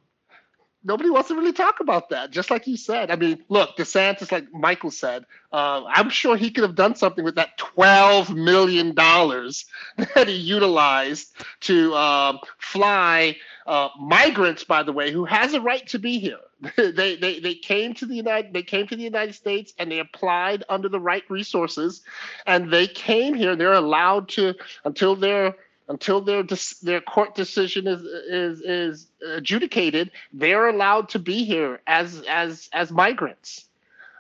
nobody 0.84 1.10
wants 1.10 1.30
to 1.30 1.36
really 1.36 1.54
talk 1.54 1.80
about 1.80 2.10
that. 2.10 2.32
Just 2.32 2.50
like 2.50 2.68
you 2.68 2.78
said. 2.78 3.12
I 3.12 3.16
mean, 3.16 3.44
look, 3.50 3.78
DeSantis, 3.78 4.32
like 4.32 4.52
Michael 4.54 4.92
said, 4.92 5.26
uh, 5.52 5.84
I'm 5.86 6.10
sure 6.10 6.36
he 6.38 6.52
could 6.52 6.64
have 6.64 6.76
done 6.76 6.96
something 6.96 7.24
with 7.24 7.36
that 7.36 7.58
$12 7.58 8.36
million 8.36 8.94
that 8.96 10.28
he 10.28 10.36
utilized 10.36 11.34
to 11.62 11.94
um, 11.96 12.40
fly 12.58 13.36
uh, 13.68 13.90
migrants, 14.00 14.64
by 14.64 14.84
the 14.84 14.92
way, 14.92 15.12
who 15.12 15.26
has 15.26 15.54
a 15.54 15.62
right 15.62 15.86
to 15.88 16.00
be 16.00 16.20
here. 16.20 16.40
they, 16.76 17.16
they 17.16 17.40
they 17.40 17.56
came 17.56 17.94
to 17.94 18.06
the 18.06 18.16
United 18.16 18.52
they 18.52 18.64
came 18.64 18.86
to 18.86 18.96
the 18.98 19.04
United 19.04 19.34
States 19.34 19.74
and 19.78 19.90
they 19.90 20.00
applied 20.00 20.62
under 20.68 20.90
the 20.90 21.00
right 21.00 21.24
resources, 21.30 22.02
and 22.46 22.70
they 22.70 22.86
came 22.86 23.34
here. 23.34 23.56
They're 23.56 23.72
allowed 23.72 24.28
to 24.30 24.56
until 24.84 25.16
their 25.16 25.56
until 25.90 26.22
their 26.22 26.44
their 26.84 27.02
court 27.02 27.36
decision 27.36 27.88
is 27.88 28.02
is 28.04 28.62
is 28.62 29.08
adjudicated. 29.36 30.12
They're 30.32 30.70
allowed 30.70 31.10
to 31.10 31.20
be 31.20 31.44
here 31.44 31.82
as 31.88 32.24
as 32.30 32.70
as 32.72 32.92
migrants, 32.92 33.66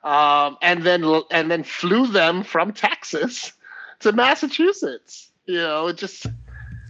um, 0.03 0.57
and 0.61 0.84
then 0.84 1.03
and 1.32 1.49
then 1.49 1.63
flew 1.63 2.07
them 2.07 2.43
from 2.43 2.74
Texas 2.74 3.53
to 3.99 4.11
Massachusetts. 4.11 5.30
You 5.45 5.57
know, 5.57 5.88
it 5.88 5.97
just. 5.97 6.26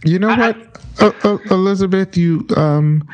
You 0.02 0.18
know 0.18 0.30
I, 0.30 0.52
what, 0.52 0.78
uh, 1.00 1.12
uh, 1.24 1.38
Elizabeth, 1.50 2.16
you 2.16 2.46
um, 2.56 3.06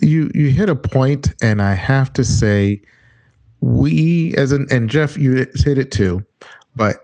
you 0.00 0.28
you 0.34 0.50
hit 0.50 0.68
a 0.68 0.74
point, 0.74 1.32
and 1.40 1.62
I 1.62 1.74
have 1.74 2.12
to 2.14 2.24
say, 2.24 2.82
we 3.60 4.34
as 4.36 4.50
an 4.50 4.66
and 4.72 4.90
Jeff, 4.90 5.16
you 5.16 5.34
hit 5.34 5.78
it 5.78 5.92
too, 5.92 6.24
but 6.74 7.01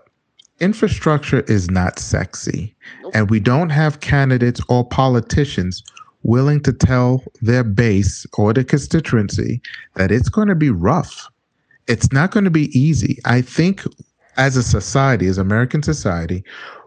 infrastructure 0.59 1.41
is 1.41 1.69
not 1.69 1.99
sexy, 1.99 2.75
nope. 3.01 3.11
and 3.15 3.29
we 3.29 3.39
don't 3.39 3.69
have 3.69 3.99
candidates 3.99 4.61
or 4.69 4.85
politicians 4.87 5.83
willing 6.23 6.61
to 6.61 6.73
tell 6.73 7.23
their 7.41 7.63
base 7.63 8.25
or 8.37 8.53
the 8.53 8.63
constituency 8.63 9.61
that 9.95 10.11
it's 10.11 10.29
going 10.29 10.47
to 10.47 10.55
be 10.55 10.69
rough. 10.69 11.27
It's 11.87 12.11
not 12.11 12.31
going 12.31 12.43
to 12.43 12.51
be 12.51 12.77
easy. 12.77 13.17
I 13.25 13.41
think 13.41 13.83
as 14.37 14.55
a 14.55 14.63
society, 14.63 15.27
as 15.27 15.37
American 15.37 15.81
society, 15.81 16.43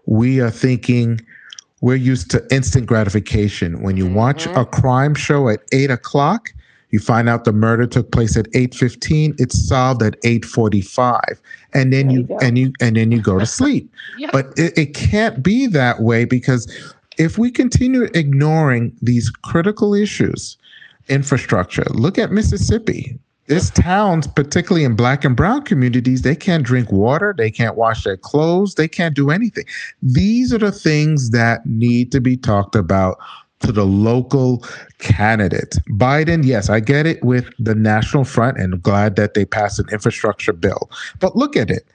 we 0.07 0.41
are 0.41 0.51
thinking 0.51 1.21
we're 1.81 1.97
used 1.97 2.31
to 2.31 2.47
instant 2.55 2.87
gratification. 2.87 3.83
When 3.83 3.97
you 3.97 4.07
watch 4.07 4.45
mm-hmm. 4.47 4.59
a 4.59 4.65
crime 4.65 5.15
show 5.15 5.49
at 5.49 5.61
eight 5.73 5.91
o'clock, 5.91 6.51
you 6.93 7.01
find 7.01 7.29
out 7.29 7.45
the 7.45 7.53
murder 7.53 7.87
took 7.87 8.13
place 8.13 8.37
at 8.37 8.47
eight 8.55 8.75
fifteen. 8.75 9.35
It's 9.39 9.69
solved 9.69 10.03
at 10.03 10.17
eight 10.25 10.45
forty 10.45 10.81
five, 10.81 11.41
and 11.75 11.93
then 11.93 12.11
you, 12.11 12.27
you 12.29 12.39
and 12.41 12.57
you 12.57 12.73
and 12.81 12.97
then 12.97 13.11
you 13.11 13.21
go 13.21 13.39
to 13.39 13.47
sleep. 13.59 13.93
yep. 14.19 14.31
But 14.33 14.47
it, 14.57 14.79
it 14.79 14.95
can't 14.95 15.43
be 15.43 15.67
that 15.67 16.01
way 16.01 16.25
because 16.25 16.73
if 17.19 17.37
we 17.37 17.51
continue 17.51 18.05
ignoring 18.15 18.97
these 19.03 19.29
critical 19.31 19.95
issues, 19.95 20.57
infrastructure. 21.09 21.85
Look 21.91 22.19
at 22.19 22.33
Mississippi. 22.33 23.19
This 23.49 23.71
towns, 23.71 24.29
particularly 24.29 24.85
in 24.85 24.95
black 24.95 25.25
and 25.25 25.35
brown 25.35 25.63
communities, 25.63 26.23
they 26.23 26.37
can't 26.37 26.65
drink 26.65 26.93
water, 26.93 27.35
they 27.37 27.51
can't 27.51 27.77
wash 27.77 28.05
their 28.05 28.17
clothes, 28.17 28.77
they 28.77 28.87
can't 28.87 29.17
do 29.17 29.31
anything. 29.31 29.65
These 30.01 30.55
are 30.55 30.59
the 30.59 30.71
things 30.71 31.31
that 31.31 31.67
need 31.67 32.13
to 32.13 32.21
be 32.21 32.37
talked 32.37 32.77
about 32.77 33.19
to 33.63 33.73
the 33.73 33.87
local 33.87 34.65
candidate. 34.99 35.77
Biden, 35.91 36.45
yes, 36.45 36.69
I 36.69 36.81
get 36.81 37.07
it 37.07 37.23
with 37.25 37.47
the 37.59 37.75
National 37.75 38.25
Front 38.25 38.59
and 38.59 38.83
glad 38.83 39.17
that 39.17 39.35
they 39.35 39.45
passed 39.45 39.79
an 39.79 39.87
infrastructure 39.91 40.53
bill. 40.53 40.91
But 41.21 41.37
look 41.37 41.57
at 41.57 41.71
it. 41.71 41.87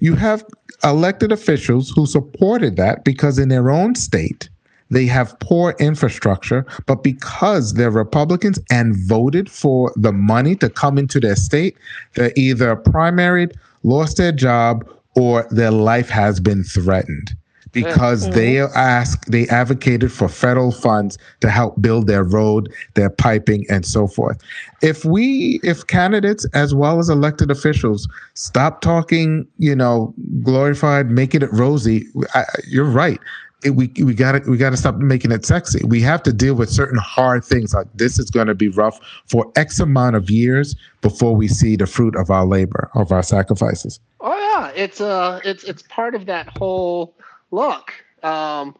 You 0.00 0.14
have 0.14 0.44
elected 0.84 1.32
officials 1.32 1.90
who 1.90 2.06
supported 2.06 2.76
that 2.76 3.04
because 3.04 3.38
in 3.38 3.48
their 3.48 3.70
own 3.70 3.94
state, 3.94 4.48
they 4.90 5.06
have 5.06 5.38
poor 5.40 5.74
infrastructure, 5.78 6.64
but 6.86 7.02
because 7.02 7.74
they're 7.74 7.90
Republicans 7.90 8.58
and 8.70 8.96
voted 8.96 9.50
for 9.50 9.92
the 9.96 10.12
money 10.12 10.54
to 10.56 10.70
come 10.70 10.96
into 10.96 11.20
their 11.20 11.36
state, 11.36 11.76
they're 12.14 12.32
either 12.36 12.74
primaried, 12.76 13.54
lost 13.82 14.16
their 14.16 14.32
job, 14.32 14.88
or 15.14 15.46
their 15.50 15.70
life 15.70 16.08
has 16.08 16.40
been 16.40 16.64
threatened 16.64 17.36
because 17.72 18.24
mm-hmm. 18.24 18.34
they 18.34 18.60
ask 18.60 19.24
they 19.26 19.48
advocated 19.48 20.12
for 20.12 20.28
federal 20.28 20.72
funds 20.72 21.18
to 21.40 21.50
help 21.50 21.80
build 21.80 22.06
their 22.06 22.24
road 22.24 22.72
their 22.94 23.10
piping 23.10 23.64
and 23.68 23.84
so 23.84 24.06
forth 24.06 24.40
if 24.82 25.04
we 25.04 25.60
if 25.62 25.86
candidates 25.86 26.46
as 26.54 26.74
well 26.74 26.98
as 26.98 27.08
elected 27.08 27.50
officials 27.50 28.08
stop 28.34 28.80
talking 28.80 29.46
you 29.58 29.74
know 29.74 30.14
glorified 30.42 31.10
making 31.10 31.42
it 31.42 31.52
rosy 31.52 32.06
I, 32.34 32.44
you're 32.66 32.84
right 32.84 33.20
it, 33.64 33.70
we 33.70 33.90
we 34.04 34.14
got 34.14 34.32
to 34.32 34.50
we 34.50 34.56
got 34.56 34.70
to 34.70 34.76
stop 34.76 34.96
making 34.96 35.32
it 35.32 35.44
sexy. 35.44 35.84
We 35.84 36.00
have 36.02 36.22
to 36.24 36.32
deal 36.32 36.54
with 36.54 36.70
certain 36.70 36.98
hard 36.98 37.44
things. 37.44 37.74
Like 37.74 37.88
this 37.94 38.18
is 38.18 38.30
going 38.30 38.46
to 38.46 38.54
be 38.54 38.68
rough 38.68 39.00
for 39.26 39.50
X 39.56 39.80
amount 39.80 40.16
of 40.16 40.30
years 40.30 40.76
before 41.00 41.34
we 41.34 41.48
see 41.48 41.76
the 41.76 41.86
fruit 41.86 42.14
of 42.16 42.30
our 42.30 42.46
labor, 42.46 42.90
of 42.94 43.10
our 43.10 43.22
sacrifices. 43.22 43.98
Oh 44.20 44.36
yeah, 44.36 44.70
it's 44.76 45.00
uh, 45.00 45.40
it's 45.44 45.64
it's 45.64 45.82
part 45.82 46.14
of 46.14 46.26
that 46.26 46.56
whole 46.56 47.14
look. 47.50 47.92
Um, 48.22 48.76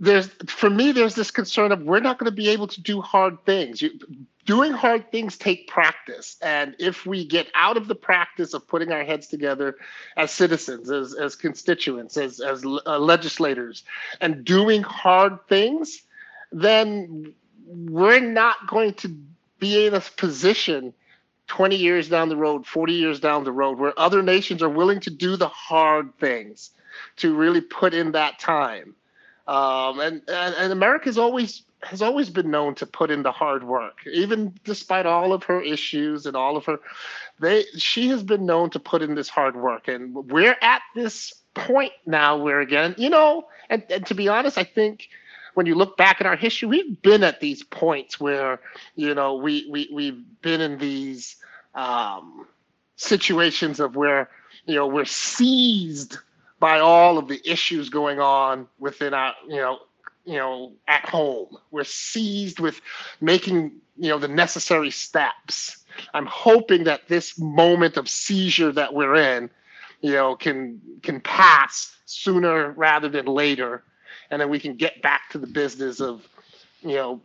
there's 0.00 0.28
for 0.46 0.70
me 0.70 0.92
there's 0.92 1.14
this 1.14 1.30
concern 1.30 1.70
of 1.70 1.82
we're 1.82 2.00
not 2.00 2.18
going 2.18 2.30
to 2.30 2.34
be 2.34 2.48
able 2.48 2.66
to 2.66 2.80
do 2.80 3.02
hard 3.02 3.36
things 3.44 3.82
you, 3.82 3.90
doing 4.46 4.72
hard 4.72 5.12
things 5.12 5.36
take 5.36 5.68
practice 5.68 6.36
and 6.40 6.74
if 6.78 7.04
we 7.04 7.24
get 7.24 7.46
out 7.54 7.76
of 7.76 7.86
the 7.86 7.94
practice 7.94 8.54
of 8.54 8.66
putting 8.66 8.90
our 8.90 9.04
heads 9.04 9.26
together 9.26 9.76
as 10.16 10.30
citizens 10.30 10.90
as, 10.90 11.14
as 11.14 11.36
constituents 11.36 12.16
as, 12.16 12.40
as 12.40 12.64
uh, 12.64 12.98
legislators 12.98 13.84
and 14.22 14.42
doing 14.44 14.82
hard 14.82 15.38
things 15.48 16.02
then 16.50 17.34
we're 17.66 18.20
not 18.20 18.66
going 18.66 18.94
to 18.94 19.14
be 19.58 19.86
in 19.86 19.92
a 19.92 20.00
position 20.00 20.94
20 21.48 21.76
years 21.76 22.08
down 22.08 22.30
the 22.30 22.36
road 22.36 22.66
40 22.66 22.94
years 22.94 23.20
down 23.20 23.44
the 23.44 23.52
road 23.52 23.78
where 23.78 23.92
other 24.00 24.22
nations 24.22 24.62
are 24.62 24.70
willing 24.70 25.00
to 25.00 25.10
do 25.10 25.36
the 25.36 25.48
hard 25.48 26.16
things 26.18 26.70
to 27.16 27.34
really 27.34 27.60
put 27.60 27.94
in 27.94 28.12
that 28.12 28.38
time 28.38 28.94
um, 29.50 29.98
and, 29.98 30.22
and 30.28 30.54
and 30.54 30.72
America's 30.72 31.18
always 31.18 31.62
has 31.82 32.02
always 32.02 32.30
been 32.30 32.52
known 32.52 32.76
to 32.76 32.86
put 32.86 33.10
in 33.10 33.24
the 33.24 33.32
hard 33.32 33.64
work, 33.64 33.98
even 34.06 34.54
despite 34.64 35.06
all 35.06 35.32
of 35.32 35.42
her 35.44 35.60
issues 35.60 36.26
and 36.26 36.36
all 36.36 36.56
of 36.56 36.66
her. 36.66 36.78
They 37.40 37.64
she 37.76 38.08
has 38.10 38.22
been 38.22 38.46
known 38.46 38.70
to 38.70 38.78
put 38.78 39.02
in 39.02 39.16
this 39.16 39.28
hard 39.28 39.56
work, 39.56 39.88
and 39.88 40.14
we're 40.14 40.56
at 40.62 40.82
this 40.94 41.34
point 41.54 41.92
now 42.06 42.36
where 42.36 42.60
again, 42.60 42.94
you 42.96 43.10
know, 43.10 43.48
and, 43.68 43.82
and 43.90 44.06
to 44.06 44.14
be 44.14 44.28
honest, 44.28 44.56
I 44.56 44.62
think 44.62 45.08
when 45.54 45.66
you 45.66 45.74
look 45.74 45.96
back 45.96 46.20
at 46.20 46.28
our 46.28 46.36
history, 46.36 46.68
we've 46.68 47.02
been 47.02 47.24
at 47.24 47.40
these 47.40 47.64
points 47.64 48.20
where 48.20 48.60
you 48.94 49.16
know 49.16 49.34
we 49.34 49.66
we 49.68 49.90
we've 49.92 50.22
been 50.42 50.60
in 50.60 50.78
these 50.78 51.34
um, 51.74 52.46
situations 52.94 53.80
of 53.80 53.96
where 53.96 54.30
you 54.64 54.76
know 54.76 54.86
we're 54.86 55.06
seized 55.06 56.18
by 56.60 56.78
all 56.78 57.18
of 57.18 57.26
the 57.26 57.40
issues 57.50 57.88
going 57.88 58.20
on 58.20 58.68
within 58.78 59.14
our, 59.14 59.34
you 59.48 59.56
know, 59.56 59.78
you 60.24 60.36
know, 60.36 60.72
at 60.86 61.08
home. 61.08 61.56
We're 61.70 61.84
seized 61.84 62.60
with 62.60 62.80
making, 63.20 63.72
you 63.96 64.10
know, 64.10 64.18
the 64.18 64.28
necessary 64.28 64.90
steps. 64.90 65.78
I'm 66.14 66.26
hoping 66.26 66.84
that 66.84 67.08
this 67.08 67.38
moment 67.38 67.96
of 67.96 68.08
seizure 68.08 68.70
that 68.72 68.94
we're 68.94 69.16
in, 69.16 69.50
you 70.02 70.12
know, 70.12 70.36
can 70.36 70.80
can 71.02 71.20
pass 71.20 71.96
sooner 72.04 72.72
rather 72.72 73.08
than 73.08 73.26
later, 73.26 73.82
and 74.30 74.40
then 74.40 74.50
we 74.50 74.60
can 74.60 74.76
get 74.76 75.02
back 75.02 75.30
to 75.30 75.38
the 75.38 75.46
business 75.46 76.00
of, 76.00 76.26
you 76.82 76.94
know, 76.94 77.20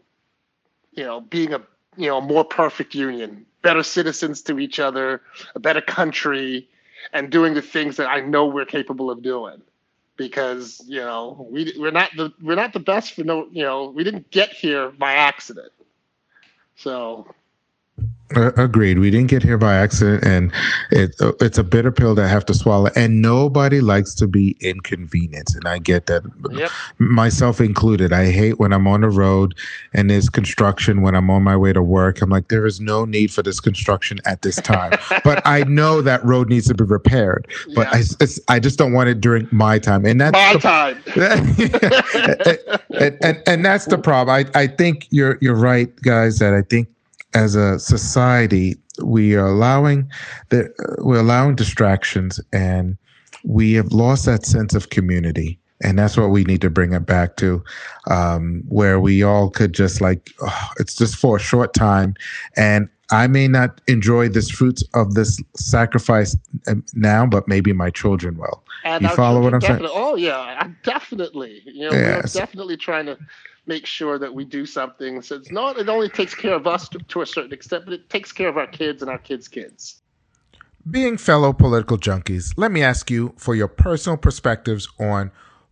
you 0.93 1.03
know, 1.03 1.21
being 1.21 1.53
a 1.53 1.61
you 1.97 2.07
know 2.07 2.17
a 2.17 2.21
more 2.21 2.45
perfect 2.45 2.95
union, 2.95 3.45
better 3.61 3.83
citizens 3.83 4.41
to 4.43 4.59
each 4.59 4.79
other, 4.79 5.21
a 5.53 5.59
better 5.59 5.81
country, 5.81 6.69
and 7.13 7.29
doing 7.31 7.53
the 7.53 7.61
things 7.61 7.97
that 7.97 8.07
I 8.07 8.21
know 8.21 8.47
we're 8.47 8.65
capable 8.65 9.11
of 9.11 9.21
doing. 9.21 9.61
Because 10.17 10.81
you 10.87 11.01
know 11.01 11.45
we 11.51 11.73
we're 11.77 11.91
not 11.91 12.09
the 12.15 12.31
we're 12.41 12.55
not 12.55 12.71
the 12.71 12.79
best 12.79 13.13
for 13.13 13.23
no 13.25 13.47
you 13.51 13.63
know 13.63 13.89
we 13.89 14.03
didn't 14.03 14.31
get 14.31 14.49
here 14.49 14.89
by 14.91 15.13
accident. 15.13 15.71
So 16.77 17.27
uh, 18.35 18.51
agreed. 18.57 18.99
We 18.99 19.11
didn't 19.11 19.27
get 19.27 19.43
here 19.43 19.57
by 19.57 19.75
accident, 19.75 20.23
and 20.25 20.51
it, 20.91 21.15
uh, 21.21 21.33
it's 21.41 21.57
a 21.57 21.63
bitter 21.63 21.91
pill 21.91 22.15
to 22.15 22.27
have 22.27 22.45
to 22.45 22.53
swallow. 22.53 22.89
And 22.95 23.21
nobody 23.21 23.81
likes 23.81 24.15
to 24.15 24.27
be 24.27 24.57
inconvenienced, 24.61 25.55
and 25.55 25.67
I 25.67 25.77
get 25.77 26.07
that, 26.07 26.23
yep. 26.51 26.71
myself 26.97 27.61
included. 27.61 28.13
I 28.13 28.31
hate 28.31 28.59
when 28.59 28.73
I'm 28.73 28.87
on 28.87 29.01
the 29.01 29.09
road 29.09 29.55
and 29.93 30.09
there's 30.09 30.29
construction. 30.29 31.01
When 31.01 31.13
I'm 31.15 31.29
on 31.29 31.43
my 31.43 31.55
way 31.55 31.71
to 31.73 31.83
work, 31.83 32.21
I'm 32.21 32.29
like, 32.29 32.47
there 32.47 32.65
is 32.65 32.79
no 32.79 33.05
need 33.05 33.31
for 33.31 33.43
this 33.43 33.59
construction 33.59 34.19
at 34.25 34.41
this 34.41 34.55
time. 34.55 34.93
but 35.23 35.41
I 35.45 35.63
know 35.63 36.01
that 36.01 36.23
road 36.25 36.49
needs 36.49 36.67
to 36.67 36.73
be 36.73 36.83
repaired. 36.83 37.47
But 37.75 37.87
yeah. 37.93 38.27
I, 38.49 38.55
I 38.55 38.59
just 38.59 38.79
don't 38.79 38.93
want 38.93 39.09
it 39.09 39.21
during 39.21 39.47
my 39.51 39.77
time, 39.77 40.05
and 40.05 40.19
that's 40.19 40.33
my 40.33 40.53
the, 40.53 40.59
time. 40.59 41.03
and, 42.99 43.17
and, 43.23 43.43
and 43.45 43.65
that's 43.65 43.85
the 43.85 43.97
problem. 43.97 44.35
I, 44.35 44.59
I 44.59 44.67
think 44.67 45.07
you're 45.11 45.37
you're 45.41 45.55
right, 45.55 45.95
guys. 46.01 46.39
That 46.39 46.53
I 46.53 46.63
think 46.63 46.87
as 47.35 47.55
a 47.55 47.77
society, 47.77 48.75
we 49.03 49.35
are 49.35 49.47
allowing 49.47 50.09
that 50.49 50.73
we're 50.99 51.19
allowing 51.19 51.55
distractions, 51.55 52.39
and 52.53 52.97
we 53.43 53.73
have 53.73 53.91
lost 53.91 54.25
that 54.25 54.45
sense 54.45 54.73
of 54.73 54.89
community. 54.89 55.59
And 55.83 55.99
that's 55.99 56.15
what 56.15 56.29
we 56.29 56.45
need 56.45 56.61
to 56.61 56.69
bring 56.69 56.93
it 56.93 57.05
back 57.05 57.35
to 57.37 57.61
um, 58.09 58.63
where 58.69 58.99
we 58.99 59.21
all 59.23 59.49
could 59.49 59.73
just 59.73 59.99
like 59.99 60.33
oh, 60.41 60.67
it's 60.79 60.95
just 60.95 61.17
for 61.17 61.35
a 61.35 61.39
short 61.39 61.73
time. 61.73 62.15
And 62.55 62.89
i 63.11 63.27
may 63.27 63.47
not 63.47 63.79
enjoy 63.87 64.27
this 64.27 64.49
fruits 64.49 64.83
of 64.95 65.13
this 65.13 65.39
sacrifice 65.55 66.35
um, 66.65 66.83
now 66.95 67.23
but 67.23 67.47
maybe 67.47 67.71
my 67.71 67.91
children 67.91 68.35
will. 68.35 68.63
And 68.83 69.03
you 69.03 69.09
follow 69.09 69.43
what 69.43 69.53
i'm 69.53 69.61
saying? 69.61 69.81
oh 69.83 70.15
yeah 70.15 70.67
definitely 70.81 71.61
you 71.65 71.87
know 71.87 71.95
yeah, 71.95 72.15
we're 72.17 72.25
so, 72.27 72.39
definitely 72.39 72.77
trying 72.77 73.05
to 73.05 73.15
make 73.67 73.85
sure 73.85 74.17
that 74.19 74.33
we 74.33 74.45
do 74.45 74.65
something 74.65 75.21
so 75.21 75.35
it's 75.35 75.51
not 75.51 75.77
it 75.77 75.89
only 75.89 76.09
takes 76.09 76.35
care 76.35 76.53
of 76.53 76.67
us 76.67 76.87
to, 76.89 76.99
to 76.99 77.21
a 77.21 77.25
certain 77.25 77.53
extent 77.53 77.83
but 77.85 77.93
it 77.93 78.09
takes 78.09 78.31
care 78.31 78.49
of 78.49 78.57
our 78.57 78.67
kids 78.67 79.01
and 79.01 79.09
our 79.09 79.17
kids 79.17 79.47
kids 79.47 80.01
being 80.89 81.17
fellow 81.17 81.51
political 81.51 81.97
junkies 81.97 82.53
let 82.57 82.71
me 82.71 82.83
ask 82.83 83.09
you 83.09 83.33
for 83.37 83.55
your 83.55 83.67
personal 83.67 84.17
perspectives 84.17 84.87
on 84.99 85.31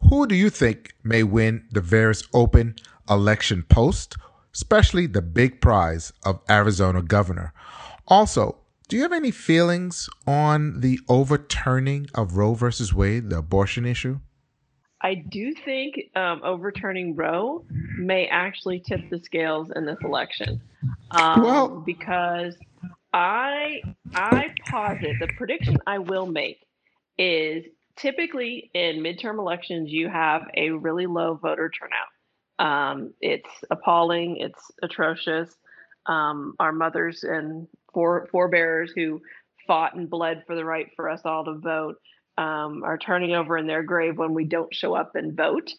who 0.09 0.27
do 0.27 0.35
you 0.35 0.49
think 0.49 0.93
may 1.03 1.23
win 1.23 1.65
the 1.71 1.81
various 1.81 2.23
open 2.33 2.75
election 3.09 3.63
posts, 3.63 4.17
especially 4.53 5.07
the 5.07 5.21
big 5.21 5.61
prize 5.61 6.11
of 6.25 6.41
Arizona 6.49 7.01
governor? 7.01 7.53
Also, 8.07 8.57
do 8.89 8.97
you 8.97 9.01
have 9.03 9.13
any 9.13 9.31
feelings 9.31 10.09
on 10.27 10.81
the 10.81 10.99
overturning 11.07 12.07
of 12.13 12.35
Roe 12.35 12.53
versus 12.53 12.93
Wade, 12.93 13.29
the 13.29 13.37
abortion 13.37 13.85
issue? 13.85 14.19
I 15.03 15.15
do 15.15 15.53
think 15.53 15.95
um, 16.15 16.41
overturning 16.43 17.15
Roe 17.15 17.65
may 17.97 18.27
actually 18.27 18.79
tip 18.79 19.01
the 19.09 19.19
scales 19.19 19.69
in 19.75 19.85
this 19.85 19.99
election. 20.01 20.61
Um, 21.11 21.43
well, 21.43 21.83
because 21.85 22.55
I 23.11 23.81
I 24.15 24.53
posit 24.69 25.17
the 25.19 25.27
prediction 25.37 25.77
I 25.85 25.99
will 25.99 26.25
make 26.25 26.65
is 27.17 27.65
typically 27.97 28.71
in 28.73 28.97
midterm 28.97 29.39
elections, 29.39 29.91
you 29.91 30.09
have 30.09 30.43
a 30.55 30.71
really 30.71 31.05
low 31.05 31.35
voter 31.35 31.69
turnout. 31.69 32.07
Um, 32.59 33.13
it's 33.21 33.49
appalling, 33.69 34.37
it's 34.37 34.71
atrocious. 34.81 35.55
Um, 36.05 36.55
our 36.59 36.71
mothers 36.71 37.23
and 37.23 37.67
fore- 37.93 38.27
forebears 38.31 38.91
who 38.95 39.21
fought 39.67 39.95
and 39.95 40.09
bled 40.09 40.43
for 40.45 40.55
the 40.55 40.65
right 40.65 40.87
for 40.95 41.09
us 41.09 41.21
all 41.23 41.45
to 41.45 41.53
vote 41.53 41.95
um, 42.37 42.83
are 42.83 42.97
turning 42.97 43.33
over 43.33 43.57
in 43.57 43.67
their 43.67 43.83
grave 43.83 44.17
when 44.17 44.33
we 44.33 44.45
don't 44.45 44.73
show 44.73 44.93
up 44.93 45.15
and 45.15 45.35
vote 45.35 45.71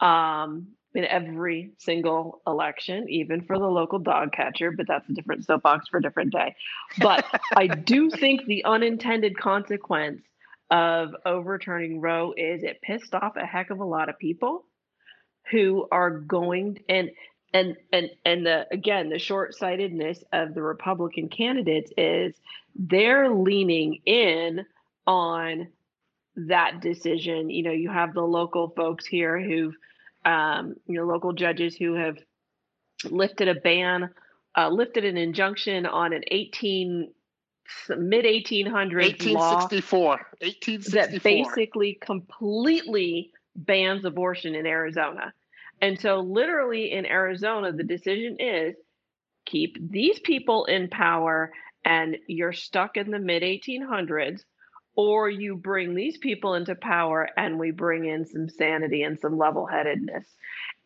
um, 0.00 0.68
in 0.94 1.04
every 1.04 1.72
single 1.78 2.42
election, 2.46 3.08
even 3.08 3.42
for 3.42 3.58
the 3.58 3.66
local 3.66 3.98
dog 3.98 4.32
catcher, 4.32 4.70
but 4.70 4.86
that's 4.86 5.08
a 5.08 5.14
different 5.14 5.44
soapbox 5.46 5.88
for 5.88 5.98
a 5.98 6.02
different 6.02 6.32
day. 6.32 6.54
But 6.98 7.24
I 7.56 7.66
do 7.66 8.10
think 8.10 8.44
the 8.44 8.64
unintended 8.64 9.38
consequence 9.38 10.22
of 10.70 11.14
overturning 11.24 12.00
Roe 12.00 12.34
is 12.36 12.62
it 12.62 12.80
pissed 12.82 13.14
off 13.14 13.36
a 13.36 13.46
heck 13.46 13.70
of 13.70 13.80
a 13.80 13.84
lot 13.84 14.08
of 14.08 14.18
people 14.18 14.64
who 15.50 15.86
are 15.90 16.10
going 16.10 16.78
and 16.88 17.10
and 17.52 17.76
and 17.92 18.10
and 18.24 18.46
the 18.46 18.66
again 18.70 19.10
the 19.10 19.18
short-sightedness 19.18 20.24
of 20.32 20.54
the 20.54 20.62
Republican 20.62 21.28
candidates 21.28 21.92
is 21.98 22.34
they're 22.74 23.30
leaning 23.30 24.00
in 24.06 24.64
on 25.06 25.68
that 26.36 26.80
decision. 26.80 27.50
You 27.50 27.62
know, 27.62 27.72
you 27.72 27.90
have 27.90 28.14
the 28.14 28.22
local 28.22 28.72
folks 28.76 29.06
here 29.06 29.40
who've 29.40 29.74
um, 30.24 30.74
you 30.86 30.96
know 30.96 31.04
local 31.04 31.32
judges 31.32 31.76
who 31.76 31.94
have 31.94 32.18
lifted 33.10 33.48
a 33.48 33.54
ban, 33.54 34.10
uh, 34.56 34.68
lifted 34.68 35.04
an 35.04 35.16
injunction 35.16 35.86
on 35.86 36.12
an 36.12 36.22
18 36.28 37.12
mid 37.96 38.24
1800s 38.24 38.64
1864 38.64 39.98
law 40.00 40.16
1864 40.40 40.90
that 40.90 41.22
basically 41.22 41.98
completely 42.00 43.30
bans 43.54 44.04
abortion 44.04 44.54
in 44.54 44.66
Arizona. 44.66 45.32
And 45.80 46.00
so 46.00 46.20
literally 46.20 46.92
in 46.92 47.06
Arizona 47.06 47.72
the 47.72 47.84
decision 47.84 48.36
is 48.38 48.74
keep 49.46 49.76
these 49.90 50.18
people 50.20 50.64
in 50.66 50.88
power 50.88 51.50
and 51.84 52.16
you're 52.26 52.52
stuck 52.52 52.96
in 52.96 53.10
the 53.10 53.18
mid 53.18 53.42
1800s 53.42 54.42
or 54.94 55.30
you 55.30 55.56
bring 55.56 55.94
these 55.94 56.18
people 56.18 56.54
into 56.54 56.74
power 56.74 57.28
and 57.36 57.58
we 57.58 57.70
bring 57.70 58.04
in 58.04 58.26
some 58.26 58.48
sanity 58.48 59.02
and 59.02 59.18
some 59.18 59.38
level-headedness. 59.38 60.26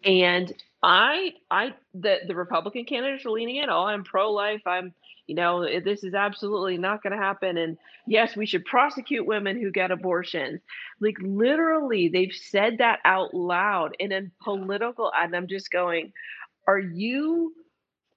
And 0.05 0.53
I 0.83 1.33
I 1.51 1.75
the 1.95 2.19
the 2.27 2.35
Republican 2.35 2.85
candidates 2.85 3.27
are 3.27 3.31
leaning 3.31 3.57
in, 3.57 3.71
oh, 3.71 3.85
I'm 3.85 4.05
pro-life, 4.05 4.63
I'm 4.67 4.95
you 5.27 5.35
know, 5.35 5.67
this 5.81 6.05
is 6.05 6.15
absolutely 6.15 6.79
not 6.79 7.03
going 7.03 7.13
to 7.13 7.19
happen. 7.19 7.57
And 7.57 7.77
yes, 8.07 8.37
we 8.37 8.47
should 8.47 8.65
prosecute 8.65 9.27
women 9.27 9.61
who 9.61 9.73
get 9.73 9.91
abortions. 9.91 10.61
Like 11.01 11.17
literally, 11.21 12.09
they've 12.09 12.33
said 12.33 12.79
that 12.79 13.01
out 13.05 13.35
loud 13.35 13.97
in 13.99 14.13
a 14.13 14.23
political, 14.45 15.11
and 15.17 15.35
I'm 15.35 15.49
just 15.49 15.73
going, 15.73 16.13
are 16.69 16.79
you 16.79 17.55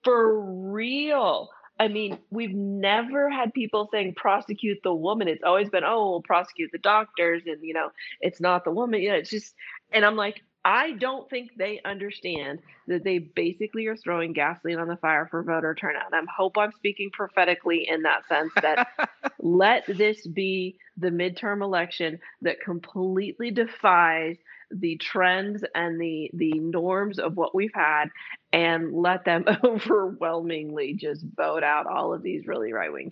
for 0.04 0.40
real? 0.40 1.50
I 1.80 1.88
mean, 1.88 2.20
we've 2.30 2.54
never 2.54 3.30
had 3.30 3.54
people 3.54 3.88
saying 3.92 4.16
prosecute 4.16 4.80
the 4.84 4.94
woman. 4.94 5.30
It's 5.30 5.44
always 5.44 5.70
been, 5.70 5.86
oh, 5.86 6.10
we'll 6.10 6.22
prosecute 6.22 6.72
the 6.72 6.78
doctors, 6.78 7.44
and 7.46 7.64
you 7.64 7.74
know, 7.74 7.90
it's 8.20 8.42
not 8.42 8.66
the 8.66 8.72
woman. 8.72 9.02
You 9.02 9.12
know, 9.12 9.16
it's 9.16 9.30
just, 9.30 9.56
and 9.94 10.06
I'm 10.06 10.18
like, 10.18 10.44
I 10.66 10.92
don't 10.92 11.30
think 11.30 11.52
they 11.58 11.80
understand 11.86 12.60
that 12.88 13.06
they 13.06 13.20
basically 13.20 13.88
are 13.88 13.96
throwing 13.96 14.34
gasoline 14.34 14.78
on 14.78 14.90
the 14.90 14.98
fire 14.98 15.26
for 15.32 15.42
voter 15.42 15.74
turnout. 15.74 16.14
I 16.14 16.22
hope 16.36 16.58
I'm 16.58 16.74
speaking 16.74 17.12
prophetically 17.12 17.88
in 17.88 18.02
that 18.02 18.28
sense 18.28 18.52
that 18.62 18.90
let 19.40 19.86
this 19.88 20.28
be 20.28 20.78
the 20.98 21.12
midterm 21.12 21.62
election 21.64 22.20
that 22.42 22.60
completely 22.60 23.52
defies 23.52 24.36
the 24.72 24.98
trends 24.98 25.64
and 25.74 26.00
the 26.00 26.30
the 26.34 26.52
norms 26.60 27.18
of 27.18 27.36
what 27.36 27.56
we've 27.56 27.74
had 27.74 28.06
and 28.52 28.94
let 28.94 29.26
them 29.26 29.46
overwhelmingly 29.64 30.94
just 30.94 31.26
vote 31.36 31.64
out 31.64 31.86
all 31.88 32.14
of 32.14 32.24
these 32.24 32.48
really 32.48 32.74
right 32.74 32.92
wing 32.92 33.12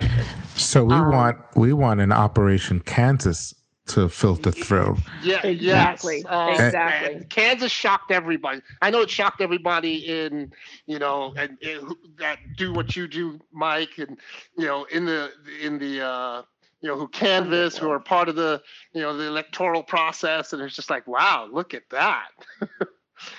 So 0.55 0.83
we 0.83 0.95
um, 0.95 1.11
want 1.11 1.37
we 1.55 1.73
want 1.73 2.01
an 2.01 2.11
Operation 2.11 2.79
Kansas 2.81 3.53
to 3.87 4.09
filter 4.09 4.51
through. 4.51 4.97
Yeah, 5.23 5.45
exactly, 5.45 6.17
yes. 6.17 6.25
um, 6.27 6.49
exactly. 6.49 7.13
And 7.15 7.29
Kansas 7.29 7.71
shocked 7.71 8.11
everybody. 8.11 8.61
I 8.81 8.89
know 8.89 9.01
it 9.01 9.09
shocked 9.09 9.41
everybody 9.41 9.95
in, 10.07 10.51
you 10.85 10.99
know, 10.99 11.33
and, 11.37 11.57
and, 11.63 11.95
that 12.17 12.39
do 12.57 12.73
what 12.73 12.95
you 12.95 13.07
do, 13.07 13.39
Mike, 13.51 13.97
and 13.97 14.17
you 14.57 14.65
know, 14.65 14.85
in 14.85 15.05
the 15.05 15.31
in 15.61 15.79
the 15.79 16.05
uh, 16.05 16.41
you 16.81 16.89
know 16.89 16.97
who 16.97 17.07
canvass, 17.07 17.77
who 17.77 17.89
are 17.89 17.99
part 17.99 18.29
of 18.29 18.35
the 18.35 18.61
you 18.93 19.01
know 19.01 19.15
the 19.15 19.25
electoral 19.25 19.83
process, 19.83 20.53
and 20.53 20.61
it's 20.61 20.75
just 20.75 20.89
like, 20.89 21.07
wow, 21.07 21.47
look 21.51 21.73
at 21.73 21.89
that. 21.89 22.27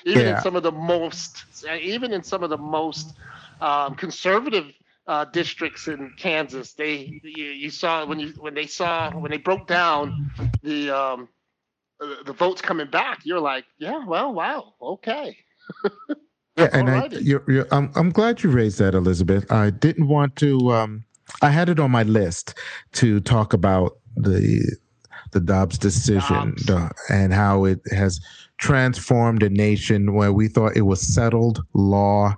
even 0.04 0.22
yeah. 0.22 0.36
in 0.36 0.42
some 0.42 0.56
of 0.56 0.62
the 0.62 0.72
most, 0.72 1.44
even 1.80 2.12
in 2.12 2.22
some 2.22 2.42
of 2.42 2.50
the 2.50 2.58
most 2.58 3.14
um, 3.60 3.94
conservative 3.94 4.72
uh, 5.06 5.24
districts 5.24 5.88
in 5.88 6.12
Kansas. 6.16 6.74
They 6.74 7.20
you, 7.24 7.44
you, 7.46 7.70
saw 7.70 8.04
when 8.04 8.20
you 8.20 8.34
when 8.38 8.54
they 8.54 8.66
saw 8.66 9.10
when 9.10 9.30
they 9.30 9.38
broke 9.38 9.66
down 9.66 10.30
the 10.62 10.90
um, 10.90 11.28
the 11.98 12.32
votes 12.32 12.60
coming 12.60 12.88
back. 12.88 13.20
You're 13.24 13.40
like, 13.40 13.64
yeah, 13.78 14.04
well, 14.04 14.32
wow, 14.32 14.74
okay. 14.80 15.36
yeah, 16.56 16.68
and 16.72 16.90
I, 16.90 17.06
you're, 17.06 17.42
you're, 17.48 17.66
I'm 17.72 17.90
I'm 17.94 18.10
glad 18.10 18.42
you 18.42 18.50
raised 18.50 18.78
that, 18.78 18.94
Elizabeth. 18.94 19.50
I 19.50 19.70
didn't 19.70 20.08
want 20.08 20.36
to. 20.36 20.72
Um, 20.72 21.04
I 21.42 21.50
had 21.50 21.68
it 21.68 21.80
on 21.80 21.90
my 21.90 22.02
list 22.02 22.54
to 22.92 23.20
talk 23.20 23.52
about 23.52 23.98
the 24.16 24.76
the 25.32 25.40
Dobbs 25.40 25.78
decision 25.78 26.54
Dobbs. 26.64 27.00
And 27.10 27.32
how 27.32 27.64
it 27.64 27.80
has 27.90 28.20
transformed 28.58 29.42
a 29.42 29.48
nation 29.48 30.14
where 30.14 30.32
we 30.32 30.48
thought 30.48 30.76
it 30.76 30.82
was 30.82 31.00
settled 31.00 31.62
law 31.74 32.36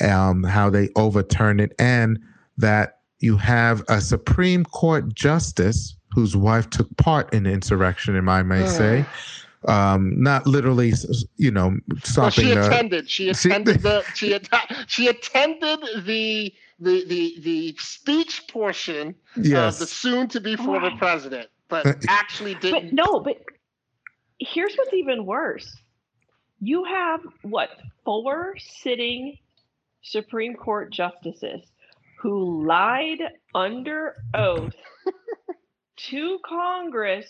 um, 0.00 0.42
how 0.42 0.70
they 0.70 0.88
overturned 0.96 1.60
it, 1.60 1.74
and 1.78 2.18
that 2.58 2.98
you 3.20 3.36
have 3.36 3.82
a 3.88 4.00
Supreme 4.00 4.64
Court 4.64 5.14
justice 5.14 5.94
whose 6.12 6.36
wife 6.36 6.68
took 6.70 6.94
part 6.96 7.32
in 7.32 7.44
the 7.44 7.50
insurrection, 7.50 8.16
if 8.16 8.28
I 8.28 8.42
may 8.42 8.66
say. 8.66 9.04
Um, 9.68 10.20
not 10.20 10.46
literally, 10.46 10.92
you 11.36 11.50
know, 11.50 11.76
stopping. 12.02 12.48
Well, 12.48 12.54
she 12.62 12.68
attended. 12.68 13.04
The, 13.04 13.08
she 13.08 13.28
attended 13.28 13.82
the. 13.82 14.04
She 14.14 14.38
she 14.88 15.08
attended 15.08 15.80
the 16.04 16.52
the 16.80 17.04
the 17.06 17.36
the 17.40 17.76
speech 17.78 18.48
portion 18.48 19.14
yes. 19.36 19.74
of 19.74 19.78
the 19.78 19.86
soon-to-be 19.86 20.56
former 20.56 20.90
president, 20.96 21.48
but 21.68 21.86
uh, 21.86 21.94
actually 22.08 22.56
didn't. 22.56 22.96
But 22.96 23.06
no, 23.06 23.20
but 23.20 23.36
here's 24.44 24.74
what's 24.76 24.94
even 24.94 25.26
worse. 25.26 25.76
You 26.60 26.84
have 26.84 27.20
what 27.42 27.70
four 28.04 28.54
sitting 28.58 29.38
Supreme 30.02 30.54
Court 30.56 30.92
justices 30.92 31.62
who 32.22 32.66
lied 32.66 33.20
under 33.54 34.16
oath 34.34 34.74
to 35.96 36.38
Congress 36.46 37.26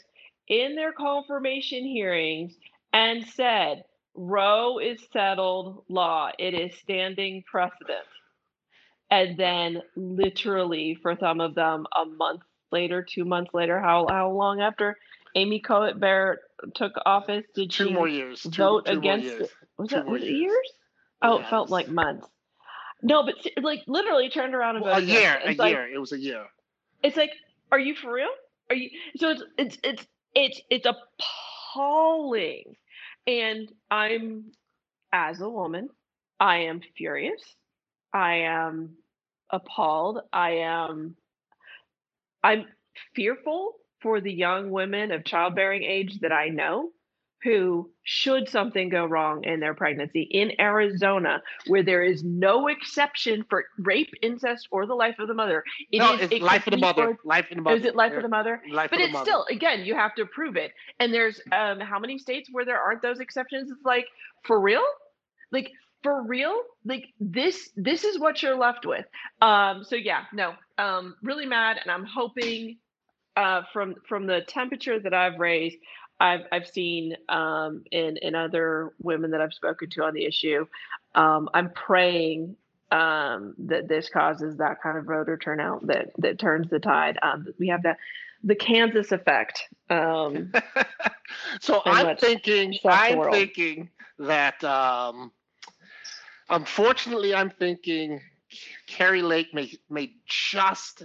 in 0.48 0.74
their 0.76 0.92
confirmation 0.92 1.84
hearings 1.84 2.54
and 2.92 3.26
said 3.26 3.84
Roe 4.14 4.78
is 4.78 5.00
settled 5.12 5.84
law. 5.88 6.30
It 6.38 6.54
is 6.54 6.76
standing 6.78 7.44
precedent. 7.50 8.06
and 9.10 9.36
then 9.38 9.82
literally 9.96 10.96
for 11.02 11.16
some 11.20 11.40
of 11.40 11.54
them 11.54 11.86
a 11.96 12.04
month 12.06 12.42
later, 12.72 13.02
two 13.08 13.24
months 13.24 13.52
later, 13.54 13.80
how 13.80 14.06
how 14.08 14.30
long 14.30 14.60
after 14.60 14.96
Amy 15.35 15.61
Coney 15.61 15.95
Barrett 15.95 16.41
took 16.74 16.93
office 17.07 17.45
did 17.55 17.70
two 17.72 17.87
she 17.87 17.93
more 17.93 18.09
years 18.09 18.43
vote 18.43 18.87
two, 18.87 18.93
two 18.93 18.99
against? 18.99 19.24
years. 19.26 19.49
Was 19.78 19.89
Two 19.89 19.97
that 19.97 20.05
more 20.05 20.12
was 20.14 20.22
it 20.22 20.26
years. 20.26 20.41
years? 20.41 20.72
Oh, 21.22 21.39
Yes. 21.39 21.47
it 21.47 21.51
felt 21.51 21.70
like 21.70 21.89
months. 21.89 22.26
No, 23.03 23.24
but 23.24 23.35
like 23.62 23.80
literally 23.87 24.28
turned 24.28 24.55
around 24.55 24.76
and 24.76 24.85
Well, 24.85 24.95
a 24.95 25.01
voted 25.01 25.09
against 25.11 25.22
year, 25.22 25.41
it. 25.51 25.59
a 25.59 25.62
like, 25.62 25.70
year. 25.70 25.93
It 25.93 25.99
was 25.99 26.12
a 26.12 26.18
year. 26.18 26.45
It's 27.03 27.16
like, 27.16 27.30
are 27.72 27.78
you 27.78 27.95
for 27.95 28.12
real? 28.12 28.28
Are 28.70 28.76
you? 28.76 28.91
So 29.16 29.30
it's 29.30 29.43
it's 29.59 29.78
it's 29.83 30.07
it's 30.35 30.61
it's 30.70 30.87
appalling, 30.87 32.76
and 33.26 33.72
I'm 33.91 34.53
as 35.12 35.41
a 35.41 35.49
woman, 35.49 35.89
I 36.39 36.59
am 36.59 36.80
furious. 36.97 37.43
I 38.12 38.35
am 38.43 38.97
appalled. 39.51 40.20
I 40.33 40.51
am. 40.59 41.16
I'm 42.45 42.66
fearful 43.14 43.74
for 44.03 44.20
the 44.20 44.32
young 44.32 44.70
women 44.70 45.12
of 45.12 45.24
childbearing 45.24 45.82
age 45.82 46.20
that 46.20 46.32
I 46.32 46.48
know 46.48 46.90
who, 47.44 47.90
should 48.05 48.48
something 48.48 48.88
go 48.88 49.05
wrong 49.05 49.42
in 49.42 49.59
their 49.59 49.74
pregnancy 49.74 50.22
in 50.30 50.53
Arizona, 50.61 51.42
where 51.66 51.82
there 51.82 52.03
is 52.05 52.22
no 52.22 52.68
exception 52.68 53.44
for 53.50 53.64
rape, 53.78 54.11
incest, 54.22 54.68
or 54.70 54.86
the 54.86 54.94
life 54.94 55.16
of 55.18 55.26
the 55.26 55.34
mother, 55.34 55.64
it 55.90 55.98
no, 55.98 56.14
is 56.14 56.20
it's 56.30 56.34
a 56.34 56.38
life 56.38 56.66
of 56.68 56.70
the 56.72 56.76
mother. 56.78 57.18
Life 57.24 57.46
of 57.50 57.57
the 57.57 57.62
mother. 57.62 57.76
is 57.76 57.84
it 57.84 57.96
life 57.96 58.12
Yeah. 58.12 58.18
of 58.18 58.22
the 58.22 58.28
mother? 58.28 58.62
Life 58.70 58.90
But 58.90 59.00
it's 59.00 59.12
mother. 59.12 59.24
still, 59.24 59.46
again, 59.50 59.84
you 59.84 59.94
have 59.96 60.14
to 60.16 60.26
prove 60.26 60.57
it. 60.57 60.72
And 61.00 61.12
there's 61.12 61.40
um 61.50 61.80
how 61.80 61.98
many 61.98 62.16
states 62.18 62.48
where 62.53 62.64
there 62.64 62.78
aren't 62.80 63.03
those 63.03 63.18
exceptions? 63.18 63.72
It's 63.72 63.84
like, 63.84 64.07
for 64.44 64.61
real? 64.61 64.84
Like 65.50 65.70
for 66.05 66.22
real? 66.22 66.57
Like 66.84 67.07
this 67.18 67.70
this 67.76 68.05
is 68.05 68.20
what 68.20 68.40
you're 68.40 68.57
left 68.57 68.86
with. 68.86 69.05
Um 69.40 69.82
so 69.82 69.96
yeah, 69.96 70.24
no. 70.32 70.55
Um 70.78 71.16
really 71.22 71.46
mad 71.46 71.78
and 71.82 71.90
I'm 71.90 72.05
hoping 72.07 72.78
uh 73.37 73.62
from 73.72 73.95
from 74.09 74.26
the 74.26 74.43
temperature 74.47 74.99
that 74.99 75.14
I've 75.14 75.39
raised 75.39 75.76
I've 76.20 76.43
I've 76.53 76.66
seen 76.68 77.16
um 77.28 77.85
in 77.91 78.16
in 78.18 78.35
other 78.35 78.93
women 79.03 79.30
that 79.33 79.41
I've 79.41 79.55
spoken 79.55 79.91
to 79.91 80.05
on 80.05 80.14
the 80.14 80.24
issue. 80.24 80.66
Um 81.14 81.49
I'm 81.55 81.70
praying 81.70 82.57
um 82.91 83.55
that 83.59 83.89
this 83.89 84.09
causes 84.11 84.57
that 84.59 84.83
kind 84.83 84.99
of 84.99 85.05
voter 85.05 85.37
turnout 85.37 85.87
that 85.87 86.11
that 86.18 86.39
turns 86.39 86.68
the 86.68 86.78
tide. 86.78 87.18
Um 87.22 87.47
we 87.59 87.68
have 87.68 87.83
that 87.85 87.99
the 88.45 88.55
Kansas 88.55 89.12
effect. 89.12 89.62
Um 89.89 90.53
so 91.61 91.83
I'm 91.85 92.16
thinking. 92.16 92.74
I'm 92.85 93.22
thinking 93.30 93.91
that. 94.18 94.62
Um, 94.64 95.33
unfortunately, 96.51 97.35
I'm 97.35 97.51
thinking 97.51 98.20
Kari 98.87 99.22
Lake 99.22 99.53
may 99.55 99.72
may 99.91 100.12
just. 100.26 101.05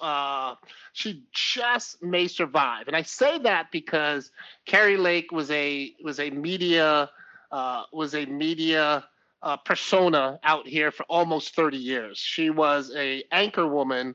Uh, 0.00 0.54
she 0.92 1.24
just 1.32 2.02
may 2.02 2.28
survive, 2.28 2.88
and 2.88 2.96
I 2.96 3.02
say 3.02 3.38
that 3.40 3.70
because 3.72 4.30
Kari 4.66 4.96
Lake 4.96 5.32
was 5.32 5.50
a 5.50 5.94
was 6.02 6.20
a 6.20 6.30
media 6.30 7.10
uh, 7.50 7.82
was 7.92 8.14
a 8.14 8.26
media 8.26 9.04
uh, 9.42 9.56
persona 9.56 10.38
out 10.44 10.66
here 10.66 10.90
for 10.90 11.04
almost 11.04 11.54
30 11.54 11.76
years. 11.76 12.18
She 12.18 12.50
was 12.50 12.92
a 12.96 13.24
anchor 13.32 13.66
woman 13.66 14.14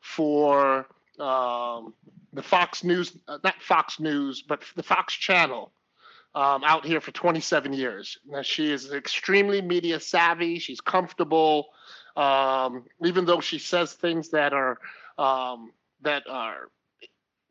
for 0.00 0.86
um, 1.18 1.94
the 2.32 2.42
Fox 2.42 2.84
News, 2.84 3.16
uh, 3.26 3.38
not 3.42 3.60
Fox 3.62 3.98
News, 3.98 4.42
but 4.42 4.62
the 4.76 4.82
Fox 4.82 5.14
Channel 5.14 5.72
um, 6.34 6.62
out 6.64 6.84
here 6.84 7.00
for 7.00 7.10
27 7.12 7.72
years. 7.72 8.18
Now, 8.28 8.42
she 8.42 8.70
is 8.70 8.92
extremely 8.92 9.62
media 9.62 9.98
savvy. 9.98 10.58
She's 10.58 10.80
comfortable, 10.80 11.68
um, 12.16 12.84
even 13.04 13.24
though 13.24 13.40
she 13.40 13.58
says 13.58 13.92
things 13.92 14.30
that 14.30 14.52
are 14.52 14.78
um, 15.18 15.72
that 16.02 16.24
are 16.28 16.68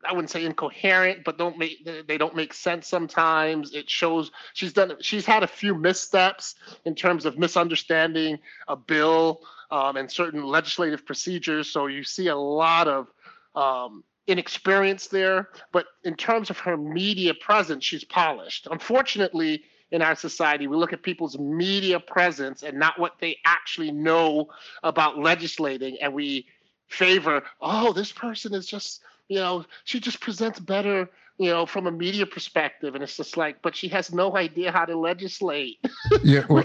I 0.04 0.12
wouldn't 0.12 0.30
say 0.30 0.44
incoherent, 0.44 1.24
but 1.24 1.38
don't 1.38 1.58
make 1.58 1.84
they 2.06 2.18
don't 2.18 2.36
make 2.36 2.54
sense 2.54 2.86
sometimes. 2.86 3.74
It 3.74 3.88
shows 3.90 4.30
she's 4.54 4.72
done 4.72 4.92
she's 5.00 5.26
had 5.26 5.42
a 5.42 5.48
few 5.48 5.74
missteps 5.74 6.54
in 6.84 6.94
terms 6.94 7.26
of 7.26 7.38
misunderstanding 7.38 8.38
a 8.68 8.76
bill 8.76 9.40
um, 9.70 9.96
and 9.96 10.10
certain 10.10 10.44
legislative 10.44 11.06
procedures. 11.06 11.70
So 11.70 11.86
you 11.86 12.04
see 12.04 12.28
a 12.28 12.36
lot 12.36 12.88
of 12.88 13.08
um, 13.54 14.04
inexperience 14.26 15.08
there. 15.08 15.48
But 15.72 15.86
in 16.04 16.14
terms 16.16 16.50
of 16.50 16.58
her 16.60 16.76
media 16.76 17.34
presence, 17.34 17.84
she's 17.84 18.04
polished. 18.04 18.66
Unfortunately, 18.70 19.62
in 19.90 20.02
our 20.02 20.16
society, 20.16 20.66
we 20.66 20.76
look 20.76 20.92
at 20.92 21.02
people's 21.02 21.38
media 21.38 22.00
presence 22.00 22.62
and 22.62 22.78
not 22.78 22.98
what 22.98 23.14
they 23.20 23.38
actually 23.44 23.92
know 23.92 24.48
about 24.82 25.18
legislating, 25.18 25.96
and 26.00 26.12
we 26.12 26.46
favor, 26.88 27.42
oh, 27.60 27.92
this 27.92 28.12
person 28.12 28.54
is 28.54 28.66
just, 28.66 29.02
you 29.28 29.36
know, 29.36 29.64
she 29.84 30.00
just 30.00 30.20
presents 30.20 30.58
better, 30.58 31.08
you 31.38 31.50
know, 31.50 31.66
from 31.66 31.86
a 31.86 31.90
media 31.90 32.26
perspective. 32.26 32.94
And 32.94 33.02
it's 33.02 33.16
just 33.16 33.36
like, 33.36 33.62
but 33.62 33.76
she 33.76 33.88
has 33.88 34.12
no 34.12 34.36
idea 34.36 34.72
how 34.72 34.84
to 34.84 34.96
legislate. 34.96 35.78
Yeah, 36.22 36.44
well, 36.48 36.64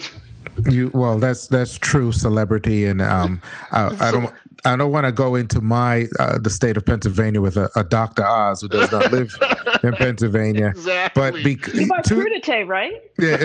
you 0.70 0.92
well, 0.94 1.18
that's 1.18 1.48
that's 1.48 1.78
true 1.78 2.12
celebrity, 2.12 2.86
and 2.86 3.02
um, 3.02 3.42
I, 3.72 4.08
I 4.08 4.12
don't 4.12 4.34
I 4.66 4.76
don't 4.76 4.92
want 4.92 5.06
to 5.06 5.12
go 5.12 5.36
into 5.36 5.62
my 5.62 6.08
uh, 6.20 6.38
the 6.38 6.50
state 6.50 6.78
of 6.78 6.86
Pennsylvania 6.86 7.42
with 7.42 7.58
a, 7.58 7.70
a 7.76 7.84
Dr. 7.84 8.26
Oz 8.26 8.62
who 8.62 8.68
does 8.68 8.92
not 8.92 9.12
live 9.12 9.36
in 9.84 9.94
Pennsylvania, 9.98 10.68
exactly. 10.68 11.32
but 11.56 11.74
you 11.74 11.88
buy 11.88 12.02
to, 12.02 12.16
crudite, 12.16 12.68
right? 12.68 12.94
yeah, 13.20 13.38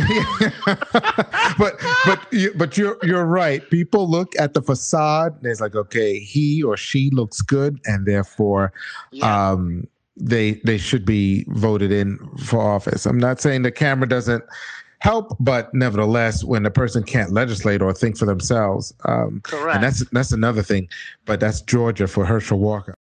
but 1.59 1.77
but 2.05 2.27
you, 2.33 2.53
but 2.55 2.77
you're 2.77 2.99
you're 3.03 3.25
right. 3.25 3.69
People 3.71 4.09
look 4.09 4.35
at 4.39 4.55
the 4.55 4.63
facade. 4.63 5.37
And 5.37 5.47
it's 5.47 5.61
like, 5.61 5.75
okay, 5.75 6.19
he 6.19 6.63
or 6.63 6.77
she 6.77 7.11
looks 7.11 7.41
good, 7.41 7.81
and 7.87 8.07
therefore, 8.07 8.73
yeah. 9.11 9.51
um, 9.51 9.87
they 10.17 10.55
they 10.65 10.79
should 10.79 11.05
be 11.05 11.45
voted 11.49 11.93
in 11.93 12.19
for 12.45 12.61
office. 12.61 13.07
I'm 13.07 13.19
not 13.19 13.41
saying 13.41 13.63
the 13.63 13.73
camera 13.73 14.09
doesn't 14.09 14.45
help, 15.07 15.37
but 15.39 15.73
nevertheless, 15.73 16.43
when 16.43 16.65
the 16.65 16.71
person 16.71 17.03
can't 17.03 17.33
legislate 17.33 17.81
or 17.81 17.93
think 17.93 18.19
for 18.19 18.27
themselves, 18.27 18.93
um, 19.05 19.41
Correct. 19.45 19.77
and 19.77 19.85
that's 19.85 20.01
that's 20.11 20.33
another 20.33 20.63
thing. 20.63 20.89
But 21.25 21.41
that's 21.41 21.61
Georgia 21.61 22.09
for 22.09 22.25
Herschel 22.25 22.59
Walker. 22.59 22.95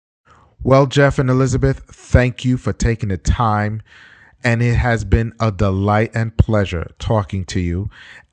Well, 0.63 0.87
Jeff 0.87 1.19
and 1.19 1.31
Elizabeth, 1.31 1.83
thank 1.89 2.45
you 2.45 2.57
for 2.57 2.73
taking 2.73 3.09
the 3.09 3.19
time. 3.19 3.83
And 4.47 4.63
it 4.63 4.75
has 4.75 5.05
been 5.05 5.33
a 5.41 5.51
delight 5.51 6.11
and 6.15 6.37
pleasure 6.37 6.87
talking 6.99 7.47
to 7.47 7.61
you. 7.61 7.89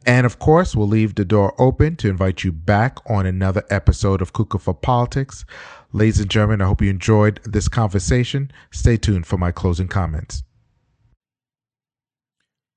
And 0.06 0.26
of 0.26 0.40
course, 0.40 0.76
we'll 0.76 0.88
leave 0.88 1.16
the 1.16 1.24
door 1.24 1.54
open 1.58 1.96
to 1.98 2.10
invite 2.10 2.44
you 2.44 2.52
back 2.52 2.98
on 3.10 3.26
another 3.26 3.64
episode 3.70 4.22
of 4.22 4.34
Cuckoo 4.34 4.58
for 4.58 4.74
Politics. 4.74 5.46
Ladies 5.94 6.20
and 6.20 6.30
gentlemen, 6.30 6.62
I 6.62 6.66
hope 6.66 6.82
you 6.82 6.90
enjoyed 6.90 7.40
this 7.46 7.70
conversation. 7.70 8.52
Stay 8.72 8.98
tuned 8.98 9.26
for 9.26 9.38
my 9.38 9.52
closing 9.52 9.88
comments. 9.88 10.44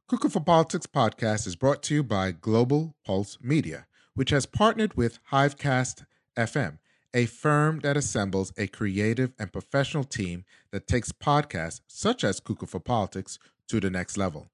Cuckoo 0.07 0.29
for 0.29 0.41
Politics 0.41 0.87
podcast 0.87 1.47
is 1.47 1.57
brought 1.57 1.83
to 1.85 1.95
you 1.95 2.03
by 2.03 2.31
Global 2.31 2.95
Pulse 3.07 3.39
Media, 3.41 3.87
which 4.13 4.29
has 4.29 4.45
partnered 4.45 4.99
with 4.99 5.19
Hivecast 5.33 6.05
FM, 6.37 6.77
a 7.15 7.25
firm 7.25 7.81
that 7.81 7.97
assembles 7.97 8.53
a 8.59 8.67
creative 8.67 9.33
and 9.39 9.51
professional 9.51 10.05
team 10.05 10.45
that 10.73 10.87
takes 10.87 11.11
podcasts 11.11 11.81
such 11.87 12.23
as 12.23 12.39
Cuckoo 12.39 12.67
for 12.67 12.81
Politics 12.81 13.39
to 13.69 13.81
the 13.81 13.89
next 13.89 14.19
level. 14.19 14.51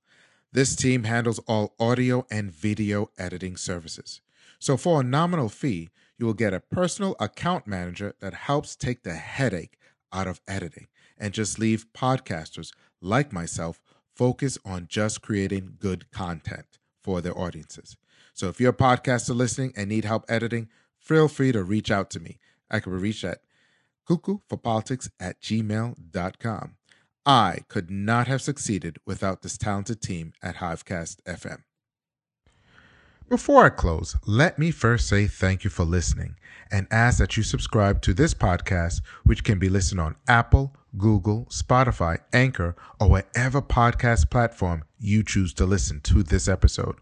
This 0.52 0.76
team 0.76 1.02
handles 1.02 1.40
all 1.48 1.74
audio 1.80 2.24
and 2.30 2.52
video 2.52 3.10
editing 3.18 3.56
services. 3.56 4.20
So, 4.60 4.76
for 4.76 5.00
a 5.00 5.04
nominal 5.04 5.48
fee, 5.48 5.88
you 6.16 6.26
will 6.26 6.34
get 6.34 6.54
a 6.54 6.60
personal 6.60 7.16
account 7.18 7.66
manager 7.66 8.14
that 8.20 8.34
helps 8.34 8.76
take 8.76 9.02
the 9.02 9.14
headache 9.14 9.76
out 10.12 10.28
of 10.28 10.40
editing 10.46 10.86
and 11.18 11.34
just 11.34 11.58
leave 11.58 11.92
podcasters 11.92 12.70
like 13.00 13.32
myself 13.32 13.80
focus 14.20 14.58
on 14.66 14.86
just 14.86 15.22
creating 15.22 15.76
good 15.78 16.10
content 16.10 16.78
for 17.02 17.22
their 17.22 17.38
audiences. 17.38 17.96
So, 18.34 18.48
if 18.48 18.60
you're 18.60 18.72
a 18.72 18.74
podcaster 18.74 19.34
listening 19.34 19.72
and 19.74 19.88
need 19.88 20.04
help 20.04 20.26
editing, 20.28 20.68
feel 20.98 21.26
free 21.26 21.52
to 21.52 21.64
reach 21.64 21.90
out 21.90 22.10
to 22.10 22.20
me. 22.20 22.38
I 22.70 22.80
can 22.80 22.92
be 22.92 22.98
reached 22.98 23.24
at 23.24 23.40
cuckooforpolitics 24.06 25.08
at 25.18 25.40
gmail.com. 25.40 26.76
I 27.24 27.60
could 27.68 27.90
not 27.90 28.26
have 28.26 28.42
succeeded 28.42 28.98
without 29.06 29.40
this 29.40 29.56
talented 29.56 30.02
team 30.02 30.34
at 30.42 30.56
Hivecast 30.56 31.22
FM. 31.22 31.62
Before 33.30 33.64
I 33.64 33.70
close, 33.70 34.16
let 34.26 34.58
me 34.58 34.70
first 34.70 35.08
say 35.08 35.28
thank 35.28 35.64
you 35.64 35.70
for 35.70 35.84
listening 35.84 36.36
and 36.70 36.86
ask 36.90 37.18
that 37.20 37.38
you 37.38 37.42
subscribe 37.42 38.02
to 38.02 38.12
this 38.12 38.34
podcast, 38.34 39.00
which 39.24 39.44
can 39.44 39.58
be 39.58 39.70
listened 39.70 40.00
on 40.00 40.16
Apple, 40.28 40.76
Google, 40.96 41.46
Spotify, 41.50 42.18
Anchor, 42.32 42.76
or 42.98 43.08
whatever 43.08 43.62
podcast 43.62 44.30
platform 44.30 44.84
you 44.98 45.22
choose 45.22 45.52
to 45.54 45.66
listen 45.66 46.00
to 46.02 46.22
this 46.22 46.48
episode. 46.48 46.96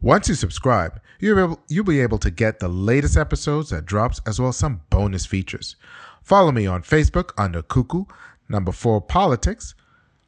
Once 0.00 0.28
you 0.28 0.34
subscribe, 0.34 1.00
you'll 1.20 1.58
be, 1.84 2.00
able, 2.00 2.18
to 2.18 2.30
get 2.30 2.58
the 2.58 2.68
latest 2.68 3.16
episodes 3.16 3.70
that 3.70 3.86
drops 3.86 4.20
as 4.26 4.40
well 4.40 4.48
as 4.48 4.56
some 4.56 4.80
bonus 4.90 5.26
features. 5.26 5.76
Follow 6.22 6.52
me 6.52 6.66
on 6.66 6.82
Facebook 6.82 7.30
under 7.38 7.62
Cuckoo 7.62 8.04
number 8.48 8.72
four 8.72 9.00
politics 9.00 9.74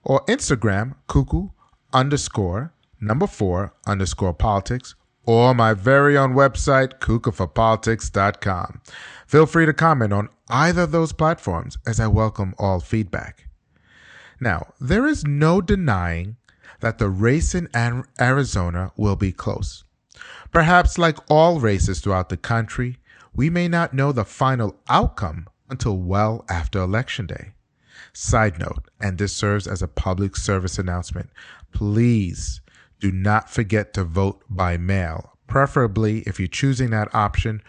or 0.03 0.25
Instagram 0.27 0.95
cuckoo 1.07 1.49
underscore 1.93 2.73
number 3.01 3.27
four 3.27 3.75
underscore 3.87 4.35
politics 4.35 4.95
or 5.27 5.55
my 5.55 5.75
very 5.75 6.17
own 6.17 6.35
website, 6.35 6.99
cuckooforpolitics.com. 7.01 8.81
Feel 9.27 9.47
free 9.47 9.67
to 9.67 9.73
comment 9.73 10.13
on 10.13 10.29
either 10.49 10.83
of 10.83 10.93
those 10.93 11.13
platforms 11.13 11.79
as 11.87 12.01
I 12.01 12.07
welcome 12.07 12.55
all 12.59 12.81
feedback. 12.81 13.49
Now, 14.41 14.75
there 14.81 15.07
is 15.07 15.25
no 15.25 15.61
denying 15.61 16.37
that 16.81 16.99
the 16.99 17.09
race 17.09 17.55
in 17.55 17.69
Arizona 18.21 18.93
will 18.97 19.17
be 19.17 19.33
close. 19.33 19.85
Perhaps, 20.53 20.99
like 20.99 21.19
all 21.31 21.61
races 21.61 22.01
throughout 22.01 22.29
the 22.29 22.37
country, 22.37 22.99
we 23.35 23.51
may 23.51 23.69
not 23.69 23.95
know 23.95 24.13
the 24.13 24.25
final 24.25 24.77
outcome 24.89 25.49
until 25.71 25.97
well 25.97 26.45
after 26.49 26.79
Election 26.79 27.27
Day. 27.27 27.53
Side 28.13 28.59
note, 28.59 28.87
and 29.01 29.19
this 29.19 29.33
serves 29.33 29.67
as 29.67 29.83
a 29.83 29.89
public 29.89 30.37
service 30.37 30.79
announcement 30.79 31.31
please 31.75 32.61
do 33.01 33.13
not 33.13 33.51
forget 33.51 33.93
to 33.95 34.05
vote 34.05 34.43
by 34.49 34.77
mail. 34.77 35.33
Preferably, 35.47 36.21
if 36.21 36.39
you're 36.39 36.49
choosing 36.49 36.91
that 36.91 37.15
option, 37.15 37.63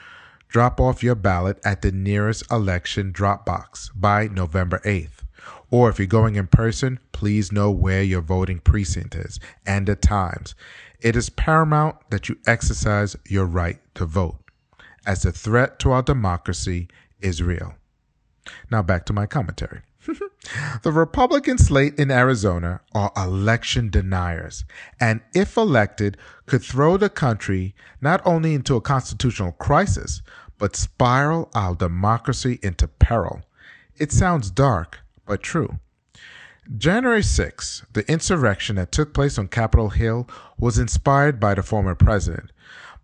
drop 0.48 0.80
off 0.80 1.04
your 1.04 1.16
ballot 1.16 1.60
at 1.66 1.82
the 1.82 1.92
nearest 1.92 2.50
election 2.52 3.12
drop 3.12 3.46
box 3.46 3.90
by 3.96 4.28
November 4.28 4.80
8th. 4.86 5.24
Or 5.70 5.90
if 5.90 6.00
you're 6.00 6.08
going 6.08 6.36
in 6.36 6.48
person, 6.48 7.00
please 7.12 7.52
know 7.52 7.72
where 7.72 8.04
your 8.04 8.22
voting 8.22 8.60
precinct 8.60 9.16
is 9.16 9.40
and 9.66 9.88
the 9.88 9.96
times. 9.96 10.56
It 11.02 11.16
is 11.16 11.30
paramount 11.30 11.98
that 12.10 12.30
you 12.30 12.38
exercise 12.48 13.16
your 13.28 13.46
right 13.46 13.80
to 13.96 14.06
vote, 14.06 14.38
as 15.06 15.24
the 15.24 15.32
threat 15.32 15.80
to 15.80 15.92
our 15.92 16.02
democracy 16.02 16.88
is 17.20 17.44
real. 17.44 17.76
Now 18.72 18.82
back 18.82 19.06
to 19.08 19.14
my 19.14 19.26
commentary. 19.26 19.82
the 20.84 20.92
Republican 20.92 21.58
slate 21.58 21.98
in 22.00 22.12
Arizona 22.12 22.82
are 22.94 23.12
election 23.18 23.90
deniers, 23.90 24.66
and 25.00 25.22
if 25.34 25.58
elected, 25.58 26.18
could 26.46 26.64
throw 26.64 26.98
the 26.98 27.10
country 27.10 27.74
not 28.02 28.22
only 28.26 28.54
into 28.54 28.76
a 28.76 28.82
constitutional 28.82 29.52
crisis, 29.54 30.22
but 30.58 30.76
spiral 30.76 31.50
our 31.56 31.76
democracy 31.76 32.60
into 32.62 32.88
peril. 32.88 33.42
It 33.98 34.12
sounds 34.12 34.52
dark, 34.52 35.00
but 35.26 35.42
true. 35.42 35.80
January 36.78 37.24
6, 37.24 37.86
the 37.94 38.10
insurrection 38.12 38.76
that 38.76 38.92
took 38.92 39.14
place 39.14 39.38
on 39.38 39.48
Capitol 39.48 39.90
Hill 39.90 40.28
was 40.58 40.80
inspired 40.80 41.40
by 41.40 41.54
the 41.54 41.62
former 41.62 41.94
president, 41.94 42.52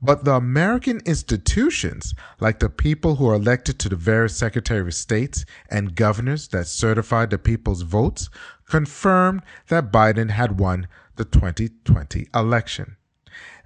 but 0.02 0.26
the 0.26 0.34
American 0.34 1.00
institutions, 1.06 2.16
like 2.40 2.60
the 2.60 2.70
people 2.70 3.16
who 3.16 3.30
are 3.30 3.36
elected 3.36 3.78
to 3.80 3.90
the 3.90 3.96
various 3.96 4.36
Secretary 4.36 4.82
of 4.82 4.94
States 4.94 5.46
and 5.70 5.96
governors 5.96 6.48
that 6.48 6.68
certified 6.68 7.30
the 7.30 7.38
people's 7.38 7.84
votes, 7.84 8.30
confirmed 8.68 9.44
that 9.68 9.92
Biden 9.92 10.32
had 10.32 10.60
won 10.60 10.88
the 11.18 11.26
2020 11.26 12.28
election. 12.34 12.98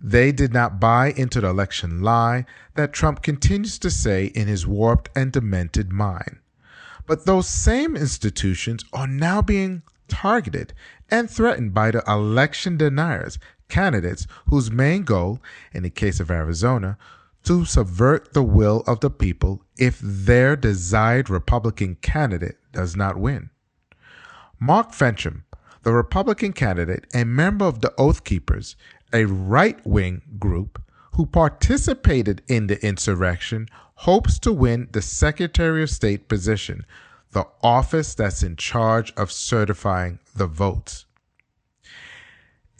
They 0.01 0.31
did 0.33 0.53
not 0.53 0.79
buy 0.79 1.11
into 1.11 1.39
the 1.39 1.47
election 1.47 2.01
lie 2.01 2.45
that 2.75 2.91
Trump 2.91 3.21
continues 3.21 3.79
to 3.79 3.89
say 3.89 4.25
in 4.25 4.47
his 4.47 4.67
warped 4.67 5.09
and 5.15 5.31
demented 5.31 5.91
mind. 5.91 6.39
But 7.07 7.25
those 7.25 7.47
same 7.47 7.95
institutions 7.95 8.83
are 8.91 9.07
now 9.07 9.41
being 9.41 9.83
targeted 10.07 10.73
and 11.09 11.29
threatened 11.29 11.73
by 11.73 11.91
the 11.91 12.03
election 12.07 12.77
deniers 12.77 13.39
candidates 13.69 14.27
whose 14.49 14.71
main 14.71 15.03
goal, 15.03 15.39
in 15.73 15.83
the 15.83 15.89
case 15.89 16.19
of 16.19 16.31
Arizona, 16.31 16.97
to 17.43 17.63
subvert 17.65 18.33
the 18.33 18.43
will 18.43 18.83
of 18.87 18.99
the 19.01 19.09
people 19.09 19.63
if 19.77 19.99
their 20.01 20.55
desired 20.55 21.29
Republican 21.29 21.95
candidate 22.01 22.57
does 22.71 22.95
not 22.95 23.17
win. 23.17 23.49
Mark 24.59 24.91
Finchem, 24.91 25.43
the 25.83 25.93
Republican 25.93 26.53
candidate 26.53 27.05
and 27.13 27.35
member 27.35 27.65
of 27.65 27.81
the 27.81 27.93
Oath 27.97 28.23
Keepers, 28.23 28.75
a 29.13 29.25
right 29.25 29.85
wing 29.85 30.21
group 30.39 30.81
who 31.13 31.25
participated 31.25 32.41
in 32.47 32.67
the 32.67 32.83
insurrection, 32.85 33.67
hopes 33.99 34.39
to 34.39 34.51
win 34.51 34.89
the 34.91 35.01
Secretary 35.01 35.83
of 35.83 35.89
State 35.89 36.27
position, 36.27 36.85
the 37.31 37.45
office 37.61 38.15
that's 38.15 38.43
in 38.43 38.55
charge 38.55 39.13
of 39.13 39.31
certifying 39.31 40.19
the 40.35 40.47
votes. 40.47 41.04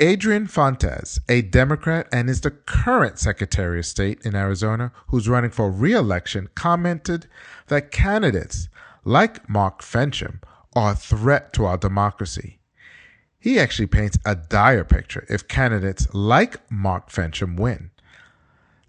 Adrian 0.02 0.46
Fontes, 0.46 1.20
a 1.30 1.42
Democrat 1.42 2.10
and 2.12 2.30
is 2.30 2.42
the 2.42 2.52
current 2.52 3.18
Secretary 3.18 3.80
of 3.80 3.86
State 3.86 4.20
in 4.26 4.36
Arizona 4.36 4.92
who's 5.08 5.30
running 5.30 5.52
for 5.52 5.72
re-election, 5.72 6.50
commented 6.54 7.28
that 7.68 7.92
candidates 7.92 8.68
like 9.06 9.48
Mark 9.48 9.82
Finchem 9.82 10.42
are 10.76 10.92
a 10.92 10.96
threat 10.96 11.54
to 11.54 11.64
our 11.64 11.78
democracy. 11.78 12.60
He 13.40 13.58
actually 13.58 13.88
paints 13.88 14.18
a 14.26 14.36
dire 14.36 14.84
picture 14.84 15.26
if 15.30 15.48
candidates 15.48 16.14
like 16.14 16.60
Mark 16.70 17.10
Finchem 17.10 17.58
win. 17.58 17.92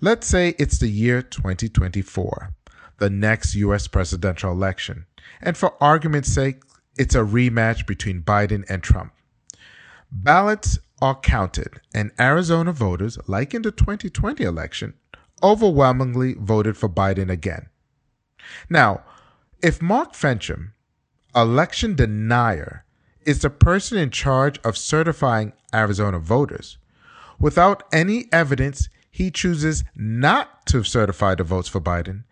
Let's 0.00 0.26
say 0.26 0.56
it's 0.58 0.78
the 0.78 0.88
year 0.88 1.22
2024, 1.22 2.52
the 2.98 3.10
next 3.10 3.54
US 3.54 3.86
presidential 3.86 4.50
election, 4.50 5.06
and 5.40 5.56
for 5.56 5.80
argument's 5.80 6.32
sake, 6.32 6.62
it's 6.98 7.14
a 7.14 7.18
rematch 7.18 7.86
between 7.86 8.22
Biden 8.22 8.64
and 8.68 8.82
Trump. 8.82 9.12
Ballots 10.10 10.78
are 11.00 11.14
counted, 11.20 11.80
and 11.94 12.10
Arizona 12.18 12.72
voters, 12.72 13.18
like 13.26 13.54
in 13.54 13.62
the 13.62 13.70
2020 13.70 14.44
election, 14.44 14.94
overwhelmingly 15.42 16.34
voted 16.34 16.76
for 16.76 16.88
Biden 16.88 17.30
again. 17.30 17.68
Now, 18.70 19.02
if 19.62 19.82
Mark 19.82 20.12
Finchem, 20.12 20.72
election 21.34 21.94
denier, 21.94 22.84
is 23.22 23.42
the 23.42 23.50
person 23.50 23.98
in 23.98 24.10
charge 24.10 24.58
of 24.64 24.78
certifying 24.78 25.52
Arizona 25.74 26.18
voters, 26.18 26.78
without 27.38 27.82
any 27.92 28.26
evidence 28.32 28.88
he 29.10 29.30
chooses 29.30 29.84
not 29.94 30.64
to 30.66 30.82
certify 30.82 31.34
the 31.34 31.44
votes 31.44 31.68
for 31.68 31.80
Biden, 31.80 32.24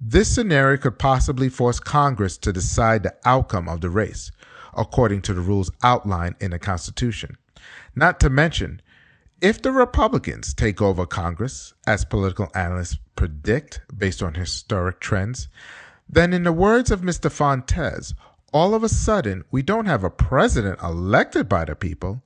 this 0.00 0.32
scenario 0.32 0.76
could 0.76 0.98
possibly 0.98 1.48
force 1.48 1.80
Congress 1.80 2.38
to 2.38 2.52
decide 2.52 3.02
the 3.02 3.16
outcome 3.24 3.68
of 3.68 3.80
the 3.80 3.90
race, 3.90 4.30
according 4.76 5.22
to 5.22 5.34
the 5.34 5.40
rules 5.40 5.70
outlined 5.82 6.36
in 6.40 6.52
the 6.52 6.58
Constitution. 6.58 7.36
Not 7.94 8.20
to 8.20 8.30
mention, 8.30 8.80
if 9.40 9.62
the 9.62 9.72
Republicans 9.72 10.52
take 10.52 10.82
over 10.82 11.06
Congress, 11.06 11.72
as 11.86 12.04
political 12.04 12.50
analysts 12.54 12.98
predict 13.14 13.80
based 13.96 14.22
on 14.22 14.34
historic 14.34 15.00
trends, 15.00 15.48
then, 16.08 16.32
in 16.32 16.42
the 16.42 16.52
words 16.52 16.90
of 16.90 17.02
Mr. 17.02 17.30
Fontes, 17.30 18.14
all 18.52 18.74
of 18.74 18.82
a 18.82 18.88
sudden 18.88 19.44
we 19.50 19.62
don't 19.62 19.86
have 19.86 20.02
a 20.02 20.10
president 20.10 20.80
elected 20.82 21.48
by 21.48 21.64
the 21.64 21.76
people, 21.76 22.22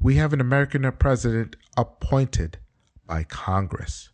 we 0.00 0.16
have 0.16 0.32
an 0.32 0.40
American 0.40 0.90
president 0.98 1.56
appointed 1.76 2.58
by 3.06 3.22
Congress. 3.22 4.10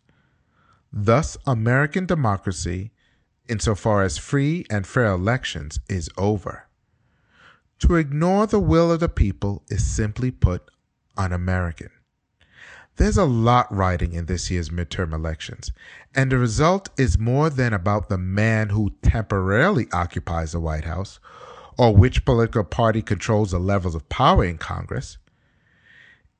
Thus, 0.93 1.37
American 1.45 2.05
democracy, 2.05 2.91
insofar 3.47 4.03
as 4.03 4.17
free 4.17 4.65
and 4.69 4.85
fair 4.85 5.07
elections, 5.07 5.79
is 5.89 6.09
over. 6.17 6.68
To 7.79 7.95
ignore 7.95 8.45
the 8.45 8.59
will 8.59 8.91
of 8.91 8.99
the 8.99 9.09
people 9.09 9.63
is 9.69 9.85
simply 9.85 10.31
put 10.31 10.69
un 11.17 11.31
American. 11.31 11.89
There's 12.97 13.17
a 13.17 13.23
lot 13.23 13.73
riding 13.73 14.11
in 14.11 14.25
this 14.25 14.51
year's 14.51 14.69
midterm 14.69 15.13
elections, 15.13 15.71
and 16.13 16.29
the 16.29 16.37
result 16.37 16.89
is 16.97 17.17
more 17.17 17.49
than 17.49 17.73
about 17.73 18.09
the 18.09 18.17
man 18.17 18.69
who 18.69 18.91
temporarily 19.01 19.87
occupies 19.93 20.51
the 20.51 20.59
White 20.59 20.83
House 20.83 21.19
or 21.77 21.95
which 21.95 22.25
political 22.25 22.65
party 22.65 23.01
controls 23.01 23.51
the 23.51 23.59
levels 23.59 23.95
of 23.95 24.09
power 24.09 24.43
in 24.43 24.57
Congress. 24.57 25.17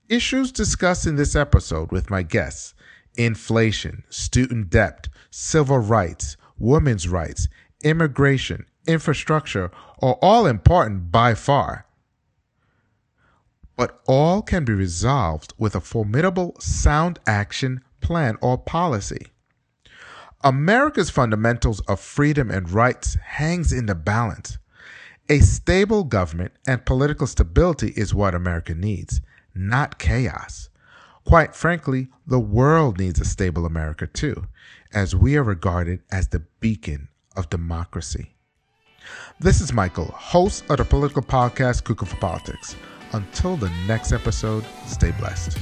Issues 0.09 0.51
discussed 0.51 1.07
in 1.07 1.15
this 1.15 1.33
episode 1.33 1.93
with 1.93 2.09
my 2.09 2.23
guests 2.23 2.73
inflation, 3.15 4.03
student 4.09 4.69
debt, 4.69 5.07
civil 5.31 5.77
rights, 5.77 6.35
women's 6.57 7.07
rights, 7.07 7.47
immigration, 7.83 8.65
infrastructure 8.85 9.71
are 10.01 10.17
all 10.21 10.45
important 10.45 11.11
by 11.11 11.33
far. 11.33 11.85
But 13.75 14.01
all 14.07 14.41
can 14.41 14.65
be 14.65 14.73
resolved 14.73 15.53
with 15.57 15.75
a 15.75 15.81
formidable 15.81 16.55
sound 16.59 17.19
action 17.25 17.81
plan 18.01 18.37
or 18.41 18.57
policy. 18.57 19.27
America's 20.43 21.09
fundamentals 21.09 21.81
of 21.81 21.99
freedom 21.99 22.49
and 22.49 22.69
rights 22.69 23.15
hangs 23.15 23.73
in 23.73 23.85
the 23.87 23.95
balance. 23.95 24.57
A 25.29 25.39
stable 25.39 26.03
government 26.03 26.53
and 26.65 26.85
political 26.85 27.27
stability 27.27 27.93
is 27.95 28.13
what 28.13 28.33
America 28.33 28.73
needs, 28.73 29.21
not 29.53 29.99
chaos. 29.99 30.69
Quite 31.25 31.55
frankly, 31.55 32.07
the 32.25 32.39
world 32.39 32.97
needs 32.97 33.19
a 33.19 33.25
stable 33.25 33.65
America 33.65 34.07
too, 34.07 34.47
as 34.93 35.15
we 35.15 35.35
are 35.35 35.43
regarded 35.43 36.01
as 36.11 36.29
the 36.29 36.39
beacon 36.59 37.09
of 37.35 37.49
democracy. 37.49 38.35
This 39.39 39.61
is 39.61 39.71
Michael, 39.71 40.11
host 40.15 40.63
of 40.69 40.77
the 40.77 40.85
political 40.85 41.21
podcast 41.21 41.83
Cuckoo 41.83 42.05
for 42.05 42.17
Politics. 42.17 42.75
Until 43.13 43.55
the 43.55 43.69
next 43.87 44.11
episode, 44.11 44.65
stay 44.85 45.11
blessed. 45.11 45.57